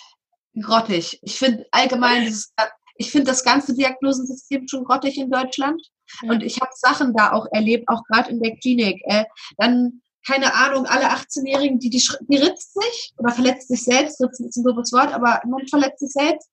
Grottig. 0.62 1.20
Ich 1.24 1.40
finde 1.40 1.66
allgemein 1.72 2.26
dieses 2.26 2.54
ich 2.98 3.12
finde 3.12 3.32
das 3.32 3.44
ganze 3.44 3.74
Diagnosensystem 3.76 4.68
schon 4.68 4.84
grottig 4.84 5.18
in 5.18 5.30
Deutschland. 5.30 5.82
Ja. 6.22 6.32
Und 6.32 6.44
ich 6.44 6.60
habe 6.62 6.72
Sachen 6.76 7.14
da 7.14 7.34
auch 7.34 7.48
erlebt, 7.52 7.88
auch 7.88 8.04
gerade 8.06 8.30
in 8.32 8.42
der 8.42 8.56
Klinik. 8.58 9.02
Äh, 9.06 9.26
dann, 9.58 10.02
keine 10.26 10.54
Ahnung, 10.54 10.86
alle 10.86 11.12
18-Jährigen, 11.12 11.80
die, 11.80 11.90
die, 11.90 12.02
die 12.30 12.38
ritzt 12.38 12.74
sich 12.74 13.14
oder 13.18 13.32
verletzt 13.32 13.68
sich 13.68 13.84
selbst, 13.84 14.22
ritzen 14.22 14.48
ist 14.48 14.58
ein 14.58 14.64
doofes 14.64 14.94
Wort, 14.94 15.14
aber 15.14 15.42
man 15.46 15.68
verletzt 15.68 16.00
sich 16.00 16.12
selbst, 16.12 16.50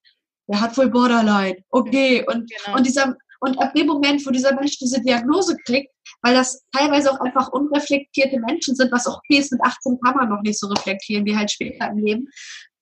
der 0.49 0.61
hat 0.61 0.77
wohl 0.77 0.91
Borderline. 0.91 1.57
Okay. 1.71 2.25
Und, 2.27 2.51
genau. 2.51 2.77
und 2.77 2.87
dieser, 2.87 3.17
und 3.41 3.59
ab 3.61 3.73
dem 3.75 3.87
Moment, 3.87 4.27
wo 4.27 4.31
dieser 4.31 4.55
Mensch 4.55 4.79
diese 4.79 5.01
Diagnose 5.01 5.57
kriegt, 5.65 5.93
weil 6.23 6.35
das 6.35 6.63
teilweise 6.73 7.13
auch 7.13 7.21
einfach 7.21 7.53
unreflektierte 7.53 8.39
Menschen 8.41 8.75
sind, 8.75 8.93
was 8.93 9.07
auch 9.07 9.19
okay 9.19 9.39
ist, 9.39 9.53
mit 9.53 9.61
18 9.63 9.99
kann 10.05 10.17
man 10.17 10.29
noch 10.29 10.43
nicht 10.43 10.59
so 10.59 10.67
reflektieren, 10.69 11.25
wie 11.25 11.37
halt 11.37 11.51
später 11.51 11.89
im 11.89 11.99
Leben, 11.99 12.29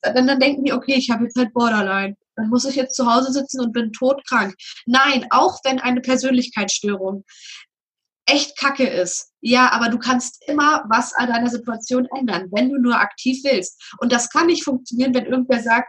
dann, 0.02 0.26
dann 0.26 0.40
denken 0.40 0.64
die, 0.64 0.72
okay, 0.72 0.94
ich 0.94 1.10
habe 1.10 1.24
jetzt 1.24 1.36
halt 1.36 1.52
Borderline 1.52 2.16
dann 2.40 2.50
muss 2.50 2.64
ich 2.64 2.76
jetzt 2.76 2.96
zu 2.96 3.12
Hause 3.12 3.32
sitzen 3.32 3.60
und 3.60 3.72
bin 3.72 3.92
todkrank. 3.92 4.54
Nein, 4.86 5.26
auch 5.30 5.60
wenn 5.64 5.78
eine 5.78 6.00
Persönlichkeitsstörung 6.00 7.24
echt 8.26 8.56
kacke 8.58 8.86
ist. 8.86 9.32
Ja, 9.40 9.72
aber 9.72 9.88
du 9.88 9.98
kannst 9.98 10.42
immer 10.46 10.84
was 10.88 11.12
an 11.14 11.28
deiner 11.28 11.50
Situation 11.50 12.06
ändern, 12.16 12.48
wenn 12.52 12.70
du 12.70 12.78
nur 12.78 12.98
aktiv 12.98 13.38
willst. 13.44 13.94
Und 13.98 14.12
das 14.12 14.30
kann 14.30 14.46
nicht 14.46 14.64
funktionieren, 14.64 15.14
wenn 15.14 15.26
irgendwer 15.26 15.62
sagt, 15.62 15.88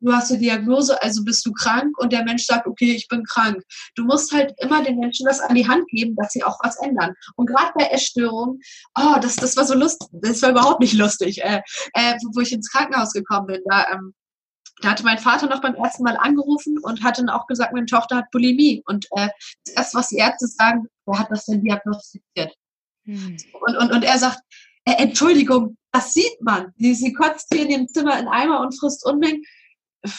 du 0.00 0.12
hast 0.12 0.30
eine 0.30 0.40
Diagnose, 0.40 1.00
also 1.02 1.24
bist 1.24 1.44
du 1.46 1.52
krank 1.52 1.96
und 1.98 2.12
der 2.12 2.24
Mensch 2.24 2.44
sagt, 2.44 2.66
okay, 2.66 2.94
ich 2.94 3.08
bin 3.08 3.24
krank. 3.24 3.62
Du 3.96 4.04
musst 4.04 4.32
halt 4.32 4.52
immer 4.58 4.82
den 4.82 4.98
Menschen 4.98 5.26
das 5.26 5.40
an 5.40 5.54
die 5.54 5.66
Hand 5.66 5.86
geben, 5.88 6.14
dass 6.16 6.32
sie 6.32 6.44
auch 6.44 6.58
was 6.62 6.76
ändern. 6.80 7.14
Und 7.36 7.46
gerade 7.46 7.72
bei 7.74 7.86
Essstörungen, 7.86 8.60
oh, 8.98 9.16
das, 9.20 9.36
das 9.36 9.56
war 9.56 9.64
so 9.64 9.74
lustig, 9.74 10.08
das 10.12 10.42
war 10.42 10.50
überhaupt 10.50 10.80
nicht 10.80 10.94
lustig, 10.94 11.42
äh, 11.42 11.62
äh, 11.94 12.14
wo 12.34 12.40
ich 12.40 12.52
ins 12.52 12.70
Krankenhaus 12.70 13.12
gekommen 13.12 13.46
bin. 13.46 13.60
Da, 13.68 13.86
ähm, 13.92 14.14
da 14.80 14.90
hatte 14.90 15.04
mein 15.04 15.18
Vater 15.18 15.46
noch 15.46 15.60
beim 15.60 15.74
ersten 15.74 16.02
Mal 16.02 16.16
angerufen 16.16 16.78
und 16.78 17.02
hat 17.02 17.18
dann 17.18 17.28
auch 17.28 17.46
gesagt, 17.46 17.72
meine 17.72 17.86
Tochter 17.86 18.16
hat 18.16 18.30
Bulimie. 18.30 18.82
Und 18.86 19.06
äh, 19.12 19.28
das 19.64 19.74
erste, 19.74 19.98
was 19.98 20.08
die 20.08 20.16
Ärzte 20.16 20.46
sagen, 20.46 20.86
wer 21.06 21.18
hat 21.18 21.30
das 21.30 21.46
denn 21.46 21.62
diagnostiziert? 21.62 22.54
Hm. 23.04 23.36
Und, 23.60 23.76
und, 23.76 23.92
und 23.92 24.02
er 24.02 24.18
sagt, 24.18 24.40
äh, 24.84 24.94
Entschuldigung, 25.02 25.76
das 25.92 26.12
sieht 26.12 26.40
man. 26.40 26.72
Sie, 26.76 26.94
sie 26.94 27.12
kotzt 27.12 27.46
hier 27.52 27.62
in 27.62 27.68
dem 27.68 27.88
Zimmer 27.88 28.18
in 28.18 28.28
Eimer 28.28 28.60
und 28.60 28.78
frisst 28.78 29.06
Unmengen 29.06 29.42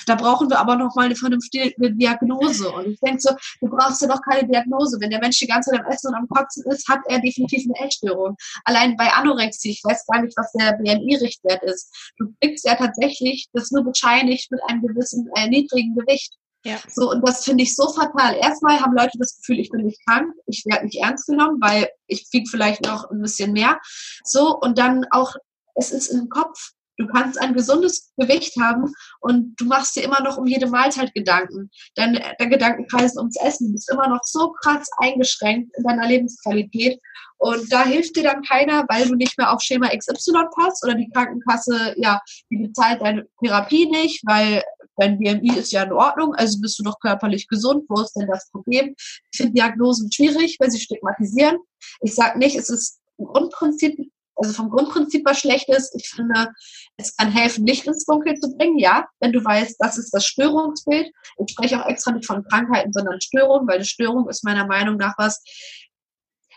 da 0.06 0.16
brauchen 0.16 0.50
wir 0.50 0.60
aber 0.60 0.76
noch 0.76 0.96
mal 0.96 1.06
eine 1.06 1.16
vernünftige 1.16 1.74
Diagnose. 1.78 2.70
Und 2.72 2.88
ich 2.88 3.00
denke 3.00 3.22
so, 3.22 3.32
du 3.62 3.70
brauchst 3.70 4.02
ja 4.02 4.08
doch 4.08 4.22
keine 4.22 4.48
Diagnose. 4.48 4.98
Wenn 5.00 5.10
der 5.10 5.20
Mensch 5.20 5.40
die 5.40 5.48
ganze 5.48 5.72
Zeit 5.72 5.82
am 5.82 5.92
Essen 5.92 6.08
und 6.08 6.16
am 6.16 6.28
Kotzen 6.28 6.64
ist, 6.72 6.88
hat 6.88 7.02
er 7.08 7.20
definitiv 7.20 7.66
eine 7.66 7.88
Essstörung. 7.88 8.36
Allein 8.64 8.98
bei 8.98 9.12
Anorexie, 9.12 9.72
ich 9.72 9.82
weiß 9.84 10.06
gar 10.08 10.22
nicht, 10.22 10.36
was 10.38 10.52
der 10.54 10.74
BMI-Richtwert 10.74 11.64
ist. 11.64 12.14
Du 12.18 12.34
kriegst 12.42 12.66
ja 12.66 12.76
tatsächlich 12.76 13.48
das 13.54 13.72
nur 13.72 13.84
bescheinigt 13.84 14.52
mit 14.52 14.62
einem 14.68 14.82
gewissen 14.82 15.30
äh, 15.36 15.48
niedrigen 15.48 15.96
Gewicht. 15.96 16.34
Ja. 16.66 16.78
So, 16.90 17.12
und 17.12 17.26
das 17.26 17.44
finde 17.44 17.64
ich 17.64 17.76
so 17.76 17.90
fatal. 17.90 18.36
Erstmal 18.42 18.80
haben 18.80 18.96
Leute 18.96 19.20
das 19.20 19.38
Gefühl, 19.38 19.60
ich 19.60 19.70
bin 19.70 19.86
nicht 19.86 20.04
krank, 20.06 20.34
ich 20.48 20.64
werde 20.66 20.86
nicht 20.86 21.00
ernst 21.00 21.28
genommen, 21.28 21.62
weil 21.62 21.90
ich 22.08 22.28
wiege 22.32 22.50
vielleicht 22.50 22.84
noch 22.84 23.10
ein 23.12 23.22
bisschen 23.22 23.54
mehr. 23.54 23.80
So, 24.24 24.58
und 24.60 24.80
dann 24.80 25.06
auch, 25.12 25.36
es 25.76 25.92
ist 25.92 26.08
im 26.08 26.28
Kopf. 26.28 26.72
Du 26.98 27.08
kannst 27.08 27.40
ein 27.42 27.54
gesundes 27.54 28.14
Gewicht 28.18 28.56
haben 28.60 28.94
und 29.20 29.56
du 29.60 29.66
machst 29.66 29.96
dir 29.96 30.04
immer 30.04 30.22
noch 30.22 30.38
um 30.38 30.46
jede 30.46 30.68
Mahlzeit 30.68 31.14
Gedanken. 31.14 31.70
Dein, 31.96 32.22
dein 32.40 32.50
Gedankenkreis 32.50 33.18
ums 33.18 33.36
Essen 33.38 33.74
ist 33.76 33.92
immer 33.92 34.08
noch 34.08 34.22
so 34.24 34.54
krass 34.62 34.88
eingeschränkt 34.98 35.72
in 35.78 35.84
deiner 35.84 36.08
Lebensqualität. 36.08 37.00
Und 37.38 37.72
da 37.72 37.84
hilft 37.84 38.16
dir 38.16 38.24
dann 38.24 38.42
keiner, 38.44 38.86
weil 38.88 39.08
du 39.08 39.16
nicht 39.16 39.38
mehr 39.38 39.52
auf 39.52 39.62
Schema 39.62 39.90
XY 39.90 40.46
passt 40.56 40.84
oder 40.86 40.96
die 40.96 41.10
Krankenkasse, 41.10 41.94
ja, 41.98 42.22
die 42.50 42.58
bezahlt 42.58 43.02
deine 43.02 43.28
Therapie 43.44 43.88
nicht, 43.88 44.22
weil 44.26 44.64
dein 44.98 45.20
BMI 45.20 45.58
ist 45.58 45.74
ja 45.74 45.84
in 45.84 45.92
Ordnung, 45.92 46.34
also 46.36 46.60
bist 46.62 46.80
du 46.80 46.84
doch 46.84 47.00
körperlich 47.00 47.48
gesund. 47.48 47.84
Wo 47.90 48.02
ist 48.02 48.14
denn 48.14 48.28
das 48.28 48.50
Problem? 48.52 48.96
Ich 49.32 49.38
finde 49.38 49.54
Diagnosen 49.54 50.12
schwierig, 50.12 50.58
weil 50.60 50.72
sie 50.72 50.80
stigmatisieren. 50.80 51.58
Ich 52.02 52.16
sage 52.16 52.40
nicht, 52.40 52.56
es 52.56 52.70
ist 52.70 53.00
ein 53.20 53.26
Grundprinzip 53.26 53.98
also 54.36 54.54
vom 54.54 54.70
Grundprinzip 54.70 55.26
was 55.26 55.40
schlecht 55.40 55.70
ist. 55.70 55.96
Ich 55.96 56.10
finde, 56.10 56.52
es 56.98 57.16
kann 57.16 57.32
helfen, 57.32 57.66
Licht 57.66 57.88
ins 57.88 58.06
Dunkel 58.06 58.36
zu 58.36 58.56
bringen, 58.56 58.78
ja, 58.78 59.08
wenn 59.20 59.32
du 59.32 59.44
weißt, 59.44 59.76
das 59.80 59.98
ist 59.98 60.12
das 60.12 60.26
Störungsbild. 60.26 61.12
Ich 61.46 61.52
spreche 61.52 61.82
auch 61.82 61.88
extra 61.88 62.12
nicht 62.12 62.26
von 62.26 62.44
Krankheiten, 62.44 62.94
sondern 62.94 63.22
Störung, 63.22 63.68
weil 63.68 63.76
eine 63.76 63.86
Störung 63.86 64.30
ist 64.30 64.44
meiner 64.44 64.66
Meinung 64.66 64.98
nach 64.98 65.14
was, 65.18 65.42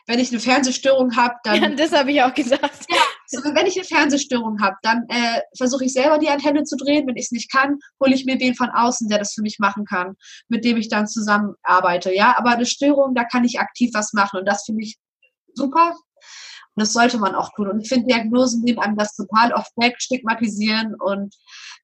wenn 0.09 0.19
ich 0.19 0.31
eine 0.31 0.41
Fernsehstörung 0.41 1.15
habe, 1.17 1.35
dann. 1.45 1.63
Ja, 1.63 1.69
das 1.69 1.93
habe 1.93 2.11
ich 2.11 2.23
auch 2.23 2.33
gesagt. 2.33 2.87
Ja, 2.89 2.97
so, 3.27 3.45
wenn 3.45 3.67
ich 3.67 3.77
eine 3.77 3.85
Fernsehstörung 3.85 4.59
habe, 4.63 4.77
dann 4.81 5.05
äh, 5.09 5.43
versuche 5.57 5.85
ich 5.85 5.93
selber 5.93 6.19
die 6.19 6.31
Antenne 6.31 6.65
zu 6.65 6.77
drehen. 6.77 7.07
Wenn 7.07 7.17
ich 7.17 7.27
es 7.27 7.31
nicht 7.31 7.53
kann, 7.53 7.79
hole 8.03 8.15
ich 8.15 8.25
mir 8.25 8.41
wen 8.41 8.55
von 8.55 8.71
außen, 8.71 9.09
der 9.09 9.19
das 9.19 9.35
für 9.35 9.43
mich 9.43 9.59
machen 9.59 9.85
kann, 9.85 10.17
mit 10.49 10.65
dem 10.65 10.79
ich 10.79 10.89
dann 10.89 11.07
zusammenarbeite. 11.07 12.15
Ja, 12.15 12.35
aber 12.39 12.53
eine 12.53 12.65
Störung, 12.65 13.15
da 13.15 13.25
kann 13.25 13.45
ich 13.45 13.61
aktiv 13.61 13.91
was 13.93 14.15
machen 14.15 14.41
und 14.41 14.47
das 14.47 14.65
finde 14.65 14.83
ich 14.83 14.97
super. 15.53 15.95
Und 16.79 16.83
das 16.83 16.93
sollte 16.93 17.19
man 17.19 17.35
auch 17.35 17.51
tun. 17.57 17.67
Und 17.67 17.81
ich 17.81 17.89
finde, 17.89 18.07
Diagnosen 18.07 18.63
nehmen 18.63 18.79
einem 18.79 18.97
das 18.97 19.17
total 19.17 19.53
oft 19.53 19.73
weg, 19.79 19.97
stigmatisieren 19.99 20.95
und 20.95 21.35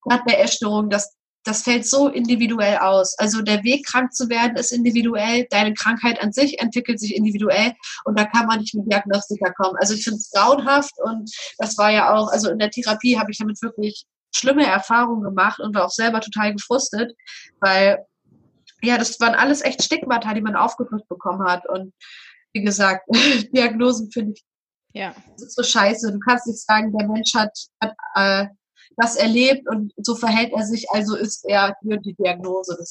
gerade 0.05 0.23
bei 0.25 0.35
Essstörungen, 0.35 0.89
das, 0.89 1.17
das 1.43 1.63
fällt 1.63 1.85
so 1.85 2.07
individuell 2.07 2.79
aus. 2.79 3.19
Also 3.19 3.43
der 3.43 3.65
Weg, 3.65 3.85
krank 3.87 4.15
zu 4.15 4.29
werden, 4.29 4.57
ist 4.57 4.71
individuell. 4.71 5.49
Deine 5.51 5.75
Krankheit 5.75 6.23
an 6.23 6.33
sich 6.33 6.61
entwickelt 6.61 7.01
sich 7.01 7.17
individuell 7.17 7.73
und 8.05 8.17
da 8.17 8.25
kann 8.25 8.47
man 8.47 8.61
nicht 8.61 8.73
mit 8.77 8.87
Diagnostika 8.89 9.53
kommen. 9.55 9.75
Also 9.81 9.95
ich 9.95 10.05
finde 10.05 10.19
es 10.19 10.31
grauenhaft 10.31 10.95
und 11.03 11.29
das 11.59 11.77
war 11.77 11.91
ja 11.91 12.15
auch, 12.15 12.31
also 12.31 12.49
in 12.51 12.61
der 12.61 12.71
Therapie 12.71 13.19
habe 13.19 13.33
ich 13.33 13.39
damit 13.39 13.61
wirklich 13.63 14.05
schlimme 14.33 14.65
Erfahrungen 14.65 15.25
gemacht 15.25 15.59
und 15.59 15.75
war 15.75 15.87
auch 15.87 15.91
selber 15.91 16.21
total 16.21 16.53
gefrustet, 16.53 17.17
weil 17.59 17.99
ja, 18.81 18.97
das 18.97 19.19
waren 19.19 19.35
alles 19.35 19.61
echt 19.61 19.83
Stigmata, 19.83 20.35
die 20.35 20.41
man 20.41 20.55
aufgedrückt 20.55 21.09
bekommen 21.09 21.43
hat. 21.49 21.69
Und 21.69 21.93
wie 22.53 22.63
gesagt, 22.63 23.09
Diagnosen 23.53 24.13
finde 24.13 24.35
ich 24.37 24.45
ja. 24.95 25.15
Das 25.33 25.43
ist 25.43 25.57
so 25.57 25.63
scheiße. 25.63 26.13
Du 26.13 26.19
kannst 26.21 26.47
nicht 26.47 26.61
sagen, 26.61 26.97
der 26.97 27.09
Mensch 27.09 27.35
hat, 27.35 27.51
hat 27.81 27.95
äh, 28.15 28.47
das 28.97 29.17
erlebt 29.17 29.69
und 29.69 29.93
so 29.97 30.15
verhält 30.15 30.53
er 30.53 30.65
sich, 30.65 30.89
also 30.91 31.17
ist 31.17 31.45
er 31.47 31.77
für 31.83 31.99
die 31.99 32.15
Diagnose. 32.15 32.77
Das 32.79 32.91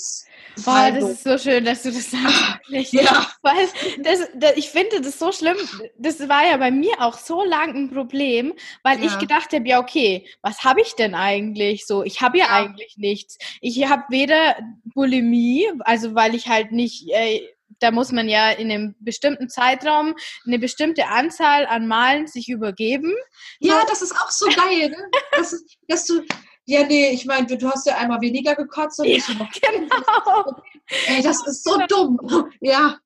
ist, 0.58 0.66
Boah, 0.66 0.92
das 0.92 1.10
ist 1.10 1.24
so 1.24 1.38
schön, 1.38 1.63
dass 1.63 1.84
du 1.84 1.92
das 1.92 2.12
sagst. 2.12 2.92
ja. 2.92 3.26
Weil 3.42 3.68
das, 4.04 4.20
das, 4.36 4.58
ich 4.58 4.70
finde 4.70 5.02
das 5.02 5.18
so 5.18 5.32
schlimm. 5.32 5.56
Das 5.98 6.20
war 6.28 6.46
ja 6.46 6.58
bei 6.58 6.72
mir 6.72 6.94
auch 7.00 7.18
so 7.18 7.44
lang 7.44 7.74
ein 7.76 7.89
Problem, 7.89 8.54
weil 8.84 9.00
ja. 9.00 9.06
ich 9.06 9.18
gedacht 9.18 9.54
habe, 9.54 9.68
ja, 9.68 9.80
okay, 9.80 10.28
was 10.42 10.63
habe 10.63 10.82
ich 10.82 10.94
denn 10.96 11.16
eigentlich 11.16 11.86
so? 11.86 12.04
Ich 12.04 12.22
habe 12.22 12.38
ja, 12.38 12.46
ja, 12.46 12.52
eigentlich 12.52 12.98
nichts. 12.98 13.38
Ich 13.62 13.89
habe 13.89 14.04
weder 14.10 14.58
Bulimie, 14.94 15.72
also 15.80 16.16
weil 16.16 16.36
ich 16.36 16.50
halt 16.50 16.72
nicht 16.74 17.10
äh, 17.12 17.42
da 17.80 17.92
muss 17.92 18.12
man 18.12 18.28
ja 18.30 18.52
in 18.52 18.72
einem 18.72 18.96
bestimmten 19.00 19.50
Zeitraum 19.50 20.16
eine 20.46 20.60
bestimmte 20.60 21.08
Anzahl 21.08 21.66
an 21.66 21.88
Malen 21.88 22.28
sich 22.28 22.50
übergeben. 22.50 23.14
Ja, 23.60 23.82
so. 23.82 23.88
das 23.88 24.02
ist 24.02 24.16
auch 24.16 24.32
so 24.32 24.48
geil, 24.48 24.90
ne? 24.90 25.10
das 25.32 25.54
ist, 25.54 25.78
dass 25.88 26.06
du, 26.06 26.22
ja, 26.66 26.86
nee, 26.86 27.10
ich 27.10 27.26
meine, 27.26 27.46
du 27.46 27.70
hast 27.70 27.86
ja 27.86 27.98
einmal 27.98 28.22
weniger 28.22 28.56
gekotzt 28.56 29.00
und 29.00 29.08
ja, 29.08 29.18
ich 29.18 29.28
noch. 29.38 29.50
Genau. 29.62 30.62
Ey, 31.08 31.22
das 31.22 31.46
ist 31.48 31.64
so 31.64 31.78
dumm. 31.88 32.20
Ja. 32.62 32.98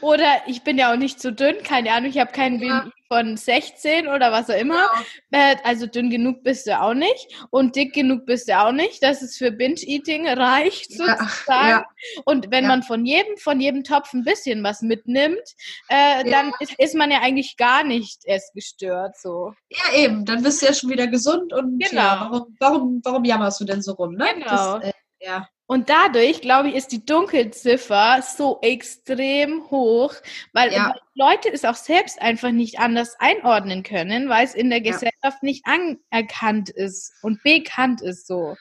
Oder 0.00 0.42
ich 0.46 0.62
bin 0.62 0.78
ja 0.78 0.92
auch 0.92 0.96
nicht 0.96 1.20
so 1.20 1.30
dünn, 1.30 1.62
keine 1.62 1.92
Ahnung, 1.92 2.10
ich 2.10 2.18
habe 2.18 2.32
keinen 2.32 2.60
ja. 2.60 2.80
BMI 2.80 2.92
von 3.08 3.36
16 3.36 4.06
oder 4.06 4.30
was 4.30 4.50
auch 4.50 4.58
immer. 4.58 4.86
Ja. 5.32 5.52
Äh, 5.52 5.56
also 5.64 5.86
dünn 5.86 6.10
genug 6.10 6.42
bist 6.44 6.66
du 6.66 6.78
auch 6.78 6.94
nicht 6.94 7.26
und 7.50 7.74
dick 7.74 7.94
genug 7.94 8.26
bist 8.26 8.48
du 8.48 8.58
auch 8.58 8.72
nicht, 8.72 9.02
dass 9.02 9.22
es 9.22 9.36
für 9.36 9.50
Binge-Eating 9.50 10.28
reicht 10.28 10.92
sozusagen. 10.92 11.68
Ja. 11.68 11.86
Und 12.24 12.50
wenn 12.50 12.66
man 12.66 12.82
von 12.82 13.04
jedem, 13.04 13.36
von 13.38 13.60
jedem 13.60 13.82
Topf 13.82 14.12
ein 14.12 14.24
bisschen 14.24 14.62
was 14.62 14.82
mitnimmt, 14.82 15.54
äh, 15.88 16.30
dann 16.30 16.52
ist, 16.60 16.74
ist, 16.78 16.94
man 16.94 17.10
ja 17.10 17.20
eigentlich 17.20 17.56
gar 17.56 17.82
nicht 17.82 18.20
erst 18.24 18.52
gestört. 18.54 19.16
So. 19.16 19.54
Ja, 19.70 19.98
eben, 19.98 20.24
dann 20.24 20.42
bist 20.42 20.60
du 20.60 20.66
ja 20.66 20.74
schon 20.74 20.90
wieder 20.90 21.06
gesund 21.06 21.52
und 21.52 21.78
genau. 21.78 22.02
warum, 22.02 22.56
warum, 22.60 23.00
warum 23.04 23.24
jammerst 23.24 23.60
du 23.60 23.64
denn 23.64 23.82
so 23.82 23.92
rum? 23.92 24.14
Ne? 24.14 24.26
Genau. 24.34 24.78
Das, 24.78 24.84
äh, 24.84 24.92
ja. 25.20 25.48
Und 25.70 25.90
dadurch, 25.90 26.40
glaube 26.40 26.70
ich, 26.70 26.76
ist 26.76 26.92
die 26.92 27.04
Dunkelziffer 27.04 28.22
so 28.22 28.58
extrem 28.62 29.70
hoch, 29.70 30.14
weil 30.54 30.72
ja. 30.72 30.94
Leute 31.14 31.52
es 31.52 31.66
auch 31.66 31.74
selbst 31.74 32.22
einfach 32.22 32.52
nicht 32.52 32.80
anders 32.80 33.16
einordnen 33.20 33.82
können, 33.82 34.30
weil 34.30 34.46
es 34.46 34.54
in 34.54 34.70
der 34.70 34.80
Gesellschaft 34.80 35.42
nicht 35.42 35.66
anerkannt 35.66 36.70
ist 36.70 37.12
und 37.20 37.42
bekannt 37.42 38.00
ist 38.00 38.26
so. 38.26 38.56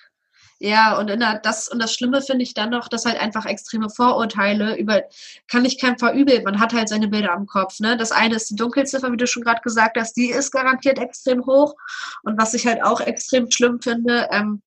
Ja, 0.60 0.98
und 0.98 1.10
in 1.10 1.22
der, 1.22 1.40
das, 1.40 1.70
und 1.70 1.82
das 1.82 1.94
Schlimme 1.94 2.22
finde 2.22 2.44
ich 2.44 2.54
dann 2.54 2.72
noch, 2.72 2.90
dass 2.90 3.06
halt 3.06 3.22
einfach 3.22 3.46
extreme 3.46 3.90
Vorurteile 3.90 4.76
über, 4.76 5.04
kann 5.48 5.64
ich 5.64 5.80
keinem 5.80 6.00
verübeln, 6.00 6.44
man 6.44 6.60
hat 6.60 6.74
halt 6.74 6.90
seine 6.90 7.08
Bilder 7.08 7.32
am 7.32 7.46
Kopf, 7.46 7.80
ne? 7.80 7.96
Das 7.96 8.12
eine 8.12 8.36
ist 8.36 8.50
die 8.50 8.56
Dunkelziffer, 8.56 9.14
wie 9.14 9.18
du 9.18 9.28
schon 9.28 9.44
gerade 9.44 9.62
gesagt 9.62 9.98
hast, 9.98 10.18
die 10.18 10.30
ist 10.30 10.52
garantiert 10.52 11.00
extrem 11.00 11.46
hoch. 11.46 11.76
Und 12.24 12.38
was 12.38 12.54
ich 12.54 12.68
halt 12.68 12.84
auch 12.84 13.00
extrem 13.00 13.50
schlimm 13.50 13.80
finde, 13.82 14.28
ähm, 14.32 14.62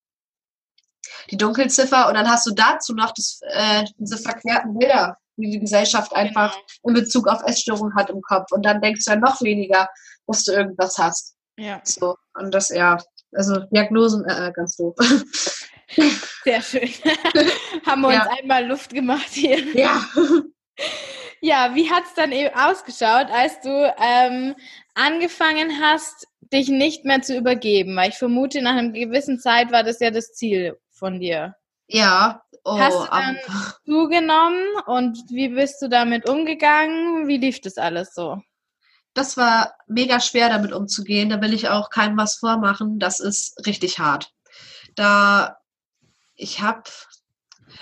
die 1.30 1.36
Dunkelziffer 1.36 2.08
und 2.08 2.14
dann 2.14 2.28
hast 2.28 2.46
du 2.46 2.52
dazu 2.52 2.94
noch 2.94 3.12
das, 3.12 3.40
äh, 3.42 3.84
diese 3.98 4.18
verkehrten 4.18 4.78
Bilder, 4.78 5.16
die 5.36 5.50
die 5.50 5.60
Gesellschaft 5.60 6.14
einfach 6.14 6.56
in 6.84 6.94
Bezug 6.94 7.28
auf 7.28 7.42
Essstörungen 7.44 7.94
hat 7.94 8.10
im 8.10 8.20
Kopf 8.22 8.52
und 8.52 8.64
dann 8.64 8.80
denkst 8.80 9.04
du 9.04 9.12
ja 9.12 9.16
noch 9.16 9.40
weniger, 9.40 9.88
dass 10.26 10.44
du 10.44 10.52
irgendwas 10.52 10.98
hast. 10.98 11.34
Ja. 11.58 11.80
So, 11.84 12.16
und 12.34 12.54
das, 12.54 12.70
ja, 12.70 12.98
also 13.32 13.60
Diagnosen, 13.70 14.24
äh, 14.24 14.48
äh 14.48 14.52
ganz 14.52 14.76
doof. 14.76 14.94
Sehr 16.44 16.62
schön. 16.62 16.88
Haben 17.86 18.02
wir 18.02 18.12
ja. 18.12 18.22
uns 18.22 18.38
einmal 18.38 18.66
Luft 18.66 18.92
gemacht 18.92 19.30
hier. 19.30 19.58
Ja. 19.76 20.04
Ja, 21.42 21.74
wie 21.74 21.90
hat 21.90 22.04
es 22.04 22.12
dann 22.14 22.32
eben 22.32 22.54
ausgeschaut, 22.54 23.28
als 23.32 23.60
du 23.62 23.94
ähm, 23.98 24.54
angefangen 24.94 25.80
hast, 25.80 26.26
dich 26.52 26.68
nicht 26.68 27.06
mehr 27.06 27.22
zu 27.22 27.34
übergeben? 27.34 27.96
Weil 27.96 28.10
ich 28.10 28.18
vermute, 28.18 28.60
nach 28.60 28.76
einer 28.76 28.92
gewissen 28.92 29.40
Zeit 29.40 29.72
war 29.72 29.82
das 29.82 30.00
ja 30.00 30.10
das 30.10 30.34
Ziel 30.34 30.78
von 31.00 31.18
dir. 31.18 31.56
Ja. 31.88 32.42
Oh, 32.64 32.78
Hast 32.78 32.94
du 32.96 33.06
dann 33.10 33.36
um, 33.48 33.54
zugenommen 33.84 34.64
und 34.86 35.18
wie 35.30 35.48
bist 35.48 35.82
du 35.82 35.88
damit 35.88 36.28
umgegangen? 36.28 37.26
Wie 37.26 37.38
lief 37.38 37.60
das 37.60 37.78
alles 37.78 38.14
so? 38.14 38.40
Das 39.14 39.36
war 39.36 39.74
mega 39.88 40.20
schwer, 40.20 40.48
damit 40.48 40.72
umzugehen. 40.72 41.30
Da 41.30 41.40
will 41.40 41.52
ich 41.52 41.68
auch 41.68 41.90
keinem 41.90 42.16
was 42.16 42.36
vormachen. 42.36 43.00
Das 43.00 43.18
ist 43.18 43.66
richtig 43.66 43.98
hart. 43.98 44.30
Da 44.94 45.56
ich 46.36 46.62
habe 46.62 46.84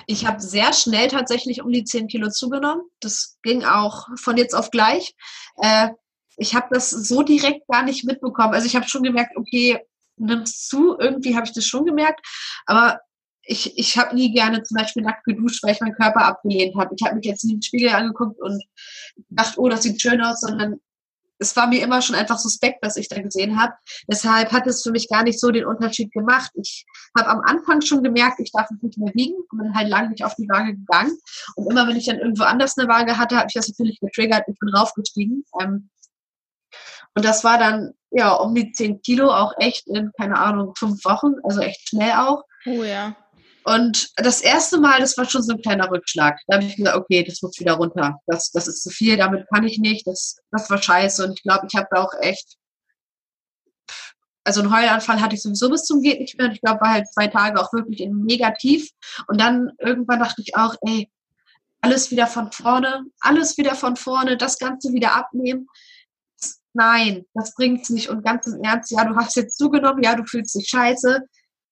Ich 0.06 0.26
habe 0.26 0.40
sehr 0.40 0.72
schnell 0.72 1.08
tatsächlich 1.08 1.62
um 1.62 1.70
die 1.72 1.84
10 1.84 2.08
Kilo 2.08 2.30
zugenommen. 2.30 2.82
Das 3.00 3.38
ging 3.42 3.64
auch 3.64 4.06
von 4.16 4.36
jetzt 4.38 4.54
auf 4.54 4.70
gleich. 4.70 5.14
Äh, 5.56 5.90
ich 6.38 6.54
habe 6.54 6.68
das 6.70 6.90
so 6.90 7.22
direkt 7.22 7.66
gar 7.68 7.82
nicht 7.82 8.04
mitbekommen. 8.04 8.54
Also 8.54 8.66
ich 8.66 8.76
habe 8.76 8.88
schon 8.88 9.02
gemerkt, 9.02 9.36
okay, 9.36 9.80
nimmst 10.16 10.68
zu. 10.68 10.96
Irgendwie 10.98 11.36
habe 11.36 11.46
ich 11.46 11.52
das 11.52 11.66
schon 11.66 11.84
gemerkt. 11.84 12.26
Aber 12.66 13.00
ich, 13.48 13.78
ich 13.78 13.96
habe 13.96 14.14
nie 14.14 14.32
gerne 14.32 14.62
zum 14.62 14.76
Beispiel 14.76 15.02
nackt 15.02 15.24
geduscht, 15.24 15.62
weil 15.62 15.72
ich 15.72 15.80
meinen 15.80 15.94
Körper 15.94 16.26
abgelehnt 16.26 16.76
habe. 16.76 16.94
Ich 16.94 17.04
habe 17.04 17.16
mich 17.16 17.24
jetzt 17.24 17.44
nie 17.44 17.52
in 17.52 17.58
den 17.58 17.62
Spiegel 17.62 17.88
angeguckt 17.90 18.38
und 18.40 18.62
gedacht, 19.30 19.56
oh, 19.56 19.68
das 19.68 19.82
sieht 19.82 20.00
schön 20.00 20.20
aus, 20.20 20.40
sondern 20.40 20.80
es 21.38 21.56
war 21.56 21.66
mir 21.66 21.82
immer 21.82 22.02
schon 22.02 22.16
einfach 22.16 22.38
suspekt, 22.38 22.80
was 22.82 22.96
ich 22.96 23.08
da 23.08 23.22
gesehen 23.22 23.58
habe. 23.58 23.72
Deshalb 24.06 24.52
hat 24.52 24.66
es 24.66 24.82
für 24.82 24.90
mich 24.90 25.08
gar 25.08 25.22
nicht 25.22 25.40
so 25.40 25.50
den 25.50 25.64
Unterschied 25.64 26.12
gemacht. 26.12 26.50
Ich 26.54 26.84
habe 27.16 27.28
am 27.28 27.40
Anfang 27.40 27.80
schon 27.80 28.02
gemerkt, 28.02 28.40
ich 28.40 28.52
darf 28.52 28.70
mich 28.70 28.82
nicht 28.82 28.98
mehr 28.98 29.14
wiegen 29.14 29.36
und 29.50 29.58
bin 29.58 29.74
halt 29.74 29.88
lange 29.88 30.10
nicht 30.10 30.24
auf 30.24 30.34
die 30.34 30.48
Waage 30.48 30.74
gegangen. 30.74 31.16
Und 31.54 31.70
immer 31.70 31.86
wenn 31.88 31.96
ich 31.96 32.06
dann 32.06 32.18
irgendwo 32.18 32.42
anders 32.42 32.76
eine 32.76 32.88
Waage 32.88 33.16
hatte, 33.16 33.36
habe 33.36 33.46
ich 33.48 33.54
das 33.54 33.68
natürlich 33.68 34.00
getriggert. 34.00 34.44
Ich 34.48 34.58
bin 34.58 34.68
raufgestiegen. 34.74 35.44
Ähm, 35.60 35.88
und 37.14 37.24
das 37.24 37.44
war 37.44 37.58
dann 37.58 37.94
ja 38.10 38.32
um 38.34 38.54
die 38.54 38.72
10 38.72 39.00
Kilo 39.00 39.30
auch 39.32 39.54
echt 39.58 39.86
in, 39.86 40.12
keine 40.18 40.38
Ahnung, 40.38 40.74
fünf 40.76 41.02
Wochen, 41.04 41.34
also 41.44 41.60
echt 41.60 41.88
schnell 41.88 42.12
auch. 42.12 42.42
Oh 42.66 42.82
ja. 42.82 43.16
Und 43.68 44.08
das 44.16 44.40
erste 44.40 44.78
Mal, 44.78 45.00
das 45.00 45.18
war 45.18 45.28
schon 45.28 45.42
so 45.42 45.52
ein 45.52 45.60
kleiner 45.60 45.90
Rückschlag. 45.90 46.40
Da 46.46 46.56
habe 46.56 46.64
ich 46.64 46.76
gesagt, 46.76 46.96
okay, 46.96 47.22
das 47.22 47.42
muss 47.42 47.60
wieder 47.60 47.74
runter. 47.74 48.18
Das, 48.26 48.50
das 48.50 48.66
ist 48.66 48.82
zu 48.82 48.88
viel, 48.88 49.18
damit 49.18 49.46
kann 49.52 49.64
ich 49.64 49.78
nicht. 49.78 50.06
Das, 50.06 50.38
das 50.50 50.70
war 50.70 50.80
scheiße. 50.80 51.22
Und 51.22 51.32
ich 51.34 51.42
glaube, 51.42 51.66
ich 51.70 51.76
habe 51.76 51.86
da 51.90 52.02
auch 52.02 52.14
echt, 52.18 52.56
also 54.44 54.62
einen 54.62 54.74
Heulanfall 54.74 55.20
hatte 55.20 55.34
ich 55.34 55.42
sowieso 55.42 55.68
bis 55.68 55.84
zum 55.84 56.00
geht 56.00 56.18
nicht 56.18 56.38
mehr. 56.38 56.46
Und 56.46 56.54
ich 56.54 56.62
glaube, 56.62 56.80
war 56.80 56.92
halt 56.92 57.12
zwei 57.12 57.26
Tage 57.26 57.60
auch 57.60 57.70
wirklich 57.74 58.00
in 58.00 58.24
negativ. 58.24 58.88
Und 59.26 59.38
dann 59.38 59.72
irgendwann 59.78 60.20
dachte 60.20 60.40
ich 60.40 60.56
auch, 60.56 60.74
ey, 60.86 61.10
alles 61.82 62.10
wieder 62.10 62.26
von 62.26 62.50
vorne, 62.50 63.04
alles 63.20 63.58
wieder 63.58 63.74
von 63.74 63.96
vorne, 63.96 64.38
das 64.38 64.58
Ganze 64.58 64.94
wieder 64.94 65.14
abnehmen. 65.14 65.66
Nein, 66.72 67.26
das 67.34 67.54
bringt's 67.54 67.90
nicht. 67.90 68.08
Und 68.08 68.24
ganz 68.24 68.46
im 68.46 68.64
Ernst, 68.64 68.90
ja, 68.92 69.04
du 69.04 69.14
hast 69.14 69.36
jetzt 69.36 69.58
zugenommen, 69.58 70.02
ja, 70.02 70.14
du 70.14 70.24
fühlst 70.24 70.54
dich 70.54 70.68
scheiße 70.68 71.20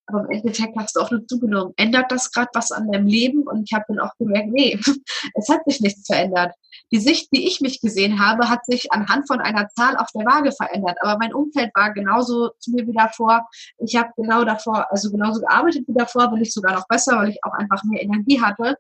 aber 0.07 0.21
im 0.21 0.31
Endeffekt 0.31 0.77
hast 0.79 0.95
du 0.95 1.01
auch 1.01 1.11
nur 1.11 1.27
zugenommen. 1.27 1.75
Ändert 1.77 2.13
das 2.13 2.31
gerade 2.31 2.51
was 2.55 2.71
an 2.71 2.91
deinem 2.91 3.07
Leben? 3.07 3.43
Und 3.43 3.65
ich 3.65 3.73
habe 3.73 3.85
dann 3.89 3.99
auch 3.99 4.13
gemerkt, 4.19 4.49
nee, 4.51 4.79
es 5.35 5.49
hat 5.49 5.61
sich 5.67 5.81
nichts 5.81 6.07
verändert. 6.07 6.55
Die 6.93 7.01
Sicht, 7.01 7.29
wie 7.33 7.47
ich 7.47 7.61
mich 7.61 7.81
gesehen 7.81 8.21
habe, 8.21 8.49
hat 8.49 8.65
sich 8.67 8.93
anhand 8.93 9.27
von 9.27 9.41
einer 9.41 9.69
Zahl 9.71 9.97
auf 9.97 10.09
der 10.15 10.25
Waage 10.25 10.53
verändert. 10.53 10.99
Aber 11.01 11.19
mein 11.19 11.35
Umfeld 11.35 11.71
war 11.75 11.93
genauso 11.93 12.51
zu 12.61 12.71
mir 12.71 12.87
wie 12.87 12.93
davor. 12.93 13.49
Ich 13.79 13.97
habe 13.97 14.11
genau 14.17 14.45
davor, 14.45 14.87
also 14.91 15.11
genauso 15.11 15.41
gearbeitet 15.41 15.85
wie 15.89 15.95
davor, 15.95 16.31
will 16.33 16.43
ich 16.43 16.53
sogar 16.53 16.75
noch 16.75 16.87
besser, 16.87 17.17
weil 17.17 17.31
ich 17.31 17.39
auch 17.43 17.53
einfach 17.53 17.83
mehr 17.85 18.03
Energie 18.03 18.41
hatte. 18.41 18.77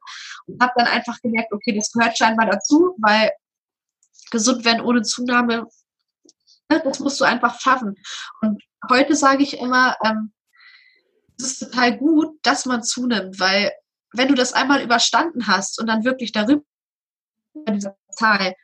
Und 0.47 0.62
habe 0.62 0.72
dann 0.77 0.87
einfach 0.87 1.20
gemerkt, 1.22 1.53
okay, 1.53 1.74
das 1.74 1.91
gehört 1.91 2.16
scheinbar 2.16 2.47
dazu, 2.47 2.95
weil 2.99 3.33
gesund 4.31 4.64
werden 4.64 4.85
ohne 4.85 5.03
Zunahme, 5.03 5.66
ne, 6.70 6.83
das 6.85 7.01
musst 7.01 7.20
du 7.20 7.24
einfach 7.24 7.59
schaffen. 7.59 7.97
Und 8.43 8.62
heute 8.89 9.16
sage 9.16 9.43
ich 9.43 9.59
immer, 9.59 9.97
ähm, 10.05 10.33
es 11.39 11.53
ist 11.53 11.59
total 11.61 11.97
gut, 11.97 12.39
dass 12.43 12.66
man 12.66 12.82
zunimmt, 12.82 13.39
weil 13.39 13.72
wenn 14.12 14.28
du 14.28 14.34
das 14.34 14.53
einmal 14.53 14.82
überstanden 14.82 15.47
hast 15.47 15.80
und 15.80 15.87
dann 15.87 16.05
wirklich 16.05 16.32
darüber 16.32 16.64
dieser 17.68 17.97
Zahl, 18.11 18.55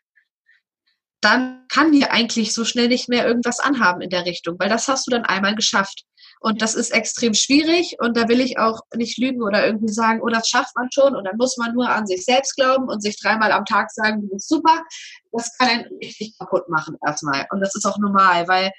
dann 1.20 1.66
kann 1.68 1.92
dir 1.92 2.10
eigentlich 2.10 2.52
so 2.52 2.64
schnell 2.64 2.88
nicht 2.88 3.08
mehr 3.08 3.26
irgendwas 3.26 3.60
anhaben 3.60 4.00
in 4.00 4.10
der 4.10 4.26
Richtung, 4.26 4.56
weil 4.58 4.68
das 4.68 4.88
hast 4.88 5.06
du 5.06 5.10
dann 5.10 5.24
einmal 5.24 5.54
geschafft. 5.54 6.04
Und 6.40 6.60
das 6.60 6.74
ist 6.74 6.90
extrem 6.90 7.34
schwierig 7.34 7.96
und 8.00 8.16
da 8.16 8.28
will 8.28 8.40
ich 8.40 8.58
auch 8.58 8.80
nicht 8.96 9.16
lügen 9.18 9.42
oder 9.42 9.64
irgendwie 9.64 9.92
sagen, 9.92 10.20
oh, 10.20 10.28
das 10.28 10.48
schafft 10.48 10.74
man 10.74 10.90
schon 10.90 11.14
und 11.14 11.24
dann 11.24 11.36
muss 11.36 11.56
man 11.56 11.72
nur 11.72 11.88
an 11.88 12.08
sich 12.08 12.24
selbst 12.24 12.56
glauben 12.56 12.88
und 12.88 13.00
sich 13.00 13.16
dreimal 13.20 13.52
am 13.52 13.64
Tag 13.64 13.92
sagen, 13.92 14.22
du 14.22 14.28
bist 14.28 14.48
super. 14.48 14.82
Das 15.30 15.56
kann 15.56 15.68
einen 15.68 15.86
richtig 16.02 16.36
kaputt 16.36 16.68
machen 16.68 16.96
erstmal. 17.06 17.46
Und 17.52 17.60
das 17.60 17.76
ist 17.76 17.86
auch 17.86 17.98
normal, 17.98 18.48
weil 18.48 18.72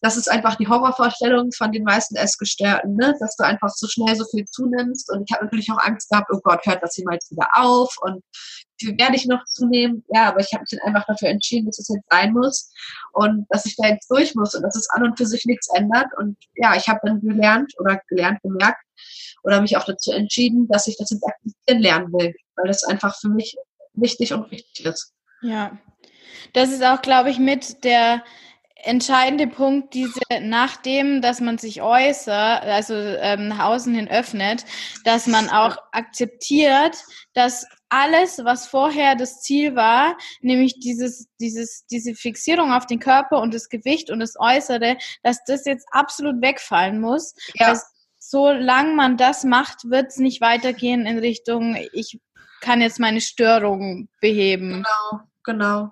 das 0.00 0.16
ist 0.16 0.30
einfach 0.30 0.56
die 0.56 0.68
Horrorvorstellung 0.68 1.50
von 1.52 1.72
den 1.72 1.82
meisten 1.82 2.16
Essgestörten, 2.16 2.94
ne? 2.94 3.14
dass 3.18 3.36
du 3.36 3.44
einfach 3.44 3.70
so 3.70 3.86
schnell 3.88 4.14
so 4.16 4.24
viel 4.26 4.44
zunimmst. 4.44 5.10
Und 5.10 5.28
ich 5.28 5.34
habe 5.34 5.44
natürlich 5.44 5.70
auch 5.72 5.78
Angst 5.78 6.08
gehabt, 6.10 6.30
oh 6.32 6.40
Gott, 6.42 6.64
hört 6.64 6.82
das 6.82 6.96
jemals 6.96 7.30
wieder 7.30 7.48
auf? 7.54 7.96
Und 8.00 8.22
wie 8.80 8.96
werde 8.98 9.16
ich 9.16 9.26
noch 9.26 9.44
zunehmen? 9.44 10.04
Ja, 10.14 10.28
aber 10.28 10.40
ich 10.40 10.52
habe 10.52 10.62
mich 10.62 10.70
dann 10.70 10.86
einfach 10.86 11.06
dafür 11.06 11.28
entschieden, 11.28 11.66
dass 11.66 11.78
es 11.78 11.88
jetzt 11.88 12.06
sein 12.10 12.32
muss 12.32 12.70
und 13.12 13.46
dass 13.48 13.66
ich 13.66 13.74
da 13.76 13.88
jetzt 13.88 14.08
durch 14.10 14.34
muss 14.34 14.54
und 14.54 14.62
dass 14.62 14.76
es 14.76 14.88
an 14.90 15.04
und 15.04 15.18
für 15.18 15.26
sich 15.26 15.44
nichts 15.46 15.68
ändert. 15.74 16.06
Und 16.16 16.36
ja, 16.54 16.76
ich 16.76 16.88
habe 16.88 17.00
dann 17.02 17.20
gelernt 17.20 17.72
oder 17.78 18.00
gelernt, 18.08 18.40
gemerkt 18.42 18.82
oder 19.42 19.60
mich 19.60 19.76
auch 19.76 19.84
dazu 19.84 20.12
entschieden, 20.12 20.68
dass 20.68 20.86
ich 20.86 20.96
das 20.96 21.10
jetzt 21.10 21.24
akzeptieren 21.24 21.82
lernen 21.82 22.12
will, 22.12 22.34
weil 22.56 22.66
das 22.66 22.84
einfach 22.84 23.18
für 23.18 23.28
mich 23.28 23.56
wichtig 23.94 24.32
und 24.32 24.50
wichtig 24.50 24.86
ist. 24.86 25.12
Ja, 25.42 25.76
das 26.52 26.70
ist 26.70 26.84
auch, 26.84 27.02
glaube 27.02 27.30
ich, 27.30 27.38
mit 27.38 27.84
der 27.84 28.22
entscheidende 28.84 29.48
Punkt, 29.48 29.92
diese, 29.94 30.20
nachdem, 30.40 31.20
dass 31.20 31.40
man 31.40 31.58
sich 31.58 31.82
äußert, 31.82 32.62
also 32.62 32.94
ähm, 32.94 33.48
nach 33.48 33.64
außen 33.64 33.94
hin 33.94 34.08
öffnet, 34.08 34.64
dass 35.04 35.26
man 35.26 35.50
auch 35.50 35.76
akzeptiert, 35.92 36.96
dass 37.34 37.66
alles, 37.88 38.44
was 38.44 38.66
vorher 38.66 39.16
das 39.16 39.40
Ziel 39.40 39.74
war, 39.74 40.16
nämlich 40.40 40.78
dieses, 40.78 41.28
dieses, 41.40 41.86
diese 41.86 42.14
Fixierung 42.14 42.72
auf 42.72 42.86
den 42.86 43.00
Körper 43.00 43.40
und 43.40 43.52
das 43.52 43.68
Gewicht 43.68 44.10
und 44.10 44.20
das 44.20 44.34
Äußere, 44.38 44.96
dass 45.22 45.42
das 45.44 45.64
jetzt 45.64 45.86
absolut 45.90 46.40
wegfallen 46.40 47.00
muss. 47.00 47.34
Ja. 47.54 47.70
Dass, 47.70 47.90
solange 48.18 48.94
man 48.94 49.16
das 49.16 49.44
macht, 49.44 49.90
wird 49.90 50.08
es 50.08 50.18
nicht 50.18 50.40
weitergehen 50.40 51.06
in 51.06 51.18
Richtung, 51.18 51.76
ich 51.92 52.20
kann 52.60 52.80
jetzt 52.80 53.00
meine 53.00 53.20
Störung 53.20 54.08
beheben. 54.20 54.84
Genau, 54.84 55.22
genau. 55.44 55.90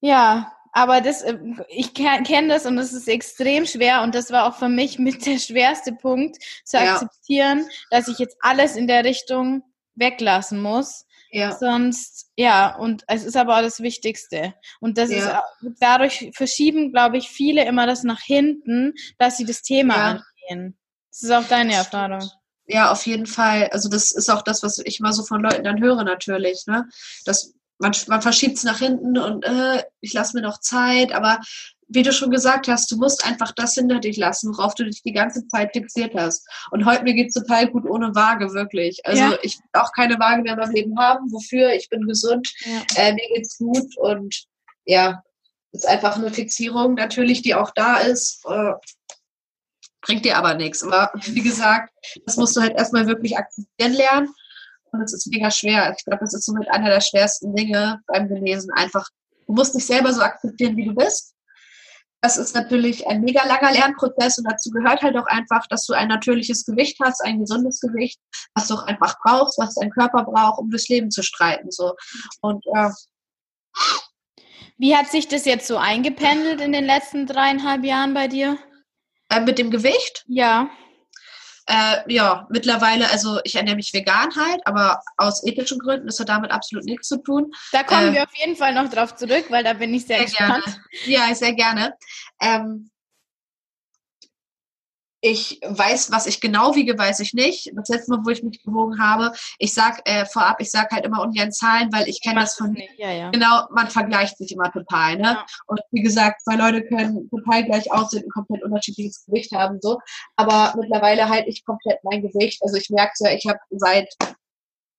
Ja, 0.00 0.52
aber 0.74 1.00
das, 1.00 1.22
äh, 1.22 1.38
ich 1.68 1.94
kenne 1.94 2.48
das 2.48 2.66
und 2.66 2.76
das 2.76 2.92
ist 2.92 3.08
extrem 3.08 3.64
schwer 3.64 4.02
und 4.02 4.14
das 4.14 4.30
war 4.32 4.46
auch 4.46 4.58
für 4.58 4.68
mich 4.68 4.98
mit 4.98 5.24
der 5.24 5.38
schwerste 5.38 5.92
Punkt 5.92 6.36
zu 6.64 6.76
ja. 6.76 6.92
akzeptieren, 6.92 7.66
dass 7.90 8.08
ich 8.08 8.18
jetzt 8.18 8.36
alles 8.40 8.74
in 8.74 8.88
der 8.88 9.04
Richtung 9.04 9.62
weglassen 9.94 10.60
muss. 10.60 11.06
Ja. 11.30 11.56
Sonst, 11.56 12.30
ja, 12.36 12.76
und 12.76 13.04
es 13.06 13.24
ist 13.24 13.36
aber 13.36 13.56
auch 13.56 13.62
das 13.62 13.80
Wichtigste. 13.80 14.54
Und 14.80 14.98
das 14.98 15.10
ja. 15.10 15.42
ist, 15.62 15.80
dadurch 15.80 16.30
verschieben, 16.34 16.92
glaube 16.92 17.18
ich, 17.18 17.28
viele 17.28 17.64
immer 17.64 17.86
das 17.86 18.02
nach 18.02 18.20
hinten, 18.20 18.94
dass 19.18 19.36
sie 19.36 19.44
das 19.44 19.62
Thema 19.62 19.94
ja. 19.94 20.22
angehen. 20.48 20.76
Das 21.10 21.22
ist 21.22 21.30
auch 21.30 21.48
deine 21.48 21.74
Erfahrung. 21.74 22.28
Ja, 22.66 22.90
auf 22.90 23.06
jeden 23.06 23.26
Fall. 23.26 23.68
Also 23.72 23.88
das 23.88 24.10
ist 24.10 24.28
auch 24.28 24.42
das, 24.42 24.62
was 24.62 24.78
ich 24.78 25.00
mal 25.00 25.12
so 25.12 25.22
von 25.24 25.42
Leuten 25.42 25.64
dann 25.64 25.80
höre 25.80 26.02
natürlich, 26.02 26.66
ne? 26.66 26.88
Dass 27.24 27.54
man, 27.78 27.92
man 28.08 28.22
verschiebt 28.22 28.56
es 28.56 28.64
nach 28.64 28.78
hinten 28.78 29.18
und 29.18 29.44
äh, 29.44 29.82
ich 30.00 30.12
lasse 30.12 30.36
mir 30.36 30.42
noch 30.42 30.60
Zeit, 30.60 31.12
aber 31.12 31.40
wie 31.88 32.02
du 32.02 32.12
schon 32.12 32.30
gesagt 32.30 32.68
hast, 32.68 32.90
du 32.90 32.96
musst 32.96 33.24
einfach 33.26 33.52
das 33.52 33.74
hinter 33.74 34.00
dich 34.00 34.16
lassen, 34.16 34.56
worauf 34.56 34.74
du 34.74 34.84
dich 34.84 35.02
die 35.02 35.12
ganze 35.12 35.46
Zeit 35.48 35.72
fixiert 35.72 36.14
hast. 36.14 36.48
Und 36.70 36.86
heute 36.86 37.04
mir 37.04 37.14
geht 37.14 37.28
es 37.28 37.34
total 37.34 37.68
gut 37.68 37.88
ohne 37.88 38.14
Waage, 38.14 38.52
wirklich. 38.54 39.00
Also 39.04 39.22
ja. 39.22 39.38
ich 39.42 39.58
will 39.58 39.80
auch 39.80 39.92
keine 39.92 40.18
Waage 40.18 40.42
mehr 40.42 40.54
in 40.54 40.58
meinem 40.58 40.72
Leben 40.72 40.98
haben. 40.98 41.30
Wofür? 41.30 41.72
Ich 41.74 41.88
bin 41.90 42.06
gesund, 42.06 42.50
ja. 42.64 42.82
äh, 42.96 43.12
mir 43.12 43.28
geht's 43.34 43.58
gut 43.58 43.96
und 43.98 44.44
ja, 44.86 45.22
ist 45.72 45.86
einfach 45.86 46.16
eine 46.16 46.32
Fixierung 46.32 46.94
natürlich, 46.94 47.42
die 47.42 47.54
auch 47.54 47.70
da 47.74 47.98
ist. 47.98 48.44
Äh, 48.48 48.72
bringt 50.00 50.24
dir 50.24 50.36
aber 50.36 50.54
nichts. 50.54 50.82
Aber 50.82 51.12
wie 51.26 51.42
gesagt, 51.42 51.92
das 52.24 52.36
musst 52.36 52.56
du 52.56 52.60
halt 52.60 52.76
erstmal 52.76 53.06
wirklich 53.06 53.36
akzeptieren 53.36 53.92
lernen 53.92 54.34
und 54.94 55.02
es 55.02 55.12
ist 55.12 55.26
mega 55.26 55.50
schwer. 55.50 55.94
Ich 55.96 56.04
glaube, 56.04 56.24
das 56.24 56.34
ist 56.34 56.46
somit 56.46 56.68
einer 56.70 56.88
der 56.88 57.00
schwersten 57.00 57.54
Dinge 57.54 58.00
beim 58.06 58.28
Gelesen. 58.28 58.70
Einfach, 58.72 59.08
du 59.46 59.52
musst 59.52 59.74
dich 59.74 59.86
selber 59.86 60.12
so 60.12 60.22
akzeptieren, 60.22 60.76
wie 60.76 60.86
du 60.86 60.94
bist. 60.94 61.34
Das 62.22 62.38
ist 62.38 62.54
natürlich 62.54 63.06
ein 63.06 63.20
mega 63.20 63.44
langer 63.44 63.72
Lernprozess 63.72 64.38
und 64.38 64.44
dazu 64.50 64.70
gehört 64.70 65.02
halt 65.02 65.14
auch 65.18 65.26
einfach, 65.26 65.66
dass 65.66 65.84
du 65.84 65.92
ein 65.92 66.08
natürliches 66.08 66.64
Gewicht 66.64 66.98
hast, 67.04 67.22
ein 67.22 67.40
gesundes 67.40 67.80
Gewicht, 67.80 68.18
was 68.54 68.68
du 68.68 68.74
auch 68.74 68.84
einfach 68.84 69.16
brauchst, 69.22 69.58
was 69.58 69.74
dein 69.74 69.90
Körper 69.90 70.24
braucht, 70.24 70.58
um 70.58 70.70
durchs 70.70 70.88
Leben 70.88 71.10
zu 71.10 71.22
streiten. 71.22 71.70
So. 71.70 71.94
Und 72.40 72.64
äh, 72.74 72.88
wie 74.78 74.96
hat 74.96 75.08
sich 75.08 75.28
das 75.28 75.44
jetzt 75.44 75.66
so 75.66 75.76
eingependelt 75.76 76.62
in 76.62 76.72
den 76.72 76.84
letzten 76.84 77.26
dreieinhalb 77.26 77.84
Jahren 77.84 78.14
bei 78.14 78.26
dir? 78.26 78.58
Äh, 79.28 79.40
mit 79.40 79.58
dem 79.58 79.70
Gewicht? 79.70 80.24
Ja. 80.26 80.70
Äh, 81.66 82.12
ja, 82.12 82.46
mittlerweile, 82.50 83.10
also 83.10 83.40
ich 83.42 83.54
ernähre 83.54 83.76
mich 83.76 83.94
vegan 83.94 84.34
halt, 84.36 84.60
aber 84.66 85.00
aus 85.16 85.46
ethischen 85.46 85.78
Gründen 85.78 86.08
ist 86.08 86.18
ja 86.18 86.26
damit 86.26 86.50
absolut 86.50 86.84
nichts 86.84 87.08
zu 87.08 87.22
tun. 87.22 87.52
Da 87.72 87.82
kommen 87.82 88.10
äh, 88.10 88.12
wir 88.12 88.22
auf 88.24 88.36
jeden 88.36 88.54
Fall 88.54 88.74
noch 88.74 88.90
drauf 88.90 89.16
zurück, 89.16 89.46
weil 89.48 89.64
da 89.64 89.72
bin 89.72 89.94
ich 89.94 90.04
sehr, 90.06 90.18
sehr 90.18 90.26
gespannt. 90.26 90.64
Gerne. 90.64 90.80
Ja, 91.06 91.34
sehr 91.34 91.54
gerne. 91.54 91.94
Ähm, 92.40 92.90
ich 95.24 95.58
weiß, 95.66 96.12
was 96.12 96.26
ich 96.26 96.38
genau 96.42 96.74
wiege, 96.74 96.98
weiß 96.98 97.20
ich 97.20 97.32
nicht. 97.32 97.72
Das 97.74 97.88
letzte 97.88 98.10
Mal, 98.10 98.20
wo 98.26 98.28
ich 98.28 98.42
mich 98.42 98.62
gewogen 98.62 99.00
habe, 99.00 99.32
ich 99.58 99.72
sag 99.72 100.06
äh, 100.06 100.26
vorab, 100.26 100.60
ich 100.60 100.70
sag 100.70 100.90
halt 100.92 101.06
immer 101.06 101.22
ungern 101.22 101.50
Zahlen, 101.50 101.90
weil 101.92 102.06
ich 102.08 102.20
kenne 102.22 102.40
das 102.40 102.56
von 102.56 102.76
ja, 102.98 103.10
ja. 103.10 103.30
genau, 103.30 103.66
man 103.70 103.88
vergleicht 103.88 104.36
sich 104.36 104.52
immer 104.52 104.70
total, 104.70 105.16
ne? 105.16 105.22
Ja. 105.22 105.46
Und 105.66 105.80
wie 105.92 106.02
gesagt, 106.02 106.42
zwei 106.42 106.56
Leute 106.56 106.82
können 106.84 107.30
total 107.30 107.64
gleich 107.64 107.90
aussehen 107.90 108.24
und 108.24 108.34
komplett 108.34 108.62
unterschiedliches 108.64 109.24
Gewicht 109.24 109.50
haben, 109.52 109.78
so. 109.80 109.98
Aber 110.36 110.74
mittlerweile 110.78 111.26
halte 111.26 111.48
ich 111.48 111.64
komplett 111.64 112.04
mein 112.04 112.20
Gewicht. 112.20 112.62
Also 112.62 112.76
ich 112.76 112.90
merke 112.90 113.14
ja, 113.20 113.30
ich 113.30 113.46
habe 113.46 113.58
seit 113.70 114.14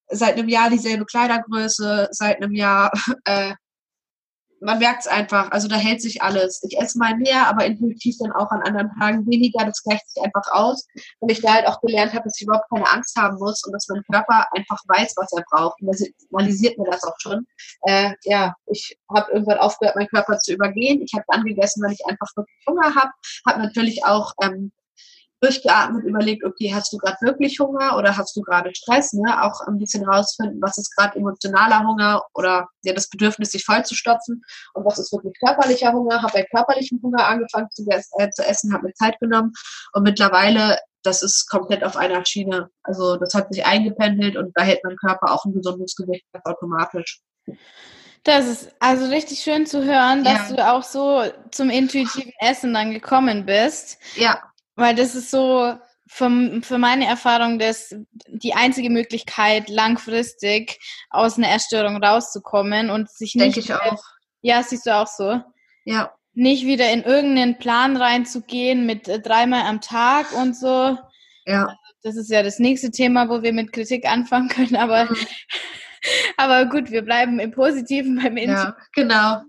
seit 0.08 0.38
einem 0.38 0.50
Jahr 0.50 0.72
dieselbe 0.72 1.06
Kleidergröße, 1.06 2.10
seit 2.12 2.38
einem 2.38 2.54
Jahr 2.54 2.92
äh, 3.26 3.54
man 4.62 4.80
merkt 4.80 5.02
es 5.02 5.08
einfach, 5.08 5.52
also 5.52 5.68
da 5.68 5.76
hält 5.76 6.02
sich 6.02 6.22
alles. 6.22 6.62
Ich 6.68 6.78
esse 6.80 6.98
mal 6.98 7.16
mehr, 7.18 7.48
aber 7.48 7.66
intuitiv 7.66 8.16
dann 8.20 8.32
auch 8.32 8.50
an 8.52 8.62
anderen 8.62 8.92
Tagen 9.00 9.26
weniger. 9.28 9.66
Das 9.66 9.84
gleicht 9.84 10.10
sich 10.10 10.24
einfach 10.24 10.52
aus. 10.52 10.88
Und 11.20 11.32
ich 11.32 11.42
da 11.42 11.54
halt 11.54 11.68
auch 11.68 11.82
gelernt 11.82 12.14
habe, 12.14 12.24
dass 12.24 12.40
ich 12.40 12.48
überhaupt 12.48 12.70
keine 12.70 12.90
Angst 12.92 13.16
haben 13.18 13.38
muss 13.38 13.64
und 13.66 13.74
dass 13.74 13.88
mein 13.88 14.04
Körper 14.12 14.46
einfach 14.56 14.80
weiß, 14.88 15.14
was 15.18 15.32
er 15.34 15.44
braucht. 15.50 15.82
Und 15.82 15.90
er 15.90 15.94
signalisiert 15.94 16.78
mir 16.78 16.90
das 16.90 17.04
auch 17.04 17.16
schon. 17.20 17.46
Äh, 17.84 18.14
ja, 18.24 18.56
ich 18.68 18.98
habe 19.14 19.32
irgendwann 19.32 19.60
aufgehört, 19.60 19.96
meinen 19.96 20.08
Körper 20.08 20.40
zu 20.40 20.54
übergehen. 20.54 21.02
Ich 21.02 21.14
habe 21.14 21.26
dann 21.28 21.44
gegessen, 21.44 21.84
weil 21.84 21.94
ich 21.94 22.06
einfach 22.06 22.28
wirklich 22.36 22.66
Hunger 22.68 22.96
habe. 22.96 23.12
Habe 23.46 23.60
natürlich 23.60 24.06
auch 24.06 24.34
ähm, 24.42 24.72
durchgeatmet, 25.42 26.06
überlegt, 26.06 26.44
okay, 26.44 26.74
hast 26.74 26.92
du 26.94 26.98
gerade 26.98 27.18
wirklich 27.22 27.60
Hunger 27.60 27.98
oder 27.98 28.16
hast 28.16 28.36
du 28.36 28.42
gerade 28.42 28.74
Stress? 28.74 29.14
Ne? 29.14 29.44
Auch 29.44 29.62
ein 29.62 29.78
bisschen 29.78 30.08
rausfinden, 30.08 30.62
was 30.62 30.78
ist 30.78 30.96
gerade 30.96 31.18
emotionaler 31.18 31.86
Hunger 31.86 32.24
oder 32.34 32.68
ja, 32.84 32.94
das 32.94 33.10
Bedürfnis, 33.10 33.52
sich 33.52 33.64
vollzustopfen 33.64 34.42
und 34.74 34.86
was 34.86 35.00
ist 35.00 35.12
wirklich 35.12 35.34
körperlicher 35.44 35.92
Hunger. 35.92 36.22
Habe 36.22 36.34
bei 36.34 36.44
körperlichem 36.44 37.00
Hunger 37.04 37.28
angefangen 37.28 37.70
zu, 37.72 37.86
äh, 37.90 38.30
zu 38.32 38.46
essen, 38.46 38.74
habe 38.74 38.88
mir 38.88 38.94
Zeit 38.94 39.20
genommen 39.20 39.52
und 39.94 40.04
mittlerweile, 40.04 40.80
das 41.04 41.22
ist 41.22 41.48
komplett 41.50 41.84
auf 41.84 41.98
einer 41.98 42.26
Schiene. 42.26 42.70
Also 42.84 43.18
das 43.18 43.34
hat 43.34 43.54
sich 43.54 43.66
eingependelt 43.66 44.38
und 44.38 44.52
da 44.56 44.64
hält 44.64 44.84
mein 44.84 44.96
Körper 44.98 45.32
auch 45.32 45.46
ein 45.46 45.54
gesundes 45.54 45.96
Gewicht 45.96 46.26
automatisch. 46.44 47.22
Das 48.24 48.48
ist 48.48 48.72
also 48.80 49.06
richtig 49.06 49.40
schön 49.42 49.68
zu 49.68 49.86
hören, 49.86 50.24
dass 50.24 50.50
ja. 50.50 50.56
du 50.56 50.68
auch 50.68 50.84
so 50.84 51.24
zum 51.52 51.70
intuitiven 51.70 52.34
Essen 52.40 52.74
dann 52.74 52.92
gekommen 52.92 53.46
bist. 53.46 54.00
Ja. 54.16 54.42
Weil 54.76 54.96
das 54.96 55.16
ist 55.16 55.32
so 55.32 55.78
für 56.08 56.78
meine 56.78 57.08
Erfahrung 57.08 57.58
das, 57.58 57.96
die 58.28 58.54
einzige 58.54 58.90
Möglichkeit, 58.90 59.70
langfristig 59.70 60.80
aus 61.10 61.38
einer 61.38 61.52
Essstörung 61.52 62.04
rauszukommen 62.04 62.90
und 62.90 63.10
sich 63.10 63.36
nicht. 63.36 63.56
Denke 63.56 63.60
ich 63.60 63.74
auch. 63.74 64.04
Ja, 64.42 64.62
siehst 64.62 64.86
du 64.86 64.96
auch 64.96 65.08
so. 65.08 65.42
Ja. 65.86 66.14
Nicht 66.34 66.66
wieder 66.66 66.92
in 66.92 67.02
irgendeinen 67.02 67.58
Plan 67.58 67.98
reinzugehen 67.98 68.86
mit 68.86 69.08
äh, 69.08 69.20
dreimal 69.20 69.64
am 69.64 69.82
Tag 69.82 70.32
und 70.34 70.56
so. 70.56 70.98
Ja. 71.46 71.64
Also, 71.64 71.76
das 72.04 72.16
ist 72.18 72.30
ja 72.30 72.44
das 72.44 72.60
nächste 72.60 72.92
Thema, 72.92 73.30
wo 73.30 73.42
wir 73.42 73.54
mit 73.54 73.74
Kritik 73.74 74.06
anfangen 74.06 74.50
können, 74.50 74.76
aber, 74.76 75.06
mhm. 75.06 75.18
aber 76.38 76.66
gut, 76.66 76.92
wir 76.92 77.02
bleiben 77.02 77.40
im 77.40 77.52
Positiven 77.52 78.18
beim 78.22 78.38
Interview. 78.38 78.74
Ja, 78.74 78.78
genau. 78.94 79.42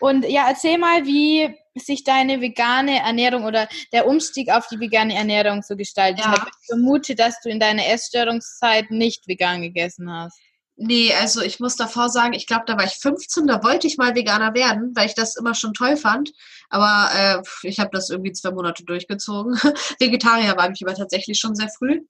Und 0.00 0.28
ja, 0.28 0.48
erzähl 0.48 0.76
mal, 0.76 1.06
wie 1.06 1.54
sich 1.76 2.04
deine 2.04 2.40
vegane 2.40 3.00
Ernährung 3.00 3.44
oder 3.44 3.68
der 3.92 4.06
Umstieg 4.06 4.50
auf 4.50 4.66
die 4.68 4.80
vegane 4.80 5.14
Ernährung 5.14 5.62
so 5.62 5.76
gestaltet 5.76 6.24
ja. 6.24 6.32
hat. 6.32 6.48
Ich 6.48 6.66
vermute, 6.66 7.14
dass 7.14 7.40
du 7.40 7.48
in 7.48 7.60
deiner 7.60 7.86
Essstörungszeit 7.86 8.90
nicht 8.90 9.26
vegan 9.28 9.62
gegessen 9.62 10.10
hast. 10.12 10.38
Nee, 10.82 11.12
also 11.12 11.42
ich 11.42 11.60
muss 11.60 11.76
davor 11.76 12.08
sagen, 12.08 12.32
ich 12.32 12.46
glaube, 12.46 12.64
da 12.66 12.78
war 12.78 12.84
ich 12.84 12.94
15, 12.94 13.46
da 13.46 13.62
wollte 13.62 13.86
ich 13.86 13.98
mal 13.98 14.14
Veganer 14.14 14.54
werden, 14.54 14.92
weil 14.94 15.06
ich 15.06 15.14
das 15.14 15.36
immer 15.36 15.54
schon 15.54 15.74
toll 15.74 15.98
fand. 15.98 16.32
Aber 16.70 17.10
äh, 17.14 17.68
ich 17.68 17.78
habe 17.78 17.90
das 17.92 18.08
irgendwie 18.08 18.32
zwei 18.32 18.50
Monate 18.50 18.82
durchgezogen. 18.84 19.52
Vegetarier 20.00 20.56
war 20.56 20.70
ich 20.70 20.82
aber 20.82 20.94
tatsächlich 20.94 21.38
schon 21.38 21.54
sehr 21.54 21.68
früh. 21.68 22.00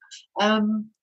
Ähm, 0.41 0.95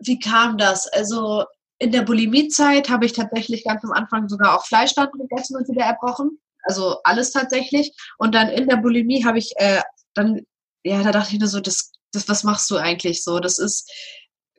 wie 0.00 0.18
kam 0.18 0.58
das? 0.58 0.88
Also 0.88 1.44
in 1.78 1.92
der 1.92 2.02
Bulimiezeit 2.02 2.90
habe 2.90 3.06
ich 3.06 3.12
tatsächlich 3.12 3.62
ganz 3.62 3.84
am 3.84 3.92
Anfang 3.92 4.28
sogar 4.28 4.56
auch 4.56 4.66
Fleisch 4.66 4.94
dann 4.94 5.12
gegessen 5.12 5.56
und 5.56 5.68
wieder 5.68 5.84
erbrochen 5.84 6.40
also 6.64 7.00
alles 7.04 7.30
tatsächlich. 7.30 7.92
Und 8.18 8.34
dann 8.34 8.48
in 8.48 8.68
der 8.68 8.76
Bulimie 8.76 9.24
habe 9.24 9.38
ich 9.38 9.52
äh, 9.56 9.82
dann, 10.14 10.42
ja, 10.82 11.02
da 11.02 11.12
dachte 11.12 11.34
ich 11.34 11.40
nur 11.40 11.48
so, 11.48 11.60
das, 11.60 11.92
das, 12.12 12.28
was 12.28 12.44
machst 12.44 12.70
du 12.70 12.76
eigentlich 12.76 13.22
so? 13.22 13.40
Das 13.40 13.58
ist, 13.58 13.90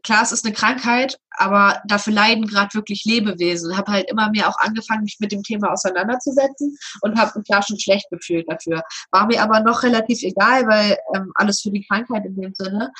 klar, 0.04 0.22
es 0.24 0.32
ist 0.32 0.46
eine 0.46 0.54
Krankheit, 0.54 1.18
aber 1.32 1.82
dafür 1.88 2.14
leiden 2.14 2.48
gerade 2.48 2.74
wirklich 2.74 3.04
Lebewesen. 3.06 3.76
Habe 3.76 3.92
halt 3.92 4.10
immer 4.10 4.30
mehr 4.30 4.48
auch 4.48 4.58
angefangen, 4.60 5.04
mich 5.04 5.18
mit 5.20 5.32
dem 5.32 5.44
Thema 5.44 5.72
auseinanderzusetzen 5.72 6.78
und 7.02 7.18
habe 7.18 7.40
mich 7.40 7.48
klar 7.48 7.64
schon 7.64 7.80
schlecht 7.80 8.10
gefühlt 8.12 8.46
dafür. 8.50 8.84
War 9.12 9.26
mir 9.28 9.42
aber 9.42 9.62
noch 9.62 9.84
relativ 9.84 10.22
egal, 10.22 10.68
weil 10.68 10.98
ähm, 11.16 11.32
alles 11.36 11.62
für 11.62 11.72
die 11.72 11.86
Krankheit 11.86 12.26
in 12.26 12.40
dem 12.40 12.54
Sinne. 12.54 12.92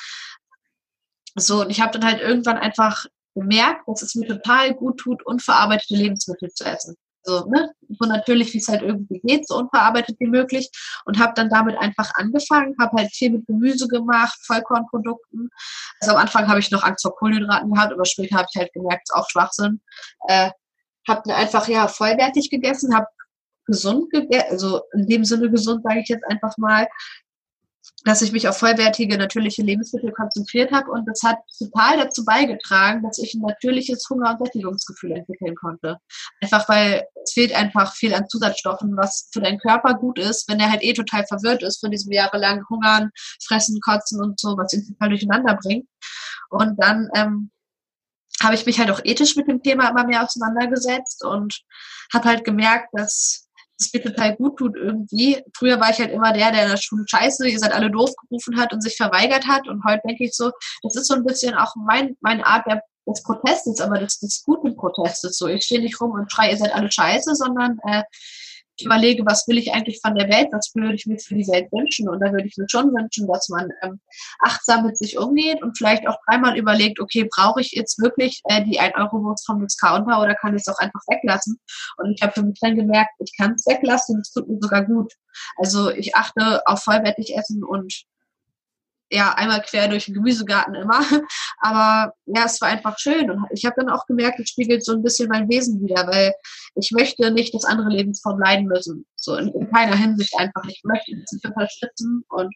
So, 1.36 1.60
und 1.62 1.70
ich 1.70 1.80
habe 1.80 1.98
dann 1.98 2.08
halt 2.08 2.20
irgendwann 2.20 2.58
einfach 2.58 3.06
gemerkt, 3.34 3.86
dass 3.86 4.02
es 4.02 4.14
mir 4.14 4.26
total 4.26 4.74
gut 4.74 4.98
tut, 4.98 5.24
unverarbeitete 5.24 5.94
Lebensmittel 5.94 6.50
zu 6.50 6.64
essen 6.64 6.96
so, 7.26 7.44
ne, 7.46 7.70
so 7.88 8.08
natürlich, 8.08 8.54
wie 8.54 8.58
es 8.58 8.68
halt 8.68 8.82
irgendwie 8.82 9.20
geht, 9.20 9.46
so 9.48 9.56
unverarbeitet 9.56 10.16
wie 10.20 10.28
möglich 10.28 10.70
und 11.04 11.18
habe 11.18 11.32
dann 11.34 11.50
damit 11.50 11.76
einfach 11.78 12.10
angefangen, 12.14 12.74
habe 12.80 13.02
halt 13.02 13.12
viel 13.12 13.30
mit 13.30 13.46
Gemüse 13.46 13.88
gemacht, 13.88 14.38
Vollkornprodukten. 14.46 15.50
Also 16.00 16.14
am 16.14 16.22
Anfang 16.22 16.48
habe 16.48 16.60
ich 16.60 16.70
noch 16.70 16.84
Angst 16.84 17.02
vor 17.02 17.16
Kohlenhydraten 17.16 17.72
gehabt, 17.72 17.92
aber 17.92 18.04
später 18.04 18.36
habe 18.36 18.48
ich 18.52 18.58
halt 18.58 18.72
gemerkt, 18.72 19.02
es 19.08 19.14
ist 19.14 19.20
auch 19.20 19.30
Schwachsinn. 19.30 19.80
Äh, 20.28 20.50
habe 21.08 21.34
einfach 21.34 21.68
ja 21.68 21.88
vollwertig 21.88 22.50
gegessen, 22.50 22.94
habe 22.94 23.06
gesund 23.66 24.10
gegessen, 24.10 24.50
also 24.50 24.82
in 24.94 25.06
dem 25.06 25.24
Sinne 25.24 25.50
gesund, 25.50 25.82
sage 25.82 26.00
ich 26.00 26.08
jetzt 26.08 26.24
einfach 26.28 26.56
mal, 26.56 26.86
dass 28.06 28.22
ich 28.22 28.30
mich 28.30 28.46
auf 28.48 28.56
vollwertige, 28.56 29.18
natürliche 29.18 29.62
Lebensmittel 29.62 30.12
konzentriert 30.12 30.70
habe 30.70 30.92
und 30.92 31.06
das 31.08 31.22
hat 31.24 31.38
total 31.58 31.98
dazu 31.98 32.24
beigetragen, 32.24 33.02
dass 33.02 33.18
ich 33.18 33.34
ein 33.34 33.40
natürliches 33.40 34.06
Hunger- 34.08 34.30
und 34.30 34.38
Sättigungsgefühl 34.38 35.10
entwickeln 35.10 35.56
konnte. 35.56 35.98
Einfach 36.40 36.68
weil 36.68 37.04
es 37.24 37.32
fehlt 37.32 37.52
einfach 37.52 37.96
viel 37.96 38.14
an 38.14 38.28
Zusatzstoffen, 38.28 38.96
was 38.96 39.28
für 39.32 39.40
deinen 39.40 39.58
Körper 39.58 39.94
gut 39.94 40.20
ist, 40.20 40.48
wenn 40.48 40.60
er 40.60 40.70
halt 40.70 40.84
eh 40.84 40.92
total 40.92 41.26
verwirrt 41.26 41.64
ist 41.64 41.80
von 41.80 41.90
diesem 41.90 42.12
jahrelangen 42.12 42.64
Hungern, 42.70 43.10
Fressen, 43.44 43.80
Kotzen 43.80 44.22
und 44.22 44.38
so, 44.38 44.56
was 44.56 44.72
ihn 44.72 44.86
total 44.86 45.08
durcheinander 45.08 45.58
bringt. 45.60 45.88
Und 46.50 46.80
dann 46.80 47.08
ähm, 47.16 47.50
habe 48.40 48.54
ich 48.54 48.66
mich 48.66 48.78
halt 48.78 48.92
auch 48.92 49.00
ethisch 49.02 49.34
mit 49.34 49.48
dem 49.48 49.64
Thema 49.64 49.88
immer 49.88 50.06
mehr 50.06 50.22
auseinandergesetzt 50.22 51.24
und 51.24 51.60
habe 52.12 52.28
halt 52.28 52.44
gemerkt, 52.44 52.90
dass 52.92 53.45
es 53.78 53.92
mir 53.92 54.02
total 54.02 54.36
gut 54.36 54.58
tut 54.58 54.76
irgendwie. 54.76 55.42
Früher 55.54 55.80
war 55.80 55.90
ich 55.90 55.98
halt 55.98 56.10
immer 56.10 56.32
der, 56.32 56.50
der 56.52 56.64
in 56.64 56.70
der 56.70 56.76
Schule 56.76 57.04
scheiße, 57.06 57.48
ihr 57.48 57.58
seid 57.58 57.72
alle 57.72 57.90
doof 57.90 58.10
gerufen 58.16 58.58
hat 58.58 58.72
und 58.72 58.82
sich 58.82 58.96
verweigert 58.96 59.46
hat. 59.46 59.68
Und 59.68 59.84
heute 59.84 60.02
denke 60.06 60.24
ich 60.24 60.34
so, 60.34 60.50
das 60.82 60.96
ist 60.96 61.08
so 61.08 61.14
ein 61.14 61.24
bisschen 61.24 61.54
auch 61.54 61.74
mein, 61.76 62.16
meine 62.20 62.46
Art 62.46 62.66
der, 62.66 62.82
des 63.06 63.22
Protestes, 63.22 63.80
aber 63.80 63.98
des, 63.98 64.18
des 64.18 64.42
guten 64.44 64.76
Protestes. 64.76 65.36
So, 65.38 65.46
ich 65.46 65.64
stehe 65.64 65.80
nicht 65.80 66.00
rum 66.00 66.12
und 66.12 66.30
schreie, 66.30 66.52
ihr 66.52 66.56
seid 66.56 66.74
alle 66.74 66.90
scheiße, 66.90 67.34
sondern 67.34 67.78
äh, 67.86 68.02
ich 68.76 68.84
überlege, 68.84 69.24
was 69.24 69.46
will 69.48 69.58
ich 69.58 69.72
eigentlich 69.72 70.00
von 70.02 70.14
der 70.14 70.28
Welt, 70.28 70.48
was 70.52 70.72
würde 70.74 70.94
ich 70.94 71.06
mir 71.06 71.18
für 71.18 71.34
die 71.34 71.46
Welt 71.48 71.70
wünschen. 71.72 72.08
Und 72.08 72.20
da 72.20 72.30
würde 72.30 72.46
ich 72.46 72.56
mir 72.56 72.66
schon 72.68 72.92
wünschen, 72.92 73.26
dass 73.26 73.48
man 73.48 73.68
ähm, 73.82 74.00
achtsam 74.40 74.86
mit 74.86 74.98
sich 74.98 75.18
umgeht 75.18 75.62
und 75.62 75.76
vielleicht 75.76 76.06
auch 76.06 76.16
dreimal 76.26 76.58
überlegt, 76.58 77.00
okay, 77.00 77.28
brauche 77.34 77.60
ich 77.60 77.72
jetzt 77.72 78.00
wirklich 78.00 78.40
äh, 78.44 78.64
die 78.64 78.80
1-Euro-Wurst 78.80 79.46
vom 79.46 79.60
Discounter 79.60 80.20
oder 80.20 80.34
kann 80.34 80.54
ich 80.54 80.62
es 80.66 80.68
auch 80.68 80.78
einfach 80.78 81.00
weglassen? 81.08 81.58
Und 81.96 82.12
ich 82.12 82.22
habe 82.22 82.32
für 82.32 82.42
mich 82.42 82.58
dann 82.60 82.76
gemerkt, 82.76 83.12
ich 83.18 83.32
kann 83.36 83.52
es 83.52 83.66
weglassen 83.66 84.16
und 84.16 84.20
es 84.22 84.32
tut 84.32 84.48
mir 84.48 84.58
sogar 84.60 84.84
gut. 84.84 85.12
Also 85.56 85.90
ich 85.90 86.14
achte 86.14 86.66
auf 86.66 86.82
vollwertig 86.82 87.36
Essen 87.36 87.64
und 87.64 88.04
ja, 89.10 89.32
einmal 89.34 89.62
quer 89.62 89.88
durch 89.88 90.06
den 90.06 90.14
Gemüsegarten 90.14 90.74
immer. 90.74 91.00
Aber 91.60 92.14
ja, 92.26 92.44
es 92.44 92.60
war 92.60 92.68
einfach 92.68 92.98
schön. 92.98 93.30
Und 93.30 93.46
ich 93.50 93.64
habe 93.64 93.76
dann 93.78 93.90
auch 93.90 94.06
gemerkt, 94.06 94.40
es 94.40 94.50
spiegelt 94.50 94.84
so 94.84 94.92
ein 94.92 95.02
bisschen 95.02 95.28
mein 95.28 95.48
Wesen 95.48 95.80
wieder, 95.82 96.06
weil 96.06 96.34
ich 96.74 96.90
möchte 96.92 97.30
nicht, 97.30 97.54
dass 97.54 97.64
andere 97.64 97.88
Lebensformen 97.88 98.42
leiden 98.42 98.66
müssen. 98.66 99.06
So 99.14 99.36
in, 99.36 99.48
in 99.48 99.70
keiner 99.70 99.96
Hinsicht 99.96 100.36
einfach. 100.36 100.64
Ich 100.68 100.82
möchte 100.84 101.12
sie 101.26 101.40
unterstützen 101.44 102.24
und 102.28 102.54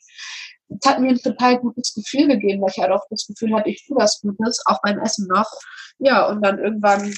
es 0.69 0.89
hat 0.89 1.01
mir 1.01 1.11
ein 1.11 1.19
total 1.19 1.59
gutes 1.59 1.95
Gefühl 1.95 2.29
gegeben, 2.29 2.63
weil 2.63 2.71
ich 2.71 2.79
halt 2.79 2.93
auch 2.93 3.05
das 3.11 3.27
Gefühl 3.27 3.55
hatte, 3.55 3.71
ich 3.71 3.85
tue 3.87 3.97
was 3.97 4.21
Gutes, 4.21 4.63
auch 4.67 4.81
beim 4.83 4.99
Essen 5.01 5.27
noch. 5.29 5.51
Ja, 5.99 6.29
und 6.29 6.43
dann 6.43 6.59
irgendwann 6.59 7.13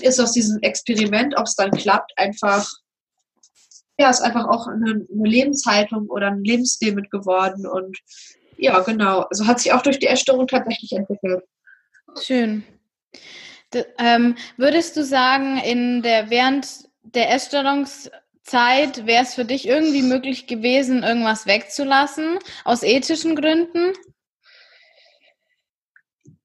ist 0.00 0.20
aus 0.20 0.32
diesem 0.32 0.60
Experiment, 0.60 1.34
ob 1.36 1.46
es 1.46 1.54
dann 1.54 1.70
klappt, 1.70 2.12
einfach 2.16 2.68
ja, 3.98 4.10
ist 4.10 4.22
einfach 4.22 4.48
auch 4.48 4.66
eine, 4.66 4.90
eine 4.90 5.28
Lebenshaltung 5.28 6.08
oder 6.08 6.28
ein 6.28 6.42
Lebensstil 6.42 6.94
mit 6.94 7.10
geworden 7.10 7.66
und 7.66 7.96
ja, 8.56 8.80
genau. 8.80 9.20
Also 9.30 9.46
hat 9.46 9.60
sich 9.60 9.72
auch 9.72 9.82
durch 9.82 9.98
die 9.98 10.06
Essstörung 10.06 10.46
tatsächlich 10.46 10.92
entwickelt. 10.92 11.44
Schön. 12.20 12.64
D 13.72 13.84
ähm, 13.98 14.36
würdest 14.56 14.96
du 14.96 15.04
sagen, 15.04 15.58
in 15.58 16.02
der 16.02 16.30
während 16.30 16.66
der 17.02 17.30
Essstörungszeit 17.32 19.06
wäre 19.06 19.24
es 19.24 19.34
für 19.34 19.44
dich 19.44 19.66
irgendwie 19.66 20.02
möglich 20.02 20.46
gewesen, 20.46 21.02
irgendwas 21.02 21.46
wegzulassen 21.46 22.38
aus 22.64 22.82
ethischen 22.82 23.36
Gründen? 23.36 23.92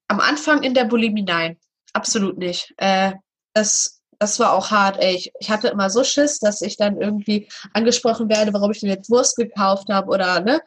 Am 0.08 0.20
Anfang 0.20 0.64
in 0.64 0.74
der 0.74 0.86
Bulimie 0.86 1.24
nein, 1.24 1.58
absolut 1.94 2.38
nicht. 2.38 2.74
Äh, 2.78 3.14
das, 3.54 4.02
das 4.18 4.40
war 4.40 4.54
auch 4.54 4.72
hart. 4.72 4.98
Ey. 5.00 5.16
Ich, 5.16 5.32
ich 5.40 5.50
hatte 5.52 5.68
immer 5.68 5.90
so 5.90 6.04
Schiss, 6.04 6.40
dass 6.40 6.62
ich 6.62 6.78
dann 6.78 7.00
irgendwie 7.00 7.48
angesprochen 7.74 8.28
werde, 8.28 8.54
warum 8.54 8.72
ich 8.72 8.80
denn 8.80 8.90
jetzt 8.90 9.10
Wurst 9.12 9.38
gekauft 9.38 9.90
habe 9.90 10.10
oder 10.10 10.40
ne 10.40 10.62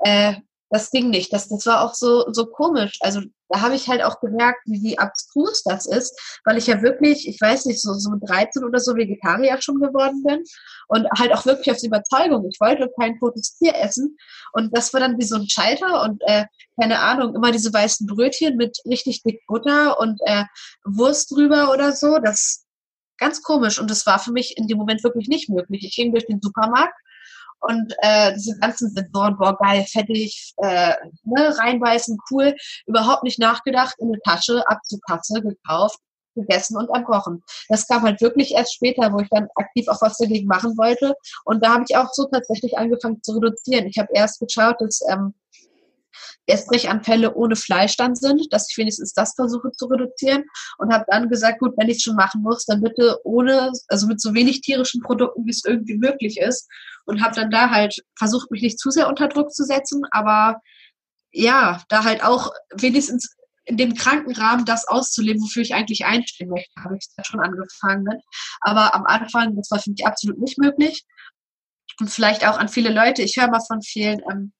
äh, 0.00 0.34
das 0.72 0.90
ging 0.90 1.10
nicht. 1.10 1.30
Das, 1.34 1.48
das 1.48 1.66
war 1.66 1.84
auch 1.84 1.92
so, 1.92 2.24
so 2.32 2.46
komisch. 2.46 2.96
Also 3.00 3.20
da 3.50 3.60
habe 3.60 3.74
ich 3.74 3.88
halt 3.88 4.02
auch 4.02 4.20
gemerkt, 4.20 4.60
wie, 4.64 4.82
wie 4.82 4.98
abstrus 4.98 5.62
das 5.64 5.84
ist, 5.84 6.18
weil 6.46 6.56
ich 6.56 6.66
ja 6.66 6.80
wirklich, 6.80 7.28
ich 7.28 7.38
weiß 7.38 7.66
nicht, 7.66 7.82
so, 7.82 7.92
so 7.92 8.12
13 8.18 8.64
oder 8.64 8.80
so 8.80 8.96
Vegetarier 8.96 9.60
schon 9.60 9.80
geworden 9.80 10.22
bin 10.26 10.42
und 10.88 11.06
halt 11.18 11.34
auch 11.34 11.44
wirklich 11.44 11.70
aus 11.70 11.82
Überzeugung. 11.82 12.48
Ich 12.50 12.58
wollte 12.58 12.90
kein 12.98 13.18
totes 13.18 13.54
Tier 13.58 13.74
essen 13.74 14.16
und 14.54 14.74
das 14.74 14.94
war 14.94 15.00
dann 15.00 15.18
wie 15.18 15.26
so 15.26 15.36
ein 15.36 15.46
Schalter 15.46 16.04
und 16.04 16.22
äh, 16.24 16.46
keine 16.80 17.00
Ahnung, 17.00 17.34
immer 17.34 17.52
diese 17.52 17.70
weißen 17.70 18.06
Brötchen 18.06 18.56
mit 18.56 18.78
richtig 18.86 19.22
dick 19.24 19.42
Butter 19.46 20.00
und 20.00 20.20
äh, 20.24 20.44
Wurst 20.86 21.32
drüber 21.32 21.70
oder 21.70 21.92
so. 21.92 22.18
Das 22.18 22.64
ganz 23.18 23.42
komisch 23.42 23.78
und 23.78 23.90
das 23.90 24.06
war 24.06 24.18
für 24.18 24.32
mich 24.32 24.56
in 24.56 24.68
dem 24.68 24.78
Moment 24.78 25.04
wirklich 25.04 25.28
nicht 25.28 25.50
möglich. 25.50 25.84
Ich 25.84 25.94
ging 25.94 26.12
durch 26.12 26.24
den 26.24 26.40
Supermarkt 26.40 26.94
und 27.62 27.94
äh, 27.98 28.34
diese 28.34 28.58
ganzen 28.58 28.90
Sensoren, 28.90 29.36
boah, 29.38 29.56
geil, 29.56 29.84
fettig, 29.88 30.54
äh, 30.58 30.94
ne, 31.24 31.58
reinbeißen, 31.58 32.18
cool, 32.30 32.54
überhaupt 32.86 33.22
nicht 33.22 33.38
nachgedacht, 33.38 33.94
in 33.98 34.08
eine 34.08 34.20
Tasche, 34.22 34.66
ab 34.68 34.80
zur 34.84 35.00
Kasse, 35.06 35.40
gekauft, 35.40 35.98
gegessen 36.34 36.76
und 36.76 36.92
am 36.94 37.04
Kochen. 37.04 37.42
Das 37.68 37.86
kam 37.86 38.02
halt 38.02 38.20
wirklich 38.20 38.52
erst 38.52 38.74
später, 38.74 39.12
wo 39.12 39.20
ich 39.20 39.28
dann 39.30 39.48
aktiv 39.54 39.86
auch 39.88 40.00
was 40.00 40.18
dagegen 40.18 40.46
machen 40.46 40.76
wollte. 40.76 41.14
Und 41.44 41.64
da 41.64 41.74
habe 41.74 41.84
ich 41.86 41.96
auch 41.96 42.08
so 42.12 42.26
tatsächlich 42.26 42.76
angefangen 42.76 43.22
zu 43.22 43.32
reduzieren. 43.32 43.86
Ich 43.86 43.98
habe 43.98 44.08
erst 44.12 44.40
geschaut, 44.40 44.76
dass 44.80 45.02
ähm, 45.08 45.34
Essbrechanfälle 46.46 47.34
ohne 47.34 47.56
Fleisch 47.56 47.96
dann 47.96 48.14
sind, 48.14 48.52
dass 48.52 48.70
ich 48.70 48.76
wenigstens 48.76 49.12
das 49.12 49.34
versuche 49.34 49.70
zu 49.72 49.86
reduzieren 49.86 50.44
und 50.78 50.92
habe 50.92 51.04
dann 51.08 51.28
gesagt, 51.28 51.60
gut, 51.60 51.74
wenn 51.76 51.88
ich 51.88 51.98
es 51.98 52.02
schon 52.02 52.16
machen 52.16 52.42
muss, 52.42 52.64
dann 52.64 52.82
bitte 52.82 53.18
ohne, 53.24 53.70
also 53.88 54.06
mit 54.06 54.20
so 54.20 54.34
wenig 54.34 54.60
tierischen 54.60 55.02
Produkten, 55.02 55.46
wie 55.46 55.50
es 55.50 55.64
irgendwie 55.64 55.96
möglich 55.96 56.38
ist 56.40 56.68
und 57.04 57.22
habe 57.22 57.34
dann 57.34 57.50
da 57.50 57.70
halt 57.70 57.94
versucht, 58.16 58.50
mich 58.50 58.62
nicht 58.62 58.78
zu 58.78 58.90
sehr 58.90 59.08
unter 59.08 59.28
Druck 59.28 59.52
zu 59.52 59.64
setzen, 59.64 60.02
aber 60.10 60.60
ja, 61.32 61.82
da 61.88 62.04
halt 62.04 62.22
auch 62.24 62.52
wenigstens 62.74 63.34
in 63.64 63.76
dem 63.76 63.94
kranken 63.94 64.34
Rahmen 64.34 64.64
das 64.64 64.86
auszuleben, 64.86 65.42
wofür 65.42 65.62
ich 65.62 65.74
eigentlich 65.74 66.04
einstehen 66.04 66.50
möchte, 66.50 66.72
habe 66.82 66.96
ich 66.96 67.06
da 67.16 67.24
schon 67.24 67.40
angefangen. 67.40 68.02
Mit. 68.02 68.20
Aber 68.60 68.94
am 68.94 69.06
Anfang, 69.06 69.54
das 69.56 69.70
war 69.70 69.78
für 69.78 69.90
mich 69.90 70.04
absolut 70.04 70.38
nicht 70.38 70.58
möglich. 70.58 71.04
Und 72.00 72.10
vielleicht 72.10 72.46
auch 72.46 72.58
an 72.58 72.68
viele 72.68 72.92
Leute, 72.92 73.22
ich 73.22 73.36
höre 73.36 73.48
mal 73.48 73.60
von 73.60 73.80
vielen, 73.82 74.20
ähm, 74.30 74.52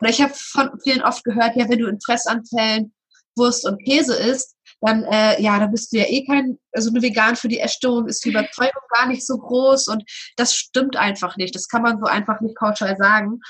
oder 0.00 0.10
ich 0.10 0.20
habe 0.20 0.32
von 0.34 0.70
vielen 0.82 1.02
oft 1.02 1.24
gehört, 1.24 1.56
ja, 1.56 1.68
wenn 1.68 1.78
du 1.78 1.88
in 1.88 2.00
Fressanfällen 2.00 2.92
Wurst 3.36 3.66
und 3.66 3.82
Käse 3.84 4.14
isst, 4.14 4.56
dann, 4.80 5.04
äh, 5.04 5.40
ja, 5.40 5.58
da 5.58 5.66
bist 5.66 5.92
du 5.92 5.98
ja 5.98 6.04
eh 6.06 6.24
kein, 6.24 6.58
also 6.72 6.90
eine 6.90 7.02
Vegan 7.02 7.36
für 7.36 7.48
die 7.48 7.60
Essstörung 7.60 8.08
ist 8.08 8.24
die 8.24 8.30
Überzeugung 8.30 8.82
gar 8.90 9.06
nicht 9.06 9.24
so 9.26 9.38
groß 9.38 9.88
und 9.88 10.02
das 10.36 10.54
stimmt 10.54 10.96
einfach 10.96 11.36
nicht. 11.36 11.54
Das 11.54 11.68
kann 11.68 11.82
man 11.82 11.98
so 11.98 12.06
einfach 12.06 12.40
nicht 12.40 12.56
pauschal 12.56 12.96
sagen. 12.96 13.40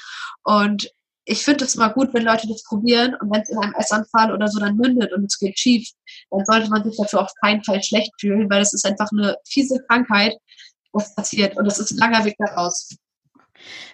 Und 0.45 0.91
ich 1.24 1.43
finde 1.45 1.64
es 1.64 1.76
mal 1.76 1.89
gut, 1.89 2.12
wenn 2.12 2.24
Leute 2.24 2.49
das 2.49 2.62
probieren 2.64 3.14
und 3.20 3.33
wenn 3.33 3.43
es 3.43 3.49
in 3.49 3.59
einem 3.59 3.74
Essanfall 3.74 4.33
oder 4.33 4.49
so 4.49 4.59
dann 4.59 4.76
mündet 4.76 5.12
und 5.12 5.24
es 5.24 5.39
geht 5.39 5.59
schief, 5.59 5.89
dann 6.30 6.45
sollte 6.45 6.68
man 6.68 6.85
sich 6.85 6.97
dafür 6.97 7.22
auf 7.22 7.33
keinen 7.41 7.62
Fall 7.64 7.83
schlecht 7.83 8.12
fühlen, 8.20 8.51
weil 8.51 8.61
es 8.61 8.72
ist 8.72 8.85
einfach 8.85 9.09
eine 9.12 9.37
fiese 9.49 9.78
Krankheit, 9.89 10.37
was 10.93 11.14
passiert 11.14 11.57
und 11.57 11.64
das 11.64 11.78
ist 11.78 11.93
ein 11.93 11.99
langer 11.99 12.24
Weg 12.24 12.37
daraus. 12.39 12.91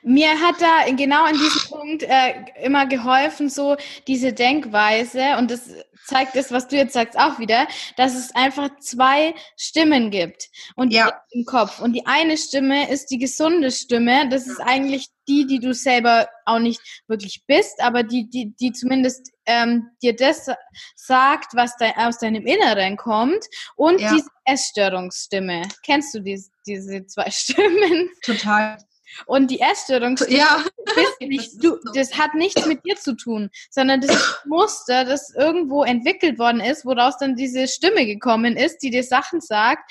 Mir 0.03 0.31
hat 0.41 0.61
da 0.61 0.91
genau 0.95 1.27
in 1.27 1.37
diesem 1.37 1.63
Punkt 1.71 2.03
äh, 2.03 2.35
immer 2.63 2.87
geholfen, 2.87 3.49
so 3.49 3.77
diese 4.07 4.33
Denkweise, 4.33 5.37
und 5.39 5.51
das 5.51 5.71
zeigt 6.09 6.35
das, 6.37 6.51
was 6.51 6.69
du 6.69 6.77
jetzt 6.77 6.95
sagst, 6.95 7.19
auch 7.19 7.39
wieder, 7.39 7.69
dass 7.97 8.15
es 8.15 8.35
einfach 8.35 8.71
zwei 8.81 9.35
Stimmen 9.57 10.11
gibt 10.11 10.49
und 10.75 10.93
ja. 10.93 11.13
im 11.31 11.45
Kopf. 11.45 11.81
Und 11.81 11.93
die 11.93 12.07
eine 12.07 12.39
Stimme 12.39 12.91
ist 12.91 13.11
die 13.11 13.19
gesunde 13.19 13.71
Stimme. 13.71 14.29
Das 14.29 14.47
ist 14.47 14.61
eigentlich 14.61 15.09
die, 15.29 15.47
die 15.47 15.61
du 15.61 15.75
selber 15.75 16.29
auch 16.47 16.59
nicht 16.59 16.81
wirklich 17.07 17.45
bist, 17.47 17.83
aber 17.83 18.03
die, 18.03 18.29
die, 18.31 18.55
die 18.57 18.73
zumindest 18.73 19.31
ähm, 19.45 19.91
dir 20.03 20.17
das 20.17 20.49
sagt, 20.97 21.55
was 21.55 21.77
de 21.77 21.93
aus 21.97 22.19
deinem 22.19 22.47
Inneren 22.47 22.97
kommt. 22.97 23.45
Und 23.77 24.01
ja. 24.01 24.13
diese 24.15 24.29
Essstörungsstimme. 24.45 25.63
Kennst 25.85 26.15
du 26.15 26.21
diese, 26.21 26.51
diese 26.67 27.07
zwei 27.07 27.31
Stimmen? 27.31 28.09
Total. 28.25 28.79
Und 29.27 29.51
die 29.51 29.61
Essstörung 29.61 30.19
ja. 30.29 30.65
nicht, 31.21 31.63
du, 31.63 31.77
das 31.95 32.17
hat 32.19 32.35
nichts 32.35 32.67
mit 32.67 32.85
dir 32.85 32.97
zu 32.97 33.15
tun, 33.15 33.51
sondern 33.71 34.01
das 34.01 34.11
ist 34.15 34.41
ein 34.45 34.49
Muster, 34.49 35.05
das 35.05 35.35
irgendwo 35.35 35.85
entwickelt 35.85 36.39
worden 36.39 36.61
ist, 36.61 36.85
woraus 36.85 37.19
dann 37.19 37.37
diese 37.37 37.69
Stimme 37.69 38.07
gekommen 38.07 38.57
ist, 38.57 38.79
die 38.79 38.91
dir 38.91 39.05
Sachen 39.05 39.41
sagt, 39.41 39.91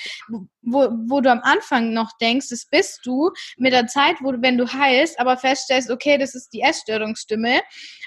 wo, 0.61 0.89
wo 1.07 1.21
du 1.21 1.31
am 1.31 1.41
Anfang 1.43 1.93
noch 1.93 2.11
denkst, 2.19 2.49
das 2.49 2.65
bist 2.65 3.01
du, 3.05 3.31
mit 3.57 3.73
der 3.73 3.87
Zeit, 3.87 4.17
wo 4.21 4.31
du, 4.31 4.41
wenn 4.41 4.57
du 4.57 4.67
heilst, 4.71 5.19
aber 5.19 5.37
feststellst, 5.37 5.89
okay, 5.89 6.17
das 6.17 6.35
ist 6.35 6.49
die 6.49 6.61
Essstörungsstimme. 6.61 7.61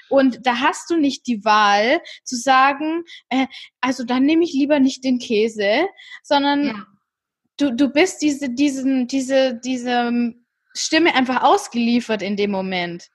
Und 0.09 0.45
da 0.45 0.59
hast 0.59 0.89
du 0.89 0.97
nicht 0.97 1.25
die 1.27 1.43
Wahl 1.45 2.01
zu 2.23 2.35
sagen, 2.35 3.03
äh, 3.29 3.47
also 3.79 4.03
dann 4.03 4.25
nehme 4.25 4.43
ich 4.43 4.53
lieber 4.53 4.79
nicht 4.79 5.03
den 5.03 5.19
Käse, 5.19 5.87
sondern 6.23 6.65
ja. 6.65 6.85
du, 7.57 7.75
du 7.75 7.89
bist 7.89 8.21
diese, 8.21 8.49
diesen, 8.49 9.07
diese, 9.07 9.59
diese 9.63 10.33
Stimme 10.73 11.15
einfach 11.15 11.43
ausgeliefert 11.43 12.21
in 12.21 12.35
dem 12.35 12.51
Moment. 12.51 13.09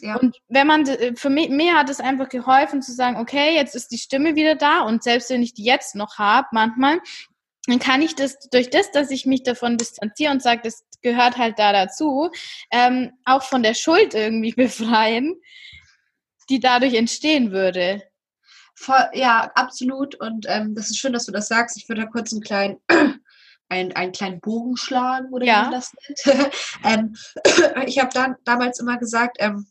Ja. 0.00 0.16
Und 0.16 0.36
wenn 0.48 0.66
man, 0.66 0.86
für 1.16 1.30
mich, 1.30 1.48
mir 1.48 1.74
hat 1.74 1.90
es 1.90 2.00
einfach 2.00 2.28
geholfen 2.28 2.82
zu 2.82 2.92
sagen, 2.92 3.16
okay, 3.16 3.54
jetzt 3.54 3.74
ist 3.74 3.88
die 3.88 3.98
Stimme 3.98 4.36
wieder 4.36 4.54
da 4.54 4.82
und 4.82 5.02
selbst 5.02 5.30
wenn 5.30 5.42
ich 5.42 5.54
die 5.54 5.64
jetzt 5.64 5.96
noch 5.96 6.18
habe, 6.18 6.46
manchmal, 6.52 7.00
dann 7.66 7.80
kann 7.80 8.00
ich 8.00 8.14
das 8.14 8.38
durch 8.50 8.70
das, 8.70 8.92
dass 8.92 9.10
ich 9.10 9.26
mich 9.26 9.42
davon 9.42 9.76
distanziere 9.76 10.32
und 10.32 10.42
sage, 10.42 10.62
das 10.62 10.84
gehört 11.02 11.36
halt 11.36 11.58
da 11.58 11.72
dazu, 11.72 12.30
ähm, 12.70 13.12
auch 13.24 13.42
von 13.42 13.62
der 13.62 13.74
Schuld 13.74 14.14
irgendwie 14.14 14.52
befreien, 14.56 15.34
die 16.48 16.60
dadurch 16.60 16.94
entstehen 16.94 17.50
würde. 17.50 18.02
Voll, 18.74 19.08
ja, 19.12 19.50
absolut. 19.54 20.14
Und 20.14 20.46
ähm, 20.48 20.74
das 20.74 20.88
ist 20.90 20.98
schön, 20.98 21.12
dass 21.12 21.26
du 21.26 21.32
das 21.32 21.48
sagst. 21.48 21.76
Ich 21.76 21.88
würde 21.88 22.02
da 22.02 22.06
kurz 22.06 22.32
einen 22.32 22.42
kleinen 22.42 22.78
einen, 23.68 23.92
einen 23.92 24.12
kleinen 24.12 24.40
Bogen 24.40 24.76
schlagen 24.76 25.32
oder 25.32 25.46
ja. 25.46 25.58
wie 25.58 25.62
man 25.62 25.72
das 25.72 25.92
nennt. 26.24 26.52
ähm, 26.84 27.16
ich 27.86 27.98
habe 27.98 28.10
dann 28.12 28.36
damals 28.44 28.80
immer 28.80 28.98
gesagt, 28.98 29.36
ähm, 29.40 29.66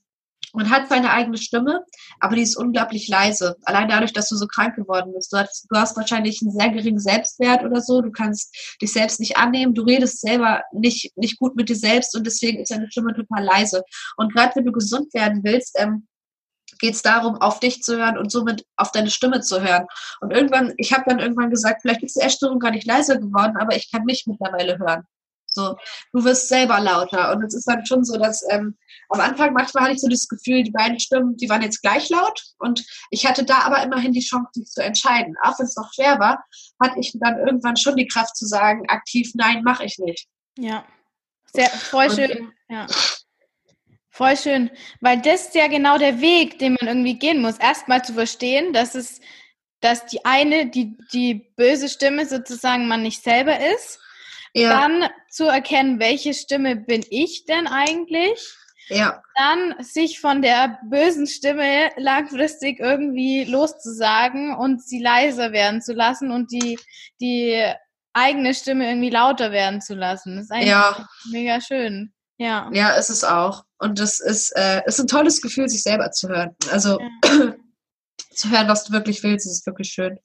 man 0.53 0.69
hat 0.69 0.87
seine 0.89 1.11
eigene 1.11 1.37
Stimme, 1.37 1.83
aber 2.19 2.35
die 2.35 2.41
ist 2.41 2.55
unglaublich 2.55 3.07
leise. 3.07 3.57
Allein 3.63 3.89
dadurch, 3.89 4.13
dass 4.13 4.29
du 4.29 4.35
so 4.35 4.47
krank 4.47 4.75
geworden 4.75 5.13
bist. 5.13 5.31
Du 5.31 5.37
hast, 5.37 5.67
du 5.69 5.77
hast 5.77 5.97
wahrscheinlich 5.97 6.41
einen 6.41 6.51
sehr 6.51 6.69
geringen 6.69 6.99
Selbstwert 6.99 7.63
oder 7.63 7.81
so. 7.81 8.01
Du 8.01 8.11
kannst 8.11 8.55
dich 8.81 8.91
selbst 8.91 9.19
nicht 9.19 9.37
annehmen. 9.37 9.75
Du 9.75 9.83
redest 9.83 10.21
selber 10.21 10.63
nicht, 10.71 11.15
nicht 11.17 11.37
gut 11.37 11.55
mit 11.55 11.69
dir 11.69 11.75
selbst 11.75 12.15
und 12.15 12.25
deswegen 12.25 12.59
ist 12.59 12.71
deine 12.71 12.89
Stimme 12.89 13.13
total 13.13 13.43
leise. 13.43 13.83
Und 14.15 14.33
gerade 14.33 14.55
wenn 14.55 14.65
du 14.65 14.71
gesund 14.71 15.13
werden 15.13 15.43
willst, 15.43 15.75
ähm, 15.79 16.07
geht 16.79 16.95
es 16.95 17.01
darum, 17.01 17.35
auf 17.35 17.59
dich 17.59 17.81
zu 17.81 17.97
hören 17.97 18.17
und 18.17 18.31
somit 18.31 18.65
auf 18.75 18.91
deine 18.91 19.09
Stimme 19.09 19.41
zu 19.41 19.61
hören. 19.61 19.87
Und 20.21 20.31
irgendwann, 20.31 20.73
ich 20.77 20.93
habe 20.93 21.05
dann 21.07 21.19
irgendwann 21.19 21.49
gesagt, 21.49 21.81
vielleicht 21.81 22.03
ist 22.03 22.15
die 22.15 22.21
Essstörung 22.21 22.59
gar 22.59 22.71
nicht 22.71 22.85
leiser 22.85 23.17
geworden, 23.17 23.57
aber 23.57 23.75
ich 23.75 23.91
kann 23.91 24.03
mich 24.05 24.25
mittlerweile 24.27 24.77
hören. 24.77 25.03
So, 25.57 25.75
du 26.13 26.23
wirst 26.23 26.49
selber 26.49 26.79
lauter. 26.79 27.31
Und 27.31 27.43
es 27.43 27.55
ist 27.55 27.67
dann 27.67 27.83
schon 27.85 28.03
so, 28.03 28.17
dass 28.17 28.43
ähm, 28.51 28.77
am 29.09 29.19
Anfang 29.19 29.53
manchmal 29.53 29.85
hatte 29.85 29.93
ich 29.95 30.01
so 30.01 30.07
das 30.07 30.27
Gefühl, 30.27 30.61
die 30.63 30.71
beiden 30.71 30.99
Stimmen, 30.99 31.35
die 31.37 31.49
waren 31.49 31.63
jetzt 31.63 31.81
gleich 31.81 32.09
laut. 32.09 32.43
Und 32.59 32.85
ich 33.09 33.25
hatte 33.25 33.43
da 33.43 33.61
aber 33.61 33.81
immerhin 33.81 34.11
die 34.11 34.21
Chance, 34.21 34.51
sich 34.53 34.67
zu 34.67 34.83
entscheiden. 34.83 35.35
Auch 35.41 35.57
wenn 35.57 35.65
es 35.65 35.75
noch 35.75 35.91
schwer 35.93 36.19
war, 36.19 36.43
hatte 36.79 36.99
ich 36.99 37.11
dann 37.19 37.39
irgendwann 37.39 37.75
schon 37.75 37.95
die 37.95 38.07
Kraft 38.07 38.37
zu 38.37 38.45
sagen, 38.45 38.87
aktiv, 38.87 39.31
nein, 39.33 39.63
mache 39.63 39.85
ich 39.85 39.97
nicht. 39.97 40.27
Ja, 40.59 40.85
sehr 41.53 41.69
voll 41.69 42.11
schön. 42.11 42.51
ja. 42.69 42.85
Voll 44.17 44.35
schön, 44.35 44.71
weil 44.99 45.21
das 45.21 45.49
ist 45.49 45.55
ja 45.55 45.67
genau 45.67 45.99
der 45.99 46.19
Weg, 46.21 46.57
den 46.57 46.75
man 46.79 46.87
irgendwie 46.87 47.19
gehen 47.19 47.39
muss. 47.39 47.59
Erstmal 47.59 48.03
zu 48.03 48.13
verstehen, 48.13 48.73
dass 48.73 48.95
es, 48.95 49.21
dass 49.79 50.07
die 50.07 50.25
eine, 50.25 50.71
die, 50.71 50.97
die 51.13 51.35
böse 51.55 51.87
Stimme 51.87 52.25
sozusagen 52.25 52.87
man 52.87 53.03
nicht 53.03 53.23
selber 53.23 53.59
ist. 53.75 53.99
Ja. 54.55 54.69
Dann 54.71 55.07
zu 55.29 55.45
erkennen, 55.45 55.99
welche 55.99 56.33
Stimme 56.33 56.75
bin 56.75 57.05
ich 57.11 57.45
denn 57.45 57.67
eigentlich? 57.67 58.39
Ja. 58.87 59.21
Dann 59.35 59.75
sich 59.83 60.19
von 60.19 60.41
der 60.41 60.79
bösen 60.89 61.27
Stimme 61.27 61.91
langfristig 61.97 62.79
irgendwie 62.79 63.43
loszusagen 63.43 64.55
und 64.55 64.81
sie 64.81 64.99
leiser 64.99 65.51
werden 65.51 65.83
zu 65.83 65.93
lassen 65.93 66.31
und 66.31 66.51
die, 66.51 66.79
die 67.21 67.71
eigene 68.13 68.55
Stimme 68.55 68.89
irgendwie 68.89 69.11
lauter 69.11 69.51
werden 69.51 69.79
zu 69.79 69.93
lassen. 69.93 70.37
Das 70.37 70.45
ist 70.45 70.51
eigentlich 70.51 70.69
ja. 70.69 71.07
mega 71.29 71.61
schön. 71.61 72.15
Ja. 72.37 72.69
Ja, 72.73 72.91
ist 72.91 73.09
es 73.09 73.23
auch. 73.23 73.65
Und 73.79 73.99
es 73.99 74.19
ist, 74.19 74.51
äh, 74.55 74.81
ist 74.85 74.99
ein 74.99 75.07
tolles 75.07 75.41
Gefühl, 75.41 75.69
sich 75.69 75.83
selber 75.83 76.11
zu 76.11 76.29
hören. 76.29 76.55
Also 76.71 76.99
ja. 76.99 77.07
zu 78.33 78.49
hören, 78.49 78.67
was 78.67 78.85
du 78.85 78.93
wirklich 78.93 79.23
willst, 79.23 79.45
ist 79.45 79.65
wirklich 79.65 79.89
schön. 79.89 80.19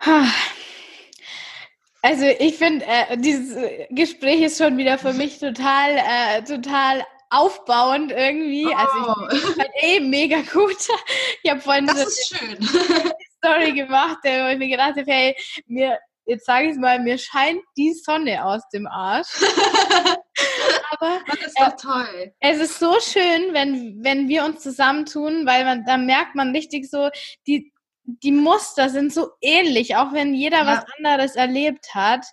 Also 2.04 2.24
ich 2.24 2.58
finde, 2.58 2.84
äh, 2.84 3.16
dieses 3.16 3.56
Gespräch 3.90 4.40
ist 4.40 4.58
schon 4.58 4.76
wieder 4.76 4.98
für 4.98 5.12
mich 5.12 5.38
total, 5.38 5.98
äh, 5.98 6.42
total 6.42 7.04
aufbauend 7.30 8.12
irgendwie. 8.12 8.66
Oh. 8.66 8.74
Also 8.74 9.36
ich 9.36 9.40
finde 9.40 9.70
eh 9.80 10.00
mega 10.00 10.40
gut. 10.52 10.76
Ich 11.44 11.50
habe 11.50 11.60
vorhin 11.60 11.86
das 11.86 11.96
so 11.96 12.36
eine 12.44 12.56
Story 13.38 13.72
gemacht, 13.72 14.18
wo 14.22 14.48
ich 14.48 14.58
mir 14.58 14.68
gedacht 14.68 14.96
habe, 14.96 15.10
hey, 15.10 15.36
mir, 15.66 15.98
jetzt 16.24 16.46
sage 16.46 16.66
ich 16.66 16.72
es 16.72 16.78
mal, 16.78 17.00
mir 17.00 17.18
scheint 17.18 17.60
die 17.76 17.92
Sonne 17.94 18.44
aus 18.44 18.62
dem 18.72 18.86
Arsch. 18.86 19.28
Aber 20.92 21.20
das 21.26 21.46
ist 21.46 21.58
doch 21.58 21.76
toll. 21.76 22.34
Es 22.40 22.58
ist 22.58 22.78
so 22.78 23.00
schön, 23.00 23.54
wenn, 23.54 24.04
wenn 24.04 24.28
wir 24.28 24.44
uns 24.44 24.62
zusammentun, 24.62 25.46
weil 25.46 25.64
man, 25.64 25.84
da 25.86 25.96
merkt 25.96 26.34
man 26.34 26.54
richtig 26.54 26.90
so, 26.90 27.08
die, 27.46 27.72
die 28.04 28.32
Muster 28.32 28.90
sind 28.90 29.12
so 29.12 29.30
ähnlich, 29.40 29.96
auch 29.96 30.12
wenn 30.12 30.34
jeder 30.34 30.64
ja. 30.64 30.66
was 30.66 30.84
anderes 30.98 31.34
erlebt 31.34 31.94
hat. 31.94 32.26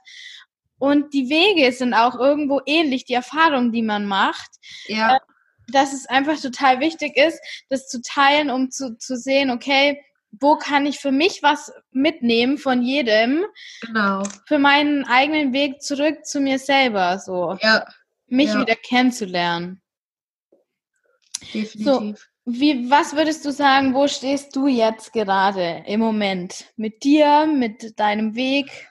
Und 0.78 1.14
die 1.14 1.30
Wege 1.30 1.72
sind 1.72 1.94
auch 1.94 2.20
irgendwo 2.20 2.62
ähnlich, 2.66 3.06
die 3.06 3.14
Erfahrungen, 3.14 3.72
die 3.72 3.82
man 3.82 4.06
macht. 4.06 4.50
Ja. 4.88 5.16
Äh, 5.16 5.20
dass 5.72 5.94
es 5.94 6.08
einfach 6.08 6.40
total 6.42 6.80
wichtig 6.80 7.16
ist, 7.16 7.40
das 7.70 7.88
zu 7.88 8.02
teilen, 8.02 8.50
um 8.50 8.72
zu, 8.72 8.98
zu 8.98 9.16
sehen, 9.16 9.52
okay, 9.52 10.02
wo 10.32 10.58
kann 10.58 10.86
ich 10.86 11.00
für 11.00 11.12
mich 11.12 11.42
was 11.42 11.72
mitnehmen 11.92 12.58
von 12.58 12.82
jedem? 12.82 13.46
Genau. 13.82 14.24
Für 14.48 14.60
meinen 14.60 15.06
eigenen 15.06 15.54
Weg 15.54 15.82
zurück 15.82 16.26
zu 16.26 16.40
mir 16.40 16.60
selber, 16.60 17.20
so. 17.20 17.58
Ja. 17.62 17.86
Mich 18.30 18.50
ja. 18.50 18.62
wieder 18.62 18.76
kennenzulernen. 18.76 19.82
Definitiv. 21.54 21.86
So, 21.86 22.14
wie, 22.46 22.90
was 22.90 23.16
würdest 23.16 23.46
du 23.46 23.52
sagen, 23.52 23.94
wo 23.94 24.08
stehst 24.08 24.56
du 24.56 24.68
jetzt 24.68 25.14
gerade 25.14 25.84
im 25.86 26.00
Moment? 26.00 26.66
Mit 26.76 27.04
dir, 27.04 27.46
mit 27.46 28.00
deinem 28.00 28.36
Weg? 28.36 28.90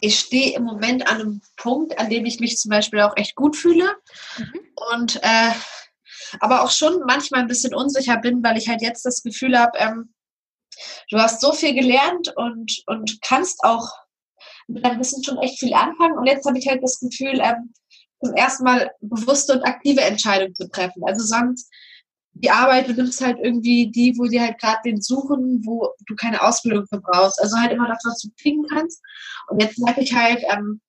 Ich 0.00 0.18
stehe 0.18 0.56
im 0.56 0.64
Moment 0.64 1.08
an 1.08 1.20
einem 1.20 1.42
Punkt, 1.56 1.98
an 1.98 2.08
dem 2.08 2.24
ich 2.24 2.38
mich 2.38 2.56
zum 2.56 2.70
Beispiel 2.70 3.00
auch 3.00 3.16
echt 3.16 3.34
gut 3.34 3.56
fühle. 3.56 3.96
Mhm. 4.38 4.60
Und 4.92 5.16
äh, 5.22 5.50
aber 6.40 6.62
auch 6.62 6.70
schon 6.70 7.00
manchmal 7.06 7.40
ein 7.40 7.48
bisschen 7.48 7.74
unsicher 7.74 8.18
bin, 8.18 8.42
weil 8.42 8.58
ich 8.58 8.68
halt 8.68 8.82
jetzt 8.82 9.04
das 9.04 9.22
Gefühl 9.22 9.58
habe, 9.58 9.78
ähm, 9.78 10.14
du 11.10 11.18
hast 11.18 11.40
so 11.40 11.52
viel 11.52 11.74
gelernt 11.74 12.32
und, 12.36 12.82
und 12.86 13.20
kannst 13.22 13.64
auch 13.64 13.88
mit 14.68 14.84
deinem 14.84 15.00
Wissen 15.00 15.24
schon 15.24 15.38
echt 15.38 15.58
viel 15.58 15.74
anfangen. 15.74 16.18
Und 16.18 16.26
jetzt 16.26 16.46
habe 16.46 16.58
ich 16.58 16.68
halt 16.68 16.82
das 16.82 17.00
Gefühl, 17.00 17.40
ähm, 17.40 17.72
zum 18.22 18.34
ersten 18.34 18.64
Mal 18.64 18.90
bewusste 19.00 19.54
und 19.54 19.62
aktive 19.62 20.00
Entscheidungen 20.00 20.54
zu 20.54 20.68
treffen. 20.68 21.02
Also 21.06 21.24
sonst 21.24 21.70
die 22.32 22.50
Arbeit, 22.50 22.88
du 22.88 22.92
nimmst 22.92 23.24
halt 23.24 23.38
irgendwie 23.42 23.90
die, 23.90 24.14
wo 24.16 24.26
die 24.26 24.40
halt 24.40 24.60
gerade 24.60 24.78
den 24.84 25.00
suchen, 25.00 25.62
wo 25.64 25.88
du 26.06 26.14
keine 26.14 26.42
Ausbildung 26.42 26.86
für 26.88 27.00
brauchst. 27.00 27.40
Also 27.40 27.56
halt 27.56 27.72
immer 27.72 27.88
das, 27.88 28.02
was 28.04 28.20
du 28.20 28.28
kriegen 28.40 28.64
kannst. 28.68 29.02
Und 29.48 29.60
jetzt 29.60 29.78
merke 29.78 30.02
ich 30.02 30.14
halt, 30.14 30.42
ähm, 30.52 30.80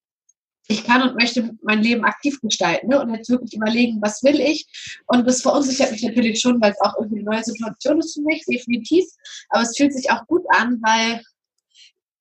ich 0.67 0.83
kann 0.83 1.01
und 1.01 1.15
möchte 1.15 1.51
mein 1.63 1.81
Leben 1.81 2.05
aktiv 2.05 2.39
gestalten 2.41 2.89
ne? 2.89 3.01
und 3.01 3.11
jetzt 3.13 3.29
wirklich 3.29 3.55
überlegen, 3.55 3.99
was 4.01 4.21
will 4.21 4.39
ich. 4.39 4.67
Und 5.07 5.25
das 5.27 5.41
verunsichert 5.41 5.91
mich 5.91 6.03
natürlich 6.03 6.39
schon, 6.39 6.61
weil 6.61 6.71
es 6.71 6.81
auch 6.81 6.95
irgendwie 6.99 7.21
eine 7.21 7.31
neue 7.31 7.43
Situation 7.43 7.97
ist 7.97 8.13
für 8.13 8.21
mich, 8.21 8.45
definitiv. 8.45 9.05
Aber 9.49 9.63
es 9.63 9.75
fühlt 9.75 9.93
sich 9.93 10.11
auch 10.11 10.27
gut 10.27 10.43
an, 10.49 10.79
weil 10.83 11.23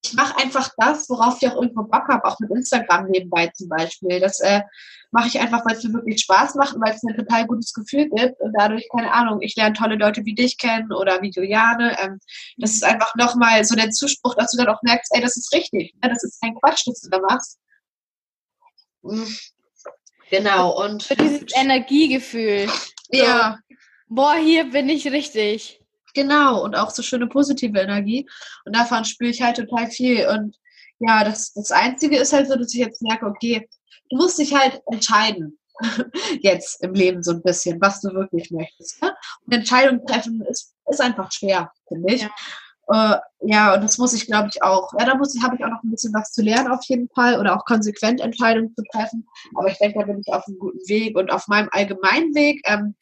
ich 0.08 0.14
mache 0.14 0.36
einfach 0.38 0.70
das, 0.78 1.08
worauf 1.08 1.40
ich 1.40 1.48
auch 1.48 1.56
irgendwo 1.56 1.82
Bock 1.84 2.08
habe, 2.08 2.24
auch 2.24 2.38
mit 2.40 2.50
Instagram 2.50 3.08
nebenbei 3.08 3.48
zum 3.48 3.68
Beispiel. 3.68 4.20
Das 4.20 4.40
äh, 4.40 4.62
mache 5.10 5.28
ich 5.28 5.38
einfach, 5.38 5.64
weil 5.66 5.76
es 5.76 5.84
mir 5.84 5.92
wirklich 5.92 6.20
Spaß 6.22 6.54
macht 6.54 6.74
und 6.74 6.82
weil 6.82 6.94
es 6.94 7.02
mir 7.02 7.12
ein 7.12 7.18
total 7.18 7.46
gutes 7.46 7.72
Gefühl 7.72 8.08
gibt. 8.08 8.40
Und 8.40 8.54
dadurch, 8.58 8.88
keine 8.94 9.12
Ahnung, 9.12 9.42
ich 9.42 9.54
lerne 9.56 9.74
tolle 9.74 9.96
Leute 9.96 10.24
wie 10.24 10.34
dich 10.34 10.56
kennen 10.56 10.92
oder 10.92 11.20
wie 11.20 11.30
Juliane. 11.30 11.96
Ähm, 12.00 12.18
das 12.56 12.72
ist 12.72 12.84
einfach 12.84 13.14
nochmal 13.16 13.64
so 13.64 13.74
der 13.74 13.90
Zuspruch, 13.90 14.34
dass 14.34 14.52
du 14.52 14.58
dann 14.58 14.74
auch 14.74 14.82
merkst, 14.82 15.14
ey, 15.14 15.20
das 15.20 15.36
ist 15.36 15.52
richtig. 15.52 15.94
Ne? 16.02 16.08
Das 16.08 16.24
ist 16.24 16.40
kein 16.40 16.54
Quatsch, 16.54 16.86
was 16.86 17.00
du 17.00 17.10
da 17.10 17.20
machst. 17.20 17.58
Mhm. 19.02 19.36
Genau, 20.30 20.82
und. 20.82 21.02
Für 21.02 21.16
dieses 21.16 21.44
Energiegefühl. 21.54 22.68
Ja. 23.10 23.58
So, 23.68 23.76
boah, 24.14 24.36
hier 24.36 24.70
bin 24.70 24.88
ich 24.88 25.10
richtig. 25.10 25.77
Genau, 26.14 26.62
und 26.64 26.74
auch 26.74 26.90
so 26.90 27.02
schöne 27.02 27.26
positive 27.26 27.78
Energie. 27.78 28.28
Und 28.64 28.74
davon 28.74 29.04
spüre 29.04 29.30
ich 29.30 29.42
halt 29.42 29.56
total 29.56 29.90
viel. 29.90 30.26
Und 30.28 30.56
ja, 30.98 31.24
das, 31.24 31.52
das 31.52 31.70
Einzige 31.70 32.18
ist 32.18 32.32
halt 32.32 32.48
so, 32.48 32.56
dass 32.56 32.72
ich 32.72 32.80
jetzt 32.80 33.02
merke, 33.02 33.26
okay, 33.26 33.68
du 34.10 34.16
musst 34.16 34.38
dich 34.38 34.54
halt 34.54 34.82
entscheiden. 34.90 35.58
jetzt 36.40 36.82
im 36.82 36.92
Leben 36.92 37.22
so 37.22 37.32
ein 37.32 37.42
bisschen, 37.42 37.80
was 37.80 38.00
du 38.00 38.12
wirklich 38.12 38.50
möchtest. 38.50 39.00
Ne? 39.00 39.14
Und 39.46 39.54
Entscheidungen 39.54 40.04
treffen 40.04 40.42
ist, 40.42 40.74
ist 40.90 41.00
einfach 41.00 41.30
schwer, 41.30 41.70
finde 41.86 42.14
ich. 42.14 42.22
Ja. 42.22 42.30
Äh, 42.90 43.18
ja, 43.40 43.74
und 43.74 43.82
das 43.82 43.98
muss 43.98 44.14
ich, 44.14 44.26
glaube 44.26 44.48
ich, 44.52 44.62
auch. 44.62 44.92
Ja, 44.98 45.04
da 45.04 45.14
muss 45.14 45.34
ich, 45.34 45.42
habe 45.42 45.56
ich 45.56 45.64
auch 45.64 45.68
noch 45.68 45.82
ein 45.82 45.90
bisschen 45.90 46.12
was 46.14 46.32
zu 46.32 46.42
lernen 46.42 46.72
auf 46.72 46.82
jeden 46.84 47.08
Fall 47.10 47.38
oder 47.38 47.56
auch 47.56 47.64
konsequent 47.64 48.20
Entscheidungen 48.20 48.74
zu 48.74 48.82
treffen. 48.92 49.26
Aber 49.56 49.68
ich 49.68 49.78
denke, 49.78 49.98
da 50.00 50.06
bin 50.06 50.20
ich 50.20 50.32
auf 50.32 50.46
einem 50.46 50.58
guten 50.58 50.88
Weg 50.88 51.16
und 51.16 51.30
auf 51.30 51.46
meinem 51.48 51.68
allgemeinen 51.70 52.34
Weg. 52.34 52.60
Ähm, 52.64 52.94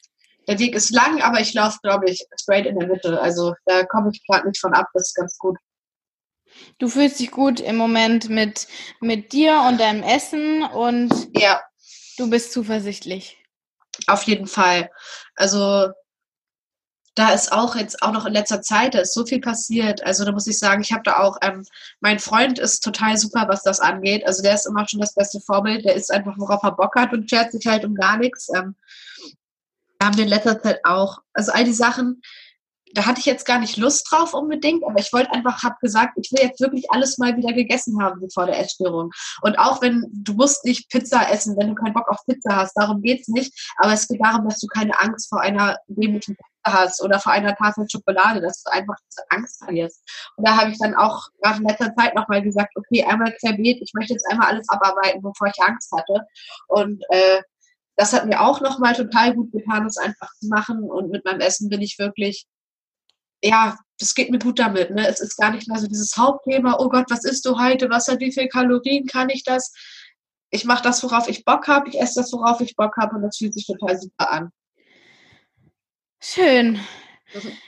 der 0.47 0.59
Weg 0.59 0.75
ist 0.75 0.91
lang, 0.91 1.21
aber 1.21 1.39
ich 1.39 1.53
laufe, 1.53 1.79
glaube 1.83 2.09
ich, 2.09 2.25
straight 2.39 2.65
in 2.65 2.79
der 2.79 2.87
Mitte. 2.87 3.19
Also 3.19 3.53
da 3.65 3.85
komme 3.85 4.11
ich 4.11 4.25
gerade 4.25 4.47
nicht 4.47 4.59
von 4.59 4.73
ab. 4.73 4.87
Das 4.93 5.07
ist 5.07 5.15
ganz 5.15 5.37
gut. 5.37 5.57
Du 6.79 6.87
fühlst 6.87 7.19
dich 7.19 7.31
gut 7.31 7.59
im 7.59 7.75
Moment 7.75 8.29
mit, 8.29 8.67
mit 9.01 9.33
dir 9.33 9.63
und 9.67 9.79
deinem 9.79 10.03
Essen 10.03 10.63
und 10.63 11.11
ja. 11.35 11.61
du 12.17 12.29
bist 12.29 12.53
zuversichtlich. 12.53 13.37
Auf 14.07 14.23
jeden 14.23 14.47
Fall. 14.47 14.89
Also 15.35 15.89
da 17.15 17.31
ist 17.31 17.51
auch 17.51 17.75
jetzt 17.75 18.03
auch 18.03 18.11
noch 18.11 18.27
in 18.27 18.33
letzter 18.33 18.61
Zeit, 18.61 18.93
da 18.93 18.99
ist 18.99 19.13
so 19.13 19.25
viel 19.25 19.41
passiert. 19.41 20.05
Also 20.05 20.23
da 20.23 20.31
muss 20.31 20.45
ich 20.45 20.59
sagen, 20.59 20.81
ich 20.83 20.91
habe 20.91 21.01
da 21.03 21.17
auch, 21.17 21.37
ähm, 21.41 21.65
mein 21.99 22.19
Freund 22.19 22.59
ist 22.59 22.81
total 22.81 23.17
super, 23.17 23.45
was 23.47 23.63
das 23.63 23.79
angeht. 23.79 24.25
Also 24.27 24.43
der 24.43 24.53
ist 24.53 24.67
immer 24.67 24.87
schon 24.87 24.99
das 24.99 25.15
beste 25.15 25.39
Vorbild. 25.41 25.83
Der 25.83 25.95
ist 25.95 26.11
einfach, 26.11 26.35
worauf 26.37 26.61
er 26.63 26.73
Bock 26.73 26.95
hat 26.95 27.13
und 27.13 27.27
schert 27.27 27.51
sich 27.51 27.65
halt 27.65 27.85
um 27.85 27.95
gar 27.95 28.17
nichts. 28.17 28.49
Ähm, 28.55 28.75
haben 30.01 30.17
wir 30.17 30.23
in 30.23 30.29
letzter 30.29 30.61
Zeit 30.61 30.79
auch, 30.83 31.19
also 31.33 31.51
all 31.51 31.63
die 31.63 31.73
Sachen, 31.73 32.21
da 32.93 33.05
hatte 33.05 33.19
ich 33.19 33.25
jetzt 33.25 33.45
gar 33.45 33.59
nicht 33.59 33.77
Lust 33.77 34.07
drauf 34.09 34.33
unbedingt, 34.33 34.83
aber 34.83 34.99
ich 34.99 35.11
wollte 35.13 35.31
einfach, 35.31 35.63
habe 35.63 35.75
gesagt, 35.81 36.17
ich 36.17 36.31
will 36.31 36.41
jetzt 36.41 36.61
wirklich 36.61 36.89
alles 36.89 37.17
mal 37.17 37.35
wieder 37.35 37.53
gegessen 37.53 38.01
haben 38.01 38.27
vor 38.33 38.45
der 38.45 38.59
Essstörung. 38.59 39.11
Und 39.41 39.59
auch 39.59 39.81
wenn 39.81 40.05
du 40.11 40.33
musst 40.33 40.65
nicht 40.65 40.89
Pizza 40.89 41.29
essen, 41.31 41.55
wenn 41.57 41.69
du 41.69 41.75
keinen 41.75 41.93
Bock 41.93 42.07
auf 42.09 42.25
Pizza 42.25 42.55
hast, 42.55 42.73
darum 42.73 43.01
geht's 43.01 43.27
nicht. 43.27 43.53
Aber 43.77 43.93
es 43.93 44.07
geht 44.07 44.23
darum, 44.23 44.47
dass 44.47 44.59
du 44.59 44.67
keine 44.67 44.99
Angst 44.99 45.29
vor 45.29 45.41
einer 45.41 45.77
dämlichen 45.87 46.35
Pizza 46.35 46.79
hast 46.79 47.01
oder 47.03 47.19
vor 47.19 47.31
einer 47.31 47.55
Tafel 47.55 47.85
Schokolade, 47.89 48.41
dass 48.41 48.63
du 48.63 48.71
einfach 48.71 48.95
Angst 49.29 49.63
verlierst. 49.63 50.01
Und 50.35 50.47
da 50.47 50.57
habe 50.57 50.71
ich 50.71 50.77
dann 50.79 50.95
auch 50.95 51.27
gerade 51.41 51.59
in 51.59 51.67
letzter 51.67 51.93
Zeit 51.95 52.15
nochmal 52.15 52.41
gesagt, 52.41 52.73
okay, 52.75 53.03
einmal 53.03 53.33
querbeet, 53.39 53.81
ich 53.81 53.91
möchte 53.93 54.13
jetzt 54.13 54.27
einmal 54.29 54.47
alles 54.47 54.67
abarbeiten, 54.69 55.21
bevor 55.21 55.47
ich 55.47 55.61
Angst 55.61 55.91
hatte. 55.91 56.25
Und 56.67 57.03
äh, 57.09 57.41
das 57.97 58.13
hat 58.13 58.25
mir 58.25 58.39
auch 58.41 58.61
nochmal 58.61 58.95
total 58.95 59.35
gut 59.35 59.51
getan, 59.51 59.83
das 59.83 59.97
einfach 59.97 60.33
zu 60.35 60.47
machen. 60.47 60.83
Und 60.83 61.09
mit 61.09 61.25
meinem 61.25 61.41
Essen 61.41 61.67
bin 61.67 61.81
ich 61.81 61.99
wirklich 61.99 62.47
ja, 63.43 63.77
das 63.99 64.15
geht 64.15 64.29
mir 64.29 64.39
gut 64.39 64.59
damit. 64.59 64.91
Ne? 64.91 65.07
Es 65.07 65.19
ist 65.19 65.37
gar 65.37 65.51
nicht 65.51 65.67
mehr 65.67 65.79
so 65.79 65.87
dieses 65.87 66.17
Hauptthema, 66.17 66.77
oh 66.79 66.89
Gott, 66.89 67.05
was 67.09 67.23
isst 67.23 67.45
du 67.45 67.59
heute? 67.59 67.89
Was 67.89 68.07
hat 68.07 68.19
wie 68.19 68.31
viel 68.31 68.47
Kalorien? 68.47 69.07
Kann 69.07 69.29
ich 69.29 69.43
das? 69.43 69.73
Ich 70.49 70.65
mache 70.65 70.83
das, 70.83 71.03
worauf 71.03 71.27
ich 71.27 71.45
Bock 71.45 71.67
habe. 71.67 71.89
Ich 71.89 71.99
esse 71.99 72.21
das, 72.21 72.31
worauf 72.31 72.61
ich 72.61 72.75
Bock 72.75 72.95
habe 72.97 73.15
und 73.15 73.21
das 73.23 73.37
fühlt 73.37 73.53
sich 73.53 73.65
total 73.65 73.99
super 73.99 74.31
an. 74.31 74.51
Schön. 76.19 76.79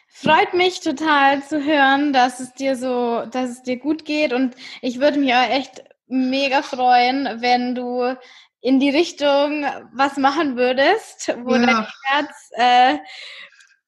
Freut 0.08 0.54
mich 0.54 0.80
total 0.80 1.44
zu 1.44 1.64
hören, 1.64 2.14
dass 2.14 2.40
es 2.40 2.54
dir 2.54 2.76
so, 2.76 3.26
dass 3.26 3.50
es 3.50 3.64
dir 3.64 3.78
gut 3.78 4.06
geht 4.06 4.34
und 4.34 4.56
ich 4.82 5.00
würde 5.00 5.20
mich 5.20 5.34
auch 5.34 5.50
echt 5.50 5.84
mega 6.08 6.62
freuen, 6.62 7.42
wenn 7.42 7.76
du 7.76 8.16
in 8.62 8.80
die 8.80 8.90
Richtung 8.90 9.64
was 9.94 10.18
machen 10.18 10.58
würdest, 10.58 11.34
wo 11.44 11.56
ja. 11.56 11.66
dein 11.66 11.88
Herz 12.04 12.50
äh, 12.52 12.98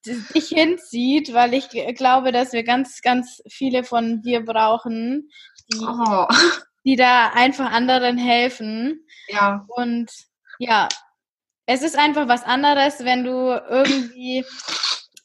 dich 0.05 0.47
hinzieht, 0.47 1.33
weil 1.33 1.53
ich 1.53 1.69
glaube, 1.95 2.31
dass 2.31 2.53
wir 2.53 2.63
ganz, 2.63 3.01
ganz 3.01 3.41
viele 3.49 3.83
von 3.83 4.21
dir 4.21 4.43
brauchen, 4.43 5.29
die, 5.71 5.79
oh. 5.79 6.27
die 6.85 6.95
da 6.95 7.31
einfach 7.33 7.71
anderen 7.71 8.17
helfen. 8.17 9.05
Ja. 9.27 9.65
Und 9.67 10.09
ja, 10.57 10.87
es 11.65 11.83
ist 11.83 11.97
einfach 11.97 12.27
was 12.27 12.43
anderes, 12.43 13.03
wenn 13.03 13.23
du 13.23 13.49
irgendwie 13.69 14.45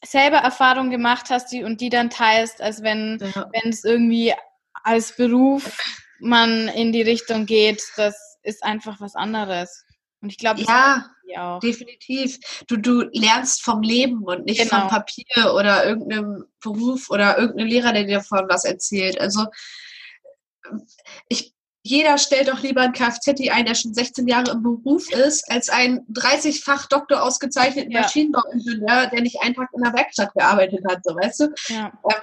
selber 0.05 0.37
Erfahrungen 0.37 0.91
gemacht 0.91 1.29
hast 1.29 1.51
die, 1.51 1.63
und 1.63 1.81
die 1.81 1.89
dann 1.89 2.09
teilst, 2.09 2.61
als 2.61 2.83
wenn, 2.83 3.17
ja. 3.19 3.49
wenn 3.51 3.71
es 3.71 3.83
irgendwie 3.83 4.33
als 4.83 5.15
Beruf 5.15 5.77
man 6.19 6.67
in 6.69 6.91
die 6.91 7.01
Richtung 7.01 7.45
geht. 7.45 7.81
Das 8.43 8.55
ist 8.55 8.63
einfach 8.63 8.99
was 8.99 9.15
anderes. 9.15 9.85
Und 10.21 10.29
ich 10.29 10.37
glaube, 10.37 10.61
ja, 10.61 11.59
definitiv. 11.59 12.39
Du, 12.67 12.77
du 12.77 13.01
lernst 13.11 13.63
vom 13.63 13.81
Leben 13.81 14.23
und 14.23 14.45
nicht 14.45 14.61
genau. 14.61 14.81
vom 14.81 14.89
Papier 14.89 15.53
oder 15.53 15.85
irgendeinem 15.85 16.45
Beruf 16.61 17.09
oder 17.09 17.37
irgendeinem 17.37 17.67
Lehrer, 17.67 17.93
der 17.93 18.05
dir 18.05 18.17
davon 18.17 18.45
was 18.49 18.65
erzählt. 18.65 19.19
Also 19.19 19.45
ich, 21.29 21.53
jeder 21.83 22.17
stellt 22.17 22.47
doch 22.47 22.61
lieber 22.61 22.81
einen 22.81 22.93
Kfz 22.93 23.27
ein, 23.51 23.65
der 23.65 23.75
schon 23.75 23.93
16 23.93 24.27
Jahre 24.27 24.51
im 24.51 24.63
Beruf 24.63 25.11
ist, 25.11 25.49
als 25.51 25.69
einen 25.69 25.99
30-fach 26.07 26.87
Doktor 26.87 27.21
ausgezeichneten 27.21 27.91
ja. 27.91 28.01
Maschinenbauingenieur, 28.01 29.07
der 29.07 29.21
nicht 29.21 29.41
einen 29.41 29.55
Tag 29.55 29.69
in 29.73 29.83
der 29.83 29.93
Werkstatt 29.93 30.33
gearbeitet 30.33 30.83
hat, 30.89 31.03
so 31.03 31.15
weißt 31.15 31.39
du. 31.41 31.53
Ja. 31.69 31.93
Ähm, 32.09 32.21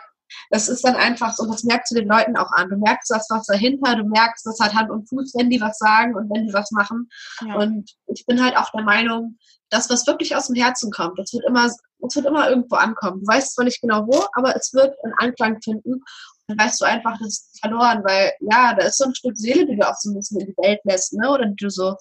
das 0.51 0.69
ist 0.69 0.85
dann 0.85 0.97
einfach 0.97 1.33
so, 1.33 1.47
das 1.47 1.65
merkst 1.65 1.93
du 1.93 1.97
den 1.97 2.09
Leuten 2.09 2.37
auch 2.37 2.51
an. 2.53 2.69
Du 2.69 2.77
merkst 2.77 3.11
das 3.11 3.27
was 3.31 3.47
dahinter, 3.47 3.97
du 3.97 4.05
merkst, 4.05 4.47
das 4.47 4.59
hat 4.61 4.75
Hand 4.75 4.91
und 4.91 5.09
Fuß, 5.09 5.35
wenn 5.37 5.51
die 5.51 5.61
was 5.61 5.79
sagen 5.79 6.15
und 6.15 6.31
wenn 6.31 6.47
die 6.47 6.53
was 6.53 6.71
machen. 6.71 7.09
Ja. 7.47 7.57
Und 7.57 7.91
ich 8.07 8.25
bin 8.27 8.43
halt 8.43 8.57
auch 8.57 8.71
der 8.71 8.83
Meinung, 8.83 9.39
das, 9.71 9.91
was 9.91 10.07
wirklich 10.07 10.37
aus 10.37 10.47
dem 10.47 10.57
Herzen 10.57 10.91
kommt, 10.91 11.19
das 11.19 11.33
wird 11.33 11.45
immer, 11.47 11.67
das 11.67 12.17
wird 12.17 12.27
immer 12.27 12.49
irgendwo 12.49 12.77
ankommen. 12.77 13.21
Du 13.21 13.27
weißt 13.27 13.55
zwar 13.55 13.65
nicht 13.65 13.81
genau 13.81 14.07
wo, 14.07 14.25
aber 14.35 14.55
es 14.57 14.73
wird 14.73 14.95
einen 15.05 15.15
Anklang 15.19 15.61
finden. 15.63 16.03
dann 16.47 16.59
weißt 16.59 16.81
du 16.81 16.85
einfach, 16.85 17.19
das 17.19 17.29
ist 17.29 17.61
verloren, 17.61 18.03
weil 18.05 18.33
ja, 18.41 18.75
da 18.75 18.87
ist 18.87 18.99
so 18.99 19.05
ein 19.05 19.15
Stück 19.15 19.37
Seele, 19.37 19.67
die 19.67 19.77
du 19.77 19.89
auch 19.89 19.97
so 19.97 20.11
ein 20.11 20.15
bisschen 20.15 20.41
in 20.41 20.47
die 20.47 20.57
Welt 20.59 20.81
lässt, 20.85 21.15
ne? 21.15 21.31
Oder 21.31 21.47
die 21.47 21.57
du 21.57 21.71
so 21.71 21.97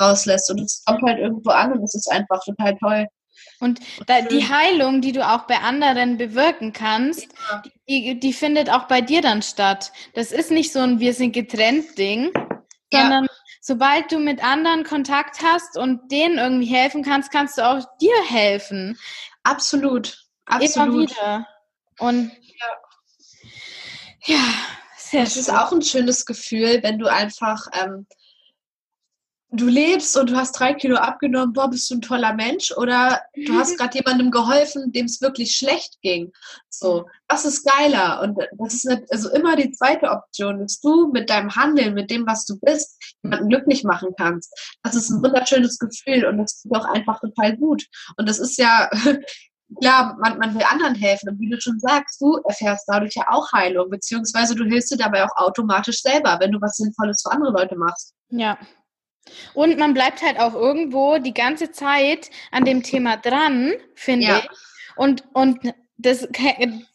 rauslässt. 0.00 0.50
Und 0.50 0.60
es 0.60 0.82
kommt 0.86 1.02
halt 1.02 1.18
irgendwo 1.18 1.50
an 1.50 1.72
und 1.72 1.82
es 1.82 1.94
ist 1.94 2.10
einfach 2.10 2.42
total 2.44 2.76
toll. 2.78 3.06
Und 3.60 3.80
da, 4.06 4.22
die 4.22 4.48
Heilung, 4.48 5.00
die 5.00 5.12
du 5.12 5.26
auch 5.26 5.46
bei 5.46 5.58
anderen 5.58 6.16
bewirken 6.16 6.72
kannst, 6.72 7.28
ja. 7.50 7.62
die, 7.88 8.20
die 8.20 8.32
findet 8.32 8.70
auch 8.70 8.84
bei 8.84 9.00
dir 9.00 9.20
dann 9.20 9.42
statt. 9.42 9.92
Das 10.14 10.32
ist 10.32 10.50
nicht 10.50 10.72
so 10.72 10.80
ein 10.80 11.00
Wir 11.00 11.14
sind 11.14 11.32
getrennt 11.32 11.98
Ding, 11.98 12.30
sondern 12.92 13.24
ja. 13.24 13.30
sobald 13.60 14.12
du 14.12 14.18
mit 14.18 14.44
anderen 14.44 14.84
Kontakt 14.84 15.42
hast 15.42 15.76
und 15.76 16.10
denen 16.12 16.38
irgendwie 16.38 16.72
helfen 16.72 17.02
kannst, 17.02 17.32
kannst 17.32 17.58
du 17.58 17.62
auch 17.68 17.84
dir 18.00 18.14
helfen. 18.28 18.98
Absolut. 19.42 20.24
Absolut. 20.46 20.76
Immer 20.76 20.98
wieder. 20.98 21.46
Und 21.98 22.32
ja, 24.26 24.36
ja 24.36 24.44
sehr 24.96 25.24
Das 25.24 25.32
schön. 25.32 25.40
ist 25.40 25.50
auch 25.50 25.72
ein 25.72 25.82
schönes 25.82 26.26
Gefühl, 26.26 26.82
wenn 26.82 26.98
du 26.98 27.06
einfach 27.06 27.66
ähm, 27.72 28.06
du 29.50 29.66
lebst 29.66 30.16
und 30.16 30.30
du 30.30 30.36
hast 30.36 30.52
drei 30.52 30.74
Kilo 30.74 30.96
abgenommen, 30.96 31.54
boah, 31.54 31.70
bist 31.70 31.90
du 31.90 31.94
ein 31.94 32.02
toller 32.02 32.34
Mensch 32.34 32.70
oder 32.76 33.22
du 33.34 33.54
hast 33.54 33.76
gerade 33.78 33.96
jemandem 33.96 34.30
geholfen, 34.30 34.92
dem 34.92 35.06
es 35.06 35.20
wirklich 35.20 35.56
schlecht 35.56 36.00
ging. 36.02 36.32
So, 36.68 37.06
was 37.28 37.44
ist 37.44 37.66
geiler? 37.66 38.20
Und 38.22 38.38
das 38.58 38.74
ist 38.74 38.84
nicht, 38.84 39.10
also 39.10 39.30
immer 39.30 39.56
die 39.56 39.70
zweite 39.70 40.10
Option, 40.10 40.60
dass 40.60 40.80
du 40.80 41.10
mit 41.12 41.30
deinem 41.30 41.54
Handeln, 41.56 41.94
mit 41.94 42.10
dem, 42.10 42.26
was 42.26 42.44
du 42.44 42.58
bist, 42.60 43.02
jemanden 43.22 43.48
glücklich 43.48 43.84
machen 43.84 44.10
kannst. 44.18 44.52
Das 44.82 44.94
ist 44.94 45.10
ein 45.10 45.22
wunderschönes 45.22 45.78
Gefühl 45.78 46.26
und 46.26 46.38
das 46.38 46.62
tut 46.62 46.76
auch 46.76 46.84
einfach 46.84 47.18
total 47.20 47.56
gut. 47.56 47.86
Und 48.16 48.28
das 48.28 48.38
ist 48.38 48.58
ja, 48.58 48.90
klar, 49.80 50.16
man, 50.20 50.38
man 50.38 50.54
will 50.54 50.62
anderen 50.70 50.94
helfen. 50.94 51.30
Und 51.30 51.40
wie 51.40 51.48
du 51.48 51.58
schon 51.58 51.80
sagst, 51.80 52.20
du 52.20 52.36
erfährst 52.46 52.84
dadurch 52.86 53.14
ja 53.14 53.24
auch 53.28 53.50
Heilung, 53.52 53.88
beziehungsweise 53.88 54.54
du 54.54 54.64
hilfst 54.64 54.90
dir 54.90 54.98
dabei 54.98 55.24
auch 55.24 55.36
automatisch 55.36 56.02
selber, 56.02 56.36
wenn 56.38 56.52
du 56.52 56.60
was 56.60 56.76
Sinnvolles 56.76 57.22
für 57.22 57.32
andere 57.32 57.52
Leute 57.52 57.76
machst. 57.76 58.12
Ja, 58.30 58.58
und 59.54 59.78
man 59.78 59.94
bleibt 59.94 60.22
halt 60.22 60.38
auch 60.38 60.54
irgendwo 60.54 61.18
die 61.18 61.34
ganze 61.34 61.70
Zeit 61.70 62.30
an 62.50 62.64
dem 62.64 62.82
Thema 62.82 63.16
dran, 63.16 63.74
finde 63.94 64.26
ja. 64.26 64.38
ich. 64.38 64.48
Und, 64.96 65.24
und 65.32 65.58
das, 65.96 66.28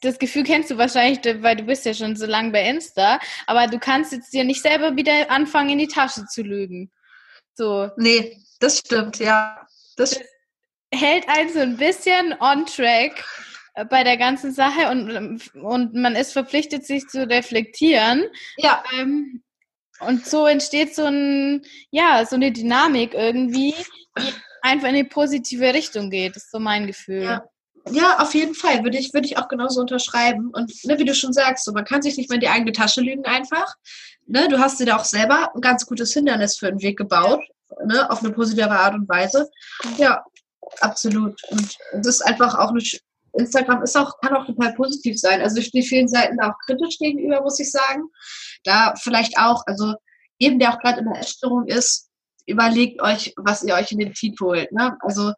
das 0.01 0.17
Gefühl 0.17 0.43
kennst 0.43 0.71
du 0.71 0.77
wahrscheinlich, 0.77 1.19
weil 1.41 1.57
du 1.57 1.63
bist 1.63 1.85
ja 1.85 1.93
schon 1.93 2.15
so 2.15 2.25
lange 2.25 2.51
bei 2.51 2.67
Insta, 2.67 3.19
aber 3.47 3.67
du 3.67 3.77
kannst 3.79 4.13
jetzt 4.13 4.33
dir 4.33 4.43
nicht 4.43 4.61
selber 4.61 4.95
wieder 4.95 5.29
anfangen, 5.29 5.71
in 5.71 5.79
die 5.79 5.87
Tasche 5.87 6.25
zu 6.25 6.41
lügen. 6.41 6.91
So. 7.53 7.89
Nee, 7.97 8.37
das 8.59 8.79
stimmt, 8.79 9.19
ja. 9.19 9.67
Das, 9.97 10.11
das 10.11 10.21
hält 10.93 11.27
einen 11.27 11.49
so 11.49 11.59
ein 11.59 11.77
bisschen 11.77 12.33
on 12.39 12.65
track 12.65 13.23
bei 13.89 14.03
der 14.03 14.17
ganzen 14.17 14.53
Sache 14.53 14.89
und, 14.89 15.53
und 15.55 15.93
man 15.95 16.15
ist 16.15 16.31
verpflichtet, 16.31 16.85
sich 16.85 17.07
zu 17.07 17.27
reflektieren. 17.27 18.23
Ja. 18.57 18.83
Ähm, 18.97 19.43
und 20.07 20.25
so 20.25 20.45
entsteht 20.45 20.95
so 20.95 21.05
ein, 21.05 21.63
ja, 21.91 22.25
so 22.25 22.35
eine 22.35 22.51
Dynamik 22.51 23.13
irgendwie, 23.13 23.75
die 24.17 24.33
einfach 24.61 24.87
in 24.87 24.95
eine 24.95 25.05
positive 25.05 25.73
Richtung 25.73 26.09
geht. 26.09 26.35
Das 26.35 26.43
ist 26.43 26.51
so 26.51 26.59
mein 26.59 26.87
Gefühl. 26.87 27.23
Ja. 27.23 27.43
Ja, 27.91 28.19
auf 28.19 28.33
jeden 28.33 28.55
Fall. 28.55 28.83
Würde 28.83 28.97
ich, 28.97 29.13
würde 29.13 29.27
ich 29.27 29.37
auch 29.37 29.49
genauso 29.49 29.81
unterschreiben. 29.81 30.51
Und 30.53 30.71
ne, 30.85 30.97
wie 30.99 31.05
du 31.05 31.13
schon 31.13 31.33
sagst, 31.33 31.65
so, 31.65 31.73
man 31.73 31.83
kann 31.83 32.01
sich 32.01 32.15
nicht 32.15 32.29
mehr 32.29 32.35
in 32.35 32.41
die 32.41 32.47
eigene 32.47 32.71
Tasche 32.71 33.01
lügen 33.01 33.25
einfach. 33.25 33.75
Ne, 34.25 34.47
du 34.47 34.59
hast 34.59 34.79
dir 34.79 34.85
da 34.85 34.95
auch 34.95 35.03
selber 35.03 35.51
ein 35.53 35.61
ganz 35.61 35.85
gutes 35.85 36.13
Hindernis 36.13 36.57
für 36.57 36.67
den 36.67 36.81
Weg 36.81 36.97
gebaut, 36.97 37.43
ne, 37.85 38.09
auf 38.09 38.23
eine 38.23 38.31
positive 38.31 38.71
Art 38.71 38.93
und 38.93 39.09
Weise. 39.09 39.49
Ja, 39.97 40.23
absolut. 40.79 41.35
Und 41.49 41.77
es 41.99 42.07
ist 42.07 42.21
einfach 42.21 42.55
auch 42.57 42.69
eine, 42.69 42.81
Instagram 43.33 43.83
ist 43.83 43.97
auch, 43.97 44.19
kann 44.21 44.35
auch 44.35 44.45
total 44.45 44.73
positiv 44.73 45.19
sein. 45.19 45.41
Also 45.41 45.57
ich 45.57 45.67
stehe 45.67 45.83
vielen 45.83 46.07
Seiten 46.07 46.39
auch 46.41 46.53
kritisch 46.65 46.97
gegenüber, 46.99 47.41
muss 47.41 47.59
ich 47.59 47.71
sagen 47.71 48.03
da 48.63 48.93
vielleicht 49.01 49.37
auch, 49.37 49.63
also 49.65 49.95
jedem, 50.37 50.59
der 50.59 50.73
auch 50.73 50.79
gerade 50.79 50.99
in 50.99 51.05
der 51.05 51.19
Essstörung 51.21 51.67
ist, 51.67 52.09
überlegt 52.45 53.01
euch, 53.01 53.33
was 53.37 53.63
ihr 53.63 53.75
euch 53.75 53.91
in 53.91 53.99
den 53.99 54.15
Feed 54.15 54.39
holt. 54.41 54.71
Ne? 54.71 54.97
Also 55.01 55.33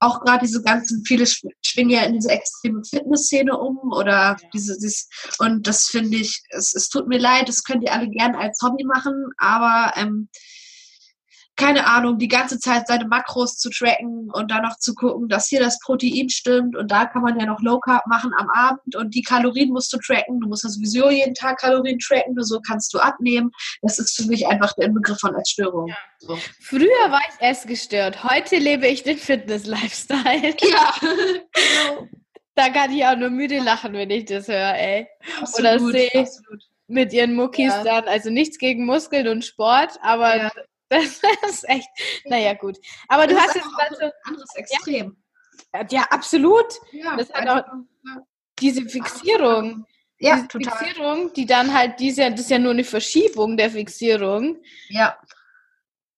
auch 0.00 0.20
gerade 0.20 0.46
diese 0.46 0.62
ganzen, 0.62 1.04
viele 1.04 1.26
schwingen 1.26 1.90
ja 1.90 2.02
in 2.02 2.14
diese 2.14 2.30
extreme 2.30 2.82
Fitnessszene 2.84 3.56
um 3.56 3.78
oder 3.92 4.36
diese, 4.52 4.78
dieses, 4.78 5.08
und 5.38 5.66
das 5.66 5.86
finde 5.86 6.18
ich, 6.18 6.42
es, 6.50 6.74
es 6.74 6.88
tut 6.88 7.08
mir 7.08 7.18
leid, 7.18 7.48
das 7.48 7.64
könnt 7.64 7.82
ihr 7.82 7.92
alle 7.92 8.08
gerne 8.08 8.38
als 8.38 8.60
Hobby 8.62 8.84
machen, 8.84 9.30
aber 9.38 9.92
ähm, 9.96 10.28
keine 11.56 11.86
Ahnung, 11.86 12.18
die 12.18 12.28
ganze 12.28 12.58
Zeit 12.58 12.88
seine 12.88 13.06
Makros 13.06 13.56
zu 13.58 13.70
tracken 13.70 14.28
und 14.32 14.50
dann 14.50 14.62
noch 14.62 14.76
zu 14.78 14.94
gucken, 14.94 15.28
dass 15.28 15.46
hier 15.46 15.60
das 15.60 15.78
Protein 15.78 16.28
stimmt 16.28 16.76
und 16.76 16.90
da 16.90 17.06
kann 17.06 17.22
man 17.22 17.38
ja 17.38 17.46
noch 17.46 17.60
Low 17.60 17.78
Carb 17.78 18.06
machen 18.06 18.32
am 18.36 18.48
Abend 18.50 18.96
und 18.96 19.14
die 19.14 19.22
Kalorien 19.22 19.70
musst 19.70 19.92
du 19.92 19.98
tracken. 19.98 20.40
Du 20.40 20.48
musst 20.48 20.64
ja 20.64 20.70
sowieso 20.70 21.10
jeden 21.10 21.34
Tag 21.34 21.60
Kalorien 21.60 21.98
tracken, 22.00 22.34
nur 22.34 22.44
so 22.44 22.60
kannst 22.60 22.92
du 22.92 22.98
abnehmen. 22.98 23.52
Das 23.82 23.98
ist 23.98 24.16
für 24.16 24.26
mich 24.26 24.46
einfach 24.48 24.72
der 24.74 24.86
Inbegriff 24.86 25.18
von 25.20 25.34
Essstörung. 25.36 25.88
Ja. 25.88 25.96
So. 26.18 26.36
Früher 26.60 27.10
war 27.10 27.20
ich 27.28 27.46
essgestört, 27.46 28.24
heute 28.24 28.56
lebe 28.56 28.88
ich 28.88 29.02
den 29.02 29.18
Fitness-Lifestyle. 29.18 30.54
Ja, 30.64 30.94
genau. 31.00 32.08
Da 32.54 32.70
kann 32.70 32.92
ich 32.92 33.04
auch 33.04 33.16
nur 33.16 33.30
müde 33.30 33.58
lachen, 33.58 33.92
wenn 33.92 34.10
ich 34.10 34.24
das 34.24 34.48
höre, 34.48 34.74
ey. 34.74 35.06
Absolut, 35.40 35.80
Oder 35.80 35.92
sehe 35.92 36.28
mit 36.86 37.12
ihren 37.12 37.34
Muckis 37.34 37.72
ja. 37.72 37.82
dann, 37.82 38.04
also 38.04 38.30
nichts 38.30 38.58
gegen 38.58 38.84
Muskeln 38.84 39.28
und 39.28 39.44
Sport, 39.44 39.98
aber 40.02 40.36
ja. 40.36 40.50
Das 41.42 41.50
ist 41.50 41.68
echt, 41.68 41.88
naja, 42.24 42.54
gut. 42.54 42.78
Aber 43.08 43.26
das 43.26 43.36
du 43.36 43.42
hast 43.42 43.54
jetzt 43.54 43.64
so. 43.64 44.04
Ein 44.04 44.12
anderes 44.24 44.54
Extrem. 44.54 45.16
Ja, 45.72 45.86
ja 45.90 46.02
absolut. 46.10 46.66
Ja, 46.92 47.16
das 47.16 47.32
hat 47.32 47.48
auch 47.48 47.64
diese 48.58 48.88
Fixierung. 48.88 49.86
Ja, 50.18 50.36
diese 50.36 50.48
total. 50.48 50.78
Fixierung, 50.78 51.32
die 51.34 51.46
dann 51.46 51.74
halt 51.74 51.98
diese, 52.00 52.30
das 52.30 52.40
ist 52.40 52.50
ja 52.50 52.58
nur 52.58 52.72
eine 52.72 52.84
Verschiebung 52.84 53.56
der 53.56 53.70
Fixierung. 53.70 54.58
Ja. 54.88 55.18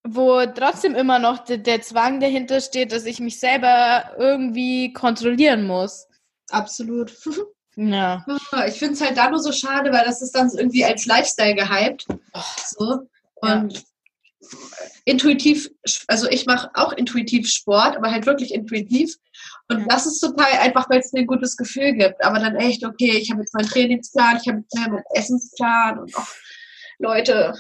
Wo 0.04 0.44
trotzdem 0.46 0.94
immer 0.94 1.18
noch 1.18 1.38
der, 1.38 1.58
der 1.58 1.82
Zwang 1.82 2.20
dahinter 2.20 2.60
steht, 2.60 2.92
dass 2.92 3.06
ich 3.06 3.18
mich 3.18 3.40
selber 3.40 4.14
irgendwie 4.18 4.92
kontrollieren 4.92 5.66
muss. 5.66 6.06
Absolut. 6.50 7.12
Ja. 7.78 8.24
Ich 8.68 8.78
finde 8.78 8.94
es 8.94 9.02
halt 9.02 9.18
da 9.18 9.28
nur 9.28 9.38
so 9.38 9.52
schade, 9.52 9.92
weil 9.92 10.06
das 10.06 10.22
ist 10.22 10.34
dann 10.34 10.48
irgendwie 10.48 10.82
als 10.82 11.04
Lifestyle 11.04 11.54
gehypt. 11.54 12.06
So. 12.64 13.06
Und 13.34 13.74
ja 13.74 13.80
intuitiv, 15.05 15.70
also 16.09 16.28
ich 16.28 16.47
mache 16.47 16.70
auch 16.74 16.93
intuitiv 16.93 17.49
Sport, 17.49 17.97
aber 17.97 18.11
halt 18.11 18.26
wirklich 18.26 18.53
intuitiv. 18.53 19.16
Und 19.68 19.91
das 19.91 20.07
ist 20.07 20.20
total 20.20 20.53
einfach, 20.61 20.89
weil 20.91 21.01
es 21.01 21.12
mir 21.12 21.20
ein 21.20 21.26
gutes 21.26 21.57
Gefühl 21.57 21.95
gibt. 21.95 22.24
Aber 22.24 22.39
dann 22.39 22.57
echt, 22.57 22.84
okay, 22.84 23.16
ich 23.18 23.30
habe 23.30 23.41
jetzt 23.41 23.55
meinen 23.55 23.68
Trainingsplan, 23.68 24.39
ich 24.41 24.49
habe 24.49 24.61
jetzt 24.61 24.74
meinen 24.74 25.03
Essensplan 25.14 25.99
und 26.01 26.16
auch 26.16 26.28
Leute, 26.99 27.55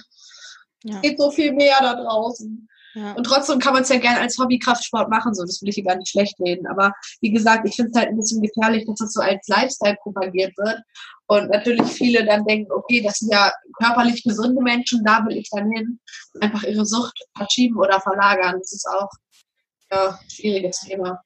ja. 0.84 1.00
geht 1.00 1.18
so 1.18 1.30
viel 1.30 1.52
mehr 1.52 1.76
da 1.80 1.94
draußen. 1.94 2.68
Ja. 2.96 3.12
Und 3.12 3.24
trotzdem 3.24 3.58
kann 3.58 3.74
man 3.74 3.82
es 3.82 3.90
ja 3.90 3.98
gerne 3.98 4.20
als 4.20 4.38
Hobbykraftsport 4.38 5.10
machen, 5.10 5.34
so 5.34 5.44
das 5.44 5.60
will 5.60 5.68
ich 5.68 5.74
hier 5.74 5.84
gar 5.84 5.96
nicht 5.96 6.08
schlecht 6.08 6.40
reden. 6.40 6.66
Aber 6.66 6.94
wie 7.20 7.30
gesagt, 7.30 7.68
ich 7.68 7.76
finde 7.76 7.90
es 7.92 7.98
halt 7.98 8.08
ein 8.08 8.16
bisschen 8.16 8.40
gefährlich, 8.40 8.86
dass 8.86 8.98
das 8.98 9.12
so 9.12 9.20
als 9.20 9.46
Lifestyle 9.48 9.98
propagiert 10.02 10.56
wird. 10.56 10.80
Und 11.26 11.50
natürlich 11.50 11.92
viele 11.92 12.24
dann 12.24 12.46
denken, 12.46 12.72
okay, 12.72 13.02
das 13.02 13.18
sind 13.18 13.30
ja 13.30 13.52
körperlich 13.78 14.22
gesunde 14.24 14.62
Menschen, 14.62 15.04
da 15.04 15.26
will 15.26 15.36
ich 15.36 15.50
dann 15.50 15.70
hin. 15.70 16.00
Und 16.32 16.42
einfach 16.42 16.62
ihre 16.62 16.86
Sucht 16.86 17.22
verschieben 17.36 17.76
oder 17.76 18.00
verlagern. 18.00 18.58
Das 18.58 18.72
ist 18.72 18.88
auch 18.88 19.10
ja, 19.92 20.18
ein 20.18 20.30
schwieriges 20.30 20.80
Thema. 20.80 21.22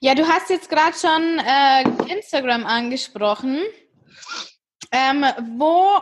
Ja, 0.00 0.14
du 0.14 0.28
hast 0.28 0.50
jetzt 0.50 0.68
gerade 0.68 0.96
schon 0.98 1.38
äh, 1.38 2.12
Instagram 2.14 2.66
angesprochen. 2.66 3.62
Ähm, 4.92 5.24
wo 5.56 5.98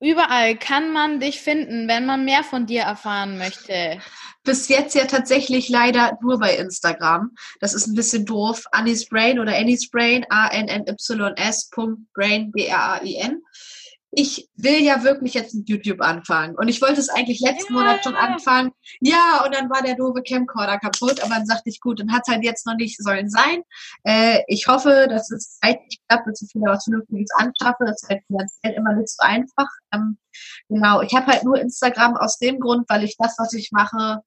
überall 0.00 0.56
kann 0.56 0.92
man 0.92 1.20
dich 1.20 1.40
finden, 1.40 1.88
wenn 1.88 2.06
man 2.06 2.24
mehr 2.24 2.44
von 2.44 2.66
dir 2.66 2.82
erfahren 2.82 3.38
möchte? 3.38 4.00
bis 4.48 4.68
jetzt 4.68 4.94
ja 4.94 5.04
tatsächlich 5.04 5.68
leider 5.68 6.18
nur 6.22 6.38
bei 6.38 6.56
Instagram. 6.56 7.32
Das 7.60 7.74
ist 7.74 7.86
ein 7.86 7.94
bisschen 7.94 8.24
doof. 8.24 8.64
Annie's 8.72 9.06
Brain 9.06 9.38
oder 9.38 9.54
Annie's 9.54 9.90
Brain, 9.90 10.24
A-N-N-Y-S. 10.30 11.70
Brain, 12.14 12.50
B-R-A-I-N. 12.52 13.42
Ich 14.20 14.48
will 14.56 14.82
ja 14.82 15.04
wirklich 15.04 15.34
jetzt 15.34 15.54
mit 15.54 15.68
YouTube 15.68 16.00
anfangen. 16.00 16.56
Und 16.56 16.66
ich 16.66 16.82
wollte 16.82 16.98
es 16.98 17.08
eigentlich 17.08 17.38
letzten 17.38 17.72
ja. 17.72 17.78
Monat 17.78 18.02
schon 18.02 18.16
anfangen. 18.16 18.72
Ja, 19.00 19.44
und 19.44 19.54
dann 19.54 19.70
war 19.70 19.80
der 19.80 19.94
doofe 19.94 20.22
Camcorder 20.22 20.80
kaputt. 20.80 21.22
Aber 21.22 21.36
dann 21.36 21.46
sagte 21.46 21.70
ich, 21.70 21.80
gut, 21.80 22.00
dann 22.00 22.10
hat 22.12 22.22
es 22.26 22.34
halt 22.34 22.42
jetzt 22.42 22.66
noch 22.66 22.74
nicht 22.74 23.00
sollen 23.00 23.30
sein. 23.30 23.62
Äh, 24.02 24.40
ich 24.48 24.66
hoffe, 24.66 25.06
dass 25.08 25.30
es 25.30 25.60
zeitlich 25.60 26.00
klappt, 26.08 26.26
dass 26.26 26.42
ich 26.42 26.52
wieder 26.52 26.72
was 26.72 26.82
Vernünftiges 26.82 27.30
anschaffe. 27.36 27.84
Das 27.86 28.02
ist 28.02 28.08
halt 28.08 28.24
finanziell 28.26 28.72
immer 28.72 28.94
nicht 28.94 29.08
so 29.08 29.22
einfach. 29.22 29.68
Ähm, 29.94 30.18
genau, 30.68 31.00
ich 31.02 31.14
habe 31.14 31.26
halt 31.26 31.44
nur 31.44 31.60
Instagram 31.60 32.16
aus 32.16 32.38
dem 32.38 32.58
Grund, 32.58 32.88
weil 32.88 33.04
ich 33.04 33.16
das, 33.18 33.36
was 33.38 33.52
ich 33.52 33.70
mache, 33.70 34.22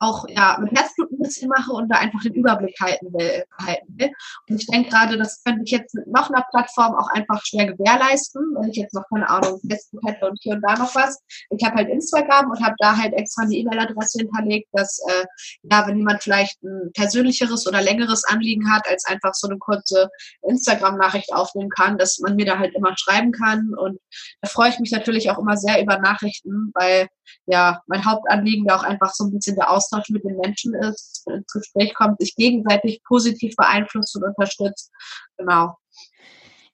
auch 0.00 0.26
ja 0.28 0.58
mit 0.60 0.72
Herzblut 0.78 1.10
ein 1.12 1.18
bisschen 1.18 1.48
mache 1.48 1.72
und 1.72 1.88
da 1.88 1.96
einfach 1.96 2.22
den 2.22 2.34
Überblick 2.34 2.78
halten 2.80 3.12
will. 3.12 3.44
Halten 3.60 3.98
will. 3.98 4.10
Und 4.48 4.60
ich 4.60 4.66
denke 4.66 4.90
gerade, 4.90 5.18
das 5.18 5.42
könnte 5.44 5.62
ich 5.64 5.70
jetzt 5.70 5.94
mit 5.94 6.06
noch 6.06 6.30
einer 6.30 6.44
Plattform 6.50 6.94
auch 6.94 7.08
einfach 7.10 7.44
schwer 7.44 7.66
gewährleisten, 7.72 8.42
wenn 8.58 8.70
ich 8.70 8.76
jetzt 8.76 8.94
noch 8.94 9.04
keine 9.12 9.28
Ahnung 9.28 9.60
Facebook 9.68 10.02
hätte 10.06 10.28
und 10.28 10.38
hier 10.40 10.54
und 10.54 10.62
da 10.62 10.76
noch 10.76 10.94
was. 10.94 11.18
Ich 11.50 11.64
habe 11.64 11.76
halt 11.76 11.88
Instagram 11.88 12.50
und 12.50 12.64
habe 12.64 12.74
da 12.78 12.96
halt 12.96 13.12
extra 13.14 13.42
eine 13.42 13.54
E-Mail-Adresse 13.54 14.18
hinterlegt, 14.20 14.68
dass 14.72 15.00
äh, 15.08 15.24
ja, 15.70 15.86
wenn 15.86 15.98
jemand 15.98 16.22
vielleicht 16.22 16.62
ein 16.62 16.90
persönlicheres 16.94 17.66
oder 17.66 17.82
längeres 17.82 18.24
Anliegen 18.24 18.70
hat, 18.72 18.88
als 18.88 19.04
einfach 19.06 19.34
so 19.34 19.48
eine 19.48 19.58
kurze 19.58 20.08
Instagram-Nachricht 20.42 21.32
aufnehmen 21.32 21.70
kann, 21.70 21.98
dass 21.98 22.18
man 22.18 22.36
mir 22.36 22.46
da 22.46 22.58
halt 22.58 22.74
immer 22.74 22.96
schreiben 22.96 23.32
kann. 23.32 23.74
Und 23.76 23.98
da 24.40 24.48
freue 24.48 24.70
ich 24.70 24.78
mich 24.78 24.92
natürlich 24.92 25.30
auch 25.30 25.38
immer 25.38 25.56
sehr 25.56 25.82
über 25.82 25.98
Nachrichten, 25.98 26.70
weil 26.74 27.08
ja 27.46 27.80
mein 27.86 28.04
Hauptanliegen 28.04 28.66
da 28.66 28.76
auch 28.76 28.82
einfach 28.82 29.12
so 29.12 29.24
ein 29.24 29.32
bisschen 29.32 29.56
der 29.56 29.70
Austausch 29.92 30.10
mit 30.10 30.24
den 30.24 30.36
Menschen 30.36 30.74
ist, 30.74 31.26
ins 31.28 31.52
Gespräch 31.52 31.94
kommt, 31.94 32.20
sich 32.20 32.34
gegenseitig 32.34 33.02
positiv 33.04 33.54
beeinflusst 33.56 34.16
und 34.16 34.24
unterstützt. 34.24 34.90
Genau. 35.36 35.76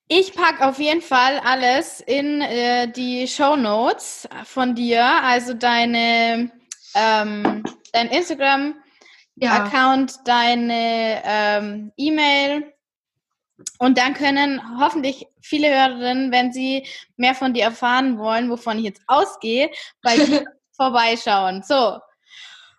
Ich 0.09 0.35
packe 0.35 0.67
auf 0.67 0.79
jeden 0.79 1.01
Fall 1.01 1.41
alles 1.45 2.01
in 2.01 2.43
äh, 2.43 2.93
die 2.93 3.27
Show 3.27 3.57
Notes 3.57 4.29
von 4.45 4.75
dir, 4.75 5.03
also 5.03 5.55
deine 5.55 6.51
ähm, 6.95 7.65
dein 7.93 8.09
Instagram-Account, 8.09 10.13
ja. 10.13 10.23
deine 10.25 11.23
ähm, 11.25 11.93
E-Mail. 11.97 12.73
Und 13.79 13.99
dann 13.99 14.15
können 14.15 14.81
hoffentlich 14.81 15.27
viele 15.41 15.69
Hörerinnen, 15.69 16.33
wenn 16.33 16.53
sie 16.53 16.87
mehr 17.17 17.35
von 17.35 17.55
dir 17.55 17.65
erfahren 17.65 18.19
wollen, 18.19 18.51
wovon 18.51 18.79
ich 18.79 18.85
jetzt 18.85 19.03
ausgehe, 19.07 19.71
bei 20.03 20.17
dir 20.17 20.45
vorbeischauen. 20.77 21.63
So. 21.63 21.99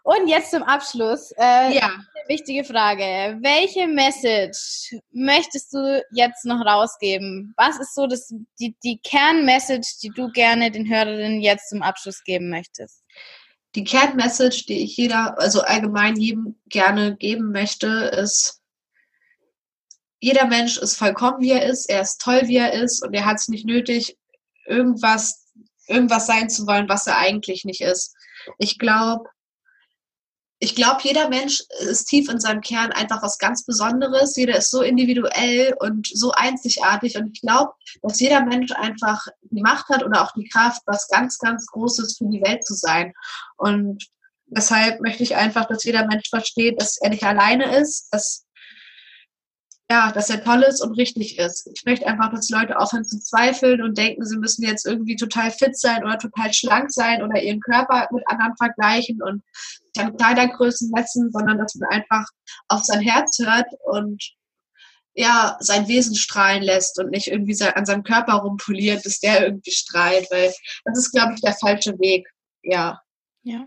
Und 0.05 0.27
jetzt 0.27 0.51
zum 0.51 0.63
Abschluss. 0.63 1.31
Äh, 1.31 1.75
ja. 1.75 1.87
Eine 1.87 2.27
wichtige 2.27 2.63
Frage. 2.63 3.37
Welche 3.41 3.87
Message 3.87 4.95
möchtest 5.11 5.73
du 5.73 6.03
jetzt 6.11 6.45
noch 6.45 6.63
rausgeben? 6.63 7.53
Was 7.57 7.79
ist 7.79 7.95
so 7.95 8.05
das, 8.05 8.31
die, 8.59 8.75
die 8.83 8.99
Kernmessage, 8.99 9.97
die 10.03 10.09
du 10.09 10.31
gerne 10.31 10.69
den 10.69 10.87
Hörerinnen 10.87 11.41
jetzt 11.41 11.69
zum 11.69 11.81
Abschluss 11.81 12.23
geben 12.23 12.49
möchtest? 12.49 13.03
die 13.75 13.83
Kernmessage, 13.83 14.65
die 14.67 14.83
ich 14.83 14.97
jeder, 14.97 15.37
also 15.39 15.61
allgemein 15.61 16.15
jedem 16.15 16.55
gerne 16.67 17.15
geben 17.17 17.51
möchte, 17.51 17.87
ist, 17.87 18.61
jeder 20.19 20.47
Mensch 20.47 20.77
ist 20.77 20.97
vollkommen, 20.97 21.41
wie 21.41 21.51
er 21.51 21.65
ist, 21.65 21.89
er 21.89 22.01
ist 22.01 22.21
toll, 22.21 22.43
wie 22.45 22.57
er 22.57 22.73
ist 22.73 23.05
und 23.05 23.13
er 23.13 23.25
hat 23.25 23.37
es 23.37 23.49
nicht 23.49 23.65
nötig, 23.65 24.17
irgendwas, 24.65 25.51
irgendwas 25.87 26.25
sein 26.25 26.49
zu 26.49 26.65
wollen, 26.65 26.89
was 26.89 27.05
er 27.05 27.17
eigentlich 27.17 27.65
nicht 27.65 27.81
ist. 27.81 28.15
Ich 28.57 28.79
glaube, 28.79 29.29
ich 30.59 30.75
glaube, 30.75 31.01
jeder 31.03 31.29
Mensch 31.29 31.63
ist 31.81 32.05
tief 32.05 32.29
in 32.29 32.39
seinem 32.39 32.61
Kern 32.61 32.91
einfach 32.93 33.21
was 33.21 33.37
ganz 33.37 33.65
Besonderes. 33.65 34.35
Jeder 34.37 34.57
ist 34.57 34.71
so 34.71 34.81
individuell 34.81 35.75
und 35.79 36.07
so 36.07 36.31
einzigartig. 36.31 37.17
Und 37.17 37.33
ich 37.33 37.41
glaube, 37.41 37.73
dass 38.01 38.19
jeder 38.19 38.41
Mensch 38.45 38.71
einfach 38.71 39.27
die 39.41 39.61
Macht 39.61 39.89
hat 39.89 40.03
oder 40.03 40.23
auch 40.23 40.31
die 40.31 40.47
Kraft, 40.47 40.81
was 40.85 41.09
ganz, 41.09 41.39
ganz 41.39 41.67
Großes 41.67 42.17
für 42.17 42.25
die 42.25 42.41
Welt 42.41 42.63
zu 42.63 42.73
sein. 42.73 43.13
Und 43.57 44.07
deshalb 44.47 45.01
möchte 45.01 45.23
ich 45.23 45.35
einfach, 45.35 45.65
dass 45.65 45.83
jeder 45.83 46.07
Mensch 46.07 46.29
versteht, 46.29 46.81
dass 46.81 46.97
er 47.01 47.09
nicht 47.09 47.23
alleine 47.23 47.77
ist, 47.77 48.07
dass 48.11 48.45
ja, 49.89 50.11
dass 50.11 50.29
er 50.31 50.43
toll 50.43 50.63
ist 50.63 50.81
und 50.81 50.97
richtig 50.97 51.37
ist. 51.37 51.69
Ich 51.75 51.85
möchte 51.85 52.07
einfach, 52.07 52.31
dass 52.31 52.49
Leute 52.49 52.79
aufhören 52.79 53.05
zu 53.05 53.19
zweifeln 53.19 53.83
und 53.83 53.97
denken, 53.97 54.25
sie 54.25 54.37
müssen 54.37 54.63
jetzt 54.63 54.85
irgendwie 54.85 55.15
total 55.15 55.51
fit 55.51 55.77
sein 55.77 56.03
oder 56.03 56.17
total 56.17 56.51
schlank 56.53 56.91
sein 56.91 57.21
oder 57.21 57.41
ihren 57.41 57.59
Körper 57.59 58.07
mit 58.11 58.23
anderen 58.27 58.55
vergleichen 58.57 59.21
und 59.21 59.43
an 59.97 60.17
Kleidergrößen 60.17 60.89
messen, 60.89 61.31
sondern 61.31 61.59
dass 61.59 61.75
man 61.75 61.89
einfach 61.89 62.25
auf 62.67 62.83
sein 62.83 63.01
Herz 63.01 63.37
hört 63.39 63.67
und 63.85 64.23
ja, 65.13 65.55
sein 65.59 65.87
Wesen 65.87 66.15
strahlen 66.15 66.63
lässt 66.63 66.99
und 66.99 67.11
nicht 67.11 67.27
irgendwie 67.27 67.57
an 67.63 67.85
seinem 67.85 68.03
Körper 68.03 68.33
rumpoliert, 68.33 69.03
bis 69.03 69.19
der 69.19 69.43
irgendwie 69.43 69.71
strahlt, 69.71 70.27
weil 70.29 70.51
das 70.83 70.97
ist, 70.97 71.11
glaube 71.11 71.33
ich, 71.35 71.41
der 71.41 71.53
falsche 71.53 71.97
Weg. 71.99 72.27
Ja. 72.63 73.01
Ja. 73.43 73.65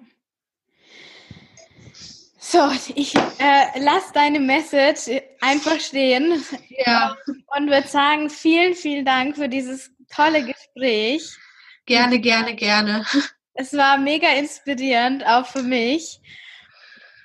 So, 2.50 2.72
ich 2.94 3.14
äh, 3.14 3.78
lasse 3.78 4.10
deine 4.14 4.40
Message 4.40 5.20
einfach 5.42 5.78
stehen. 5.80 6.42
Ja. 6.86 7.14
Und 7.54 7.68
würde 7.68 7.86
sagen, 7.86 8.30
vielen, 8.30 8.74
vielen 8.74 9.04
Dank 9.04 9.36
für 9.36 9.50
dieses 9.50 9.90
tolle 10.10 10.42
Gespräch. 10.42 11.36
Gerne, 11.84 12.18
gerne, 12.18 12.54
gerne. 12.54 13.04
Es 13.52 13.74
war 13.74 13.98
mega 13.98 14.28
inspirierend, 14.28 15.26
auch 15.26 15.46
für 15.46 15.62
mich. 15.62 16.20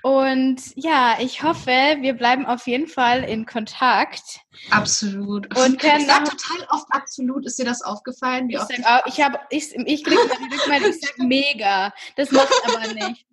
Und 0.02 0.62
ja, 0.76 1.16
ich 1.20 1.42
hoffe, 1.42 1.72
wir 2.02 2.16
bleiben 2.16 2.46
auf 2.46 2.68
jeden 2.68 2.88
Fall 2.88 3.24
in 3.24 3.46
Kontakt. 3.46 4.42
Absolut. 4.72 5.56
Und 5.58 5.82
ich 5.82 6.06
sage 6.06 6.26
total 6.26 6.68
oft 6.70 6.88
absolut. 6.90 7.46
Ist 7.46 7.60
dir 7.60 7.66
das 7.66 7.82
aufgefallen? 7.82 8.50
Wie 8.50 8.56
ich 8.56 8.60
oft 8.60 8.72
ich, 9.06 9.74
ich, 9.74 9.76
ich 9.88 10.04
kriege 10.04 10.20
die 10.50 10.54
Rückmeldung, 10.54 10.90
ich 10.90 11.00
sage 11.00 11.24
mega. 11.24 11.94
Das 12.18 12.30
macht 12.32 12.52
aber 12.66 12.94
nicht. 12.94 13.26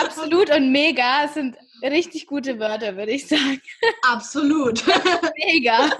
Absolut 0.00 0.50
und 0.54 0.70
mega 0.70 1.28
sind 1.28 1.56
richtig 1.82 2.26
gute 2.26 2.58
Wörter, 2.58 2.96
würde 2.96 3.12
ich 3.12 3.26
sagen. 3.26 3.60
Absolut. 4.02 4.84
mega. 5.46 5.90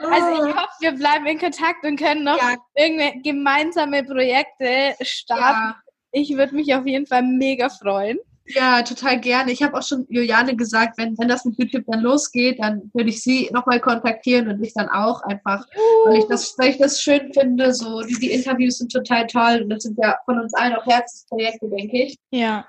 Also 0.00 0.44
ich 0.44 0.54
hoffe, 0.56 0.74
wir 0.80 0.92
bleiben 0.92 1.26
in 1.26 1.38
Kontakt 1.38 1.84
und 1.84 1.96
können 1.96 2.24
noch 2.24 2.38
ja. 2.38 2.56
irgendwelche 2.74 3.20
gemeinsame 3.22 4.02
Projekte 4.02 4.96
starten. 5.02 5.42
Ja. 5.42 5.82
Ich 6.12 6.30
würde 6.36 6.54
mich 6.54 6.74
auf 6.74 6.86
jeden 6.86 7.06
Fall 7.06 7.22
mega 7.22 7.68
freuen. 7.68 8.18
Ja, 8.54 8.82
total 8.82 9.20
gerne. 9.20 9.52
Ich 9.52 9.62
habe 9.62 9.78
auch 9.78 9.82
schon 9.82 10.06
Juliane 10.08 10.56
gesagt, 10.56 10.98
wenn, 10.98 11.16
wenn 11.18 11.28
das 11.28 11.44
mit 11.44 11.58
YouTube 11.58 11.84
dann 11.86 12.00
losgeht, 12.00 12.58
dann 12.60 12.90
würde 12.94 13.10
ich 13.10 13.22
sie 13.22 13.48
nochmal 13.52 13.80
kontaktieren 13.80 14.48
und 14.48 14.60
dich 14.60 14.72
dann 14.74 14.88
auch 14.88 15.22
einfach, 15.22 15.66
weil 16.04 16.18
ich 16.18 16.24
das, 16.26 16.56
weil 16.58 16.70
ich 16.70 16.78
das 16.78 17.00
schön 17.00 17.32
finde. 17.32 17.72
So, 17.72 18.02
die, 18.02 18.14
die 18.14 18.32
Interviews 18.32 18.78
sind 18.78 18.90
total 18.90 19.26
toll 19.26 19.60
und 19.62 19.70
das 19.70 19.84
sind 19.84 19.98
ja 20.02 20.16
von 20.24 20.40
uns 20.40 20.52
allen 20.54 20.74
auch 20.74 20.86
Herzensprojekte, 20.86 21.68
denke 21.68 22.04
ich. 22.04 22.16
Ja. 22.30 22.66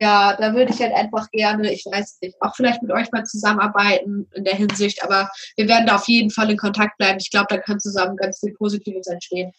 Ja, 0.00 0.36
da 0.36 0.54
würde 0.54 0.72
ich 0.72 0.80
halt 0.80 0.92
einfach 0.94 1.30
gerne, 1.30 1.72
ich 1.72 1.84
weiß 1.84 2.18
nicht, 2.22 2.36
auch 2.40 2.56
vielleicht 2.56 2.82
mit 2.82 2.90
euch 2.90 3.10
mal 3.12 3.24
zusammenarbeiten 3.24 4.28
in 4.34 4.44
der 4.44 4.56
Hinsicht, 4.56 5.04
aber 5.04 5.30
wir 5.56 5.68
werden 5.68 5.86
da 5.86 5.94
auf 5.94 6.08
jeden 6.08 6.30
Fall 6.30 6.50
in 6.50 6.56
Kontakt 6.56 6.98
bleiben. 6.98 7.18
Ich 7.20 7.30
glaube, 7.30 7.46
da 7.50 7.58
kann 7.58 7.78
zusammen 7.78 8.16
ganz 8.16 8.40
viel 8.40 8.52
Positives 8.54 9.06
entstehen. 9.06 9.52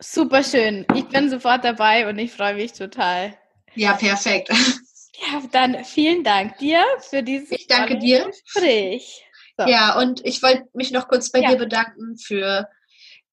Super 0.00 0.42
schön. 0.42 0.84
Ich 0.94 1.06
bin 1.06 1.30
sofort 1.30 1.64
dabei 1.64 2.08
und 2.08 2.18
ich 2.18 2.32
freue 2.32 2.54
mich 2.54 2.72
total. 2.72 3.34
Ja, 3.74 3.94
perfekt. 3.94 4.50
Ja, 5.20 5.42
dann 5.52 5.84
vielen 5.84 6.24
Dank 6.24 6.58
dir 6.58 6.84
für 7.00 7.22
dieses 7.22 7.50
ich 7.50 7.66
danke 7.66 7.98
dir. 7.98 8.30
Gespräch. 8.30 9.24
So. 9.56 9.66
Ja, 9.66 9.98
und 9.98 10.24
ich 10.24 10.42
wollte 10.42 10.64
mich 10.74 10.90
noch 10.90 11.08
kurz 11.08 11.30
bei 11.30 11.40
ja. 11.40 11.50
dir 11.50 11.56
bedanken 11.56 12.16
für 12.18 12.68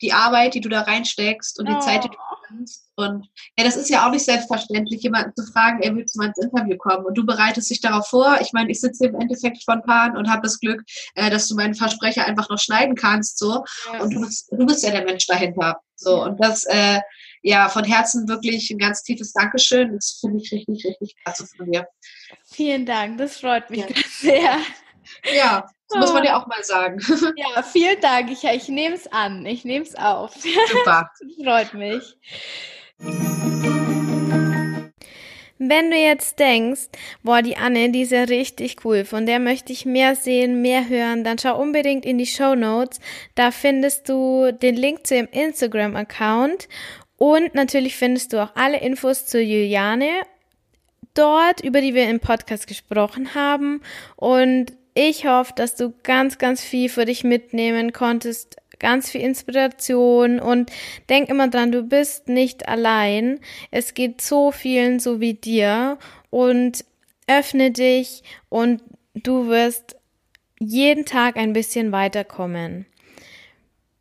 die 0.01 0.13
Arbeit, 0.13 0.53
die 0.55 0.61
du 0.61 0.69
da 0.69 0.82
reinsteckst 0.82 1.59
und 1.59 1.69
die 1.69 1.75
oh. 1.75 1.79
Zeit, 1.79 2.03
die 2.03 2.09
du 2.09 2.17
nimmst. 2.51 2.91
Und 2.95 3.27
ja, 3.57 3.63
das 3.63 3.75
ist 3.75 3.89
ja 3.89 4.05
auch 4.05 4.11
nicht 4.11 4.25
selbstverständlich, 4.25 5.01
jemanden 5.03 5.34
zu 5.36 5.45
fragen, 5.51 5.82
er 5.82 5.95
will 5.95 6.05
zu 6.05 6.17
meinem 6.17 6.34
Interview 6.41 6.77
kommen. 6.77 7.05
Und 7.05 7.17
du 7.17 7.25
bereitest 7.25 7.69
dich 7.69 7.82
darauf 7.82 8.07
vor. 8.07 8.39
Ich 8.41 8.51
meine, 8.53 8.71
ich 8.71 8.79
sitze 8.79 9.07
im 9.07 9.15
Endeffekt 9.19 9.61
spontan 9.61 10.17
und 10.17 10.29
habe 10.29 10.41
das 10.43 10.59
Glück, 10.59 10.82
äh, 11.15 11.29
dass 11.29 11.47
du 11.47 11.55
meinen 11.55 11.75
Versprecher 11.75 12.25
einfach 12.25 12.49
noch 12.49 12.59
schneiden 12.59 12.95
kannst. 12.95 13.38
so. 13.38 13.63
Ja. 13.93 14.01
Und 14.01 14.13
du 14.13 14.21
bist, 14.21 14.51
du 14.51 14.65
bist 14.65 14.84
ja 14.84 14.91
der 14.91 15.05
Mensch 15.05 15.27
dahinter. 15.27 15.79
So. 15.95 16.17
Ja. 16.17 16.23
Und 16.25 16.43
das, 16.43 16.65
äh, 16.65 16.99
ja, 17.41 17.69
von 17.69 17.83
Herzen 17.83 18.27
wirklich 18.27 18.69
ein 18.71 18.77
ganz 18.77 19.03
tiefes 19.03 19.33
Dankeschön. 19.33 19.93
Das 19.93 20.19
finde 20.21 20.41
ich 20.41 20.51
richtig, 20.51 20.85
richtig 20.85 21.15
klasse 21.23 21.47
von 21.47 21.71
dir. 21.71 21.87
Vielen 22.45 22.85
Dank, 22.85 23.17
das 23.17 23.39
freut 23.39 23.69
mich 23.69 23.79
ja. 23.79 23.87
sehr. 24.19 24.57
Ja, 25.33 25.65
das 25.89 25.99
muss 25.99 26.13
man 26.13 26.23
ja 26.23 26.39
auch 26.39 26.47
mal 26.47 26.63
sagen. 26.63 26.99
Ja, 27.35 27.63
vielen 27.63 27.99
Dank. 28.01 28.31
Ich, 28.31 28.43
ich 28.43 28.69
nehme 28.69 28.95
es 28.95 29.11
an. 29.11 29.45
Ich 29.45 29.65
nehme 29.65 29.85
es 29.85 29.95
auf. 29.95 30.33
Super. 30.35 31.09
freut 31.43 31.73
mich. 31.73 32.17
Wenn 35.63 35.91
du 35.91 35.97
jetzt 35.97 36.39
denkst, 36.39 36.89
boah, 37.21 37.43
die 37.43 37.55
Anne, 37.55 37.91
die 37.91 38.01
ist 38.01 38.11
ja 38.11 38.23
richtig 38.23 38.77
cool, 38.83 39.05
von 39.05 39.27
der 39.27 39.37
möchte 39.37 39.71
ich 39.71 39.85
mehr 39.85 40.15
sehen, 40.15 40.63
mehr 40.63 40.89
hören, 40.89 41.23
dann 41.23 41.37
schau 41.37 41.55
unbedingt 41.55 42.03
in 42.03 42.17
die 42.17 42.25
Show 42.25 42.55
Notes. 42.55 42.99
Da 43.35 43.51
findest 43.51 44.09
du 44.09 44.51
den 44.51 44.75
Link 44.75 45.05
zu 45.05 45.15
ihrem 45.15 45.27
Instagram-Account 45.27 46.67
und 47.22 47.53
natürlich 47.53 47.97
findest 47.97 48.34
du 48.34 48.41
auch 48.41 48.55
alle 48.55 48.80
Infos 48.80 49.28
zu 49.28 49.39
Juliane 49.39 50.09
dort, 51.13 51.63
über 51.63 51.80
die 51.80 51.93
wir 51.93 52.09
im 52.09 52.19
Podcast 52.19 52.65
gesprochen 52.65 53.36
haben. 53.36 53.84
Und 54.15 54.74
ich 54.95 55.28
hoffe, 55.28 55.53
dass 55.55 55.76
du 55.76 55.93
ganz, 56.01 56.39
ganz 56.39 56.63
viel 56.63 56.89
für 56.89 57.05
dich 57.05 57.24
mitnehmen 57.24 57.93
konntest, 57.93 58.55
ganz 58.80 59.11
viel 59.11 59.22
Inspiration 59.22 60.39
und 60.39 60.72
denk 61.09 61.30
immer 61.30 61.47
dran, 61.47 61.72
du 61.72 61.84
bist 61.84 62.28
nicht 62.28 62.67
allein. 62.67 63.39
Es 63.69 63.93
geht 63.93 64.22
so 64.22 64.51
vielen 64.51 64.99
so 64.99 65.19
wie 65.19 65.36
dir 65.36 65.99
und 66.32 66.84
öffne 67.28 67.69
dich 67.69 68.24
und 68.49 68.82
du 69.13 69.47
wirst 69.47 69.95
jeden 70.59 71.05
Tag 71.05 71.38
ein 71.38 71.53
bisschen 71.53 71.91
weiterkommen. 71.91 72.88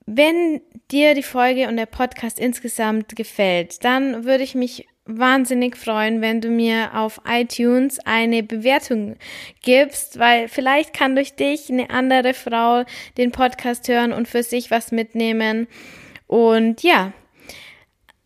Wenn 0.07 0.61
dir 0.91 1.15
die 1.15 1.23
Folge 1.23 1.69
und 1.69 1.77
der 1.77 1.87
Podcast 1.87 2.39
insgesamt 2.39 3.15
gefällt, 3.17 3.85
dann 3.85 4.25
würde 4.25 4.45
ich 4.45 4.55
mich 4.55 4.87
wahnsinnig 5.05 5.77
freuen, 5.77 6.21
wenn 6.21 6.41
du 6.41 6.49
mir 6.49 6.95
auf 6.95 7.21
iTunes 7.27 7.99
eine 8.05 8.43
Bewertung 8.43 9.17
gibst, 9.63 10.19
weil 10.19 10.49
vielleicht 10.49 10.95
kann 10.95 11.15
durch 11.15 11.35
dich 11.35 11.71
eine 11.71 11.91
andere 11.91 12.35
Frau 12.35 12.85
den 13.17 13.33
Podcast 13.33 13.89
hören 13.89 14.13
und 14.13 14.29
für 14.29 14.43
sich 14.43 14.71
was 14.71 14.93
mitnehmen. 14.93 15.67
Und 16.27 16.83
ja, 16.83 17.13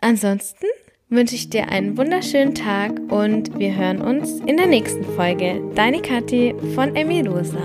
ansonsten 0.00 0.66
wünsche 1.08 1.34
ich 1.34 1.50
dir 1.50 1.68
einen 1.68 1.96
wunderschönen 1.96 2.54
Tag 2.54 2.98
und 3.10 3.58
wir 3.58 3.74
hören 3.74 4.00
uns 4.00 4.40
in 4.40 4.56
der 4.56 4.66
nächsten 4.66 5.04
Folge. 5.16 5.62
Deine 5.74 6.02
Kathi 6.02 6.54
von 6.74 6.94
Emirosa. 6.96 7.62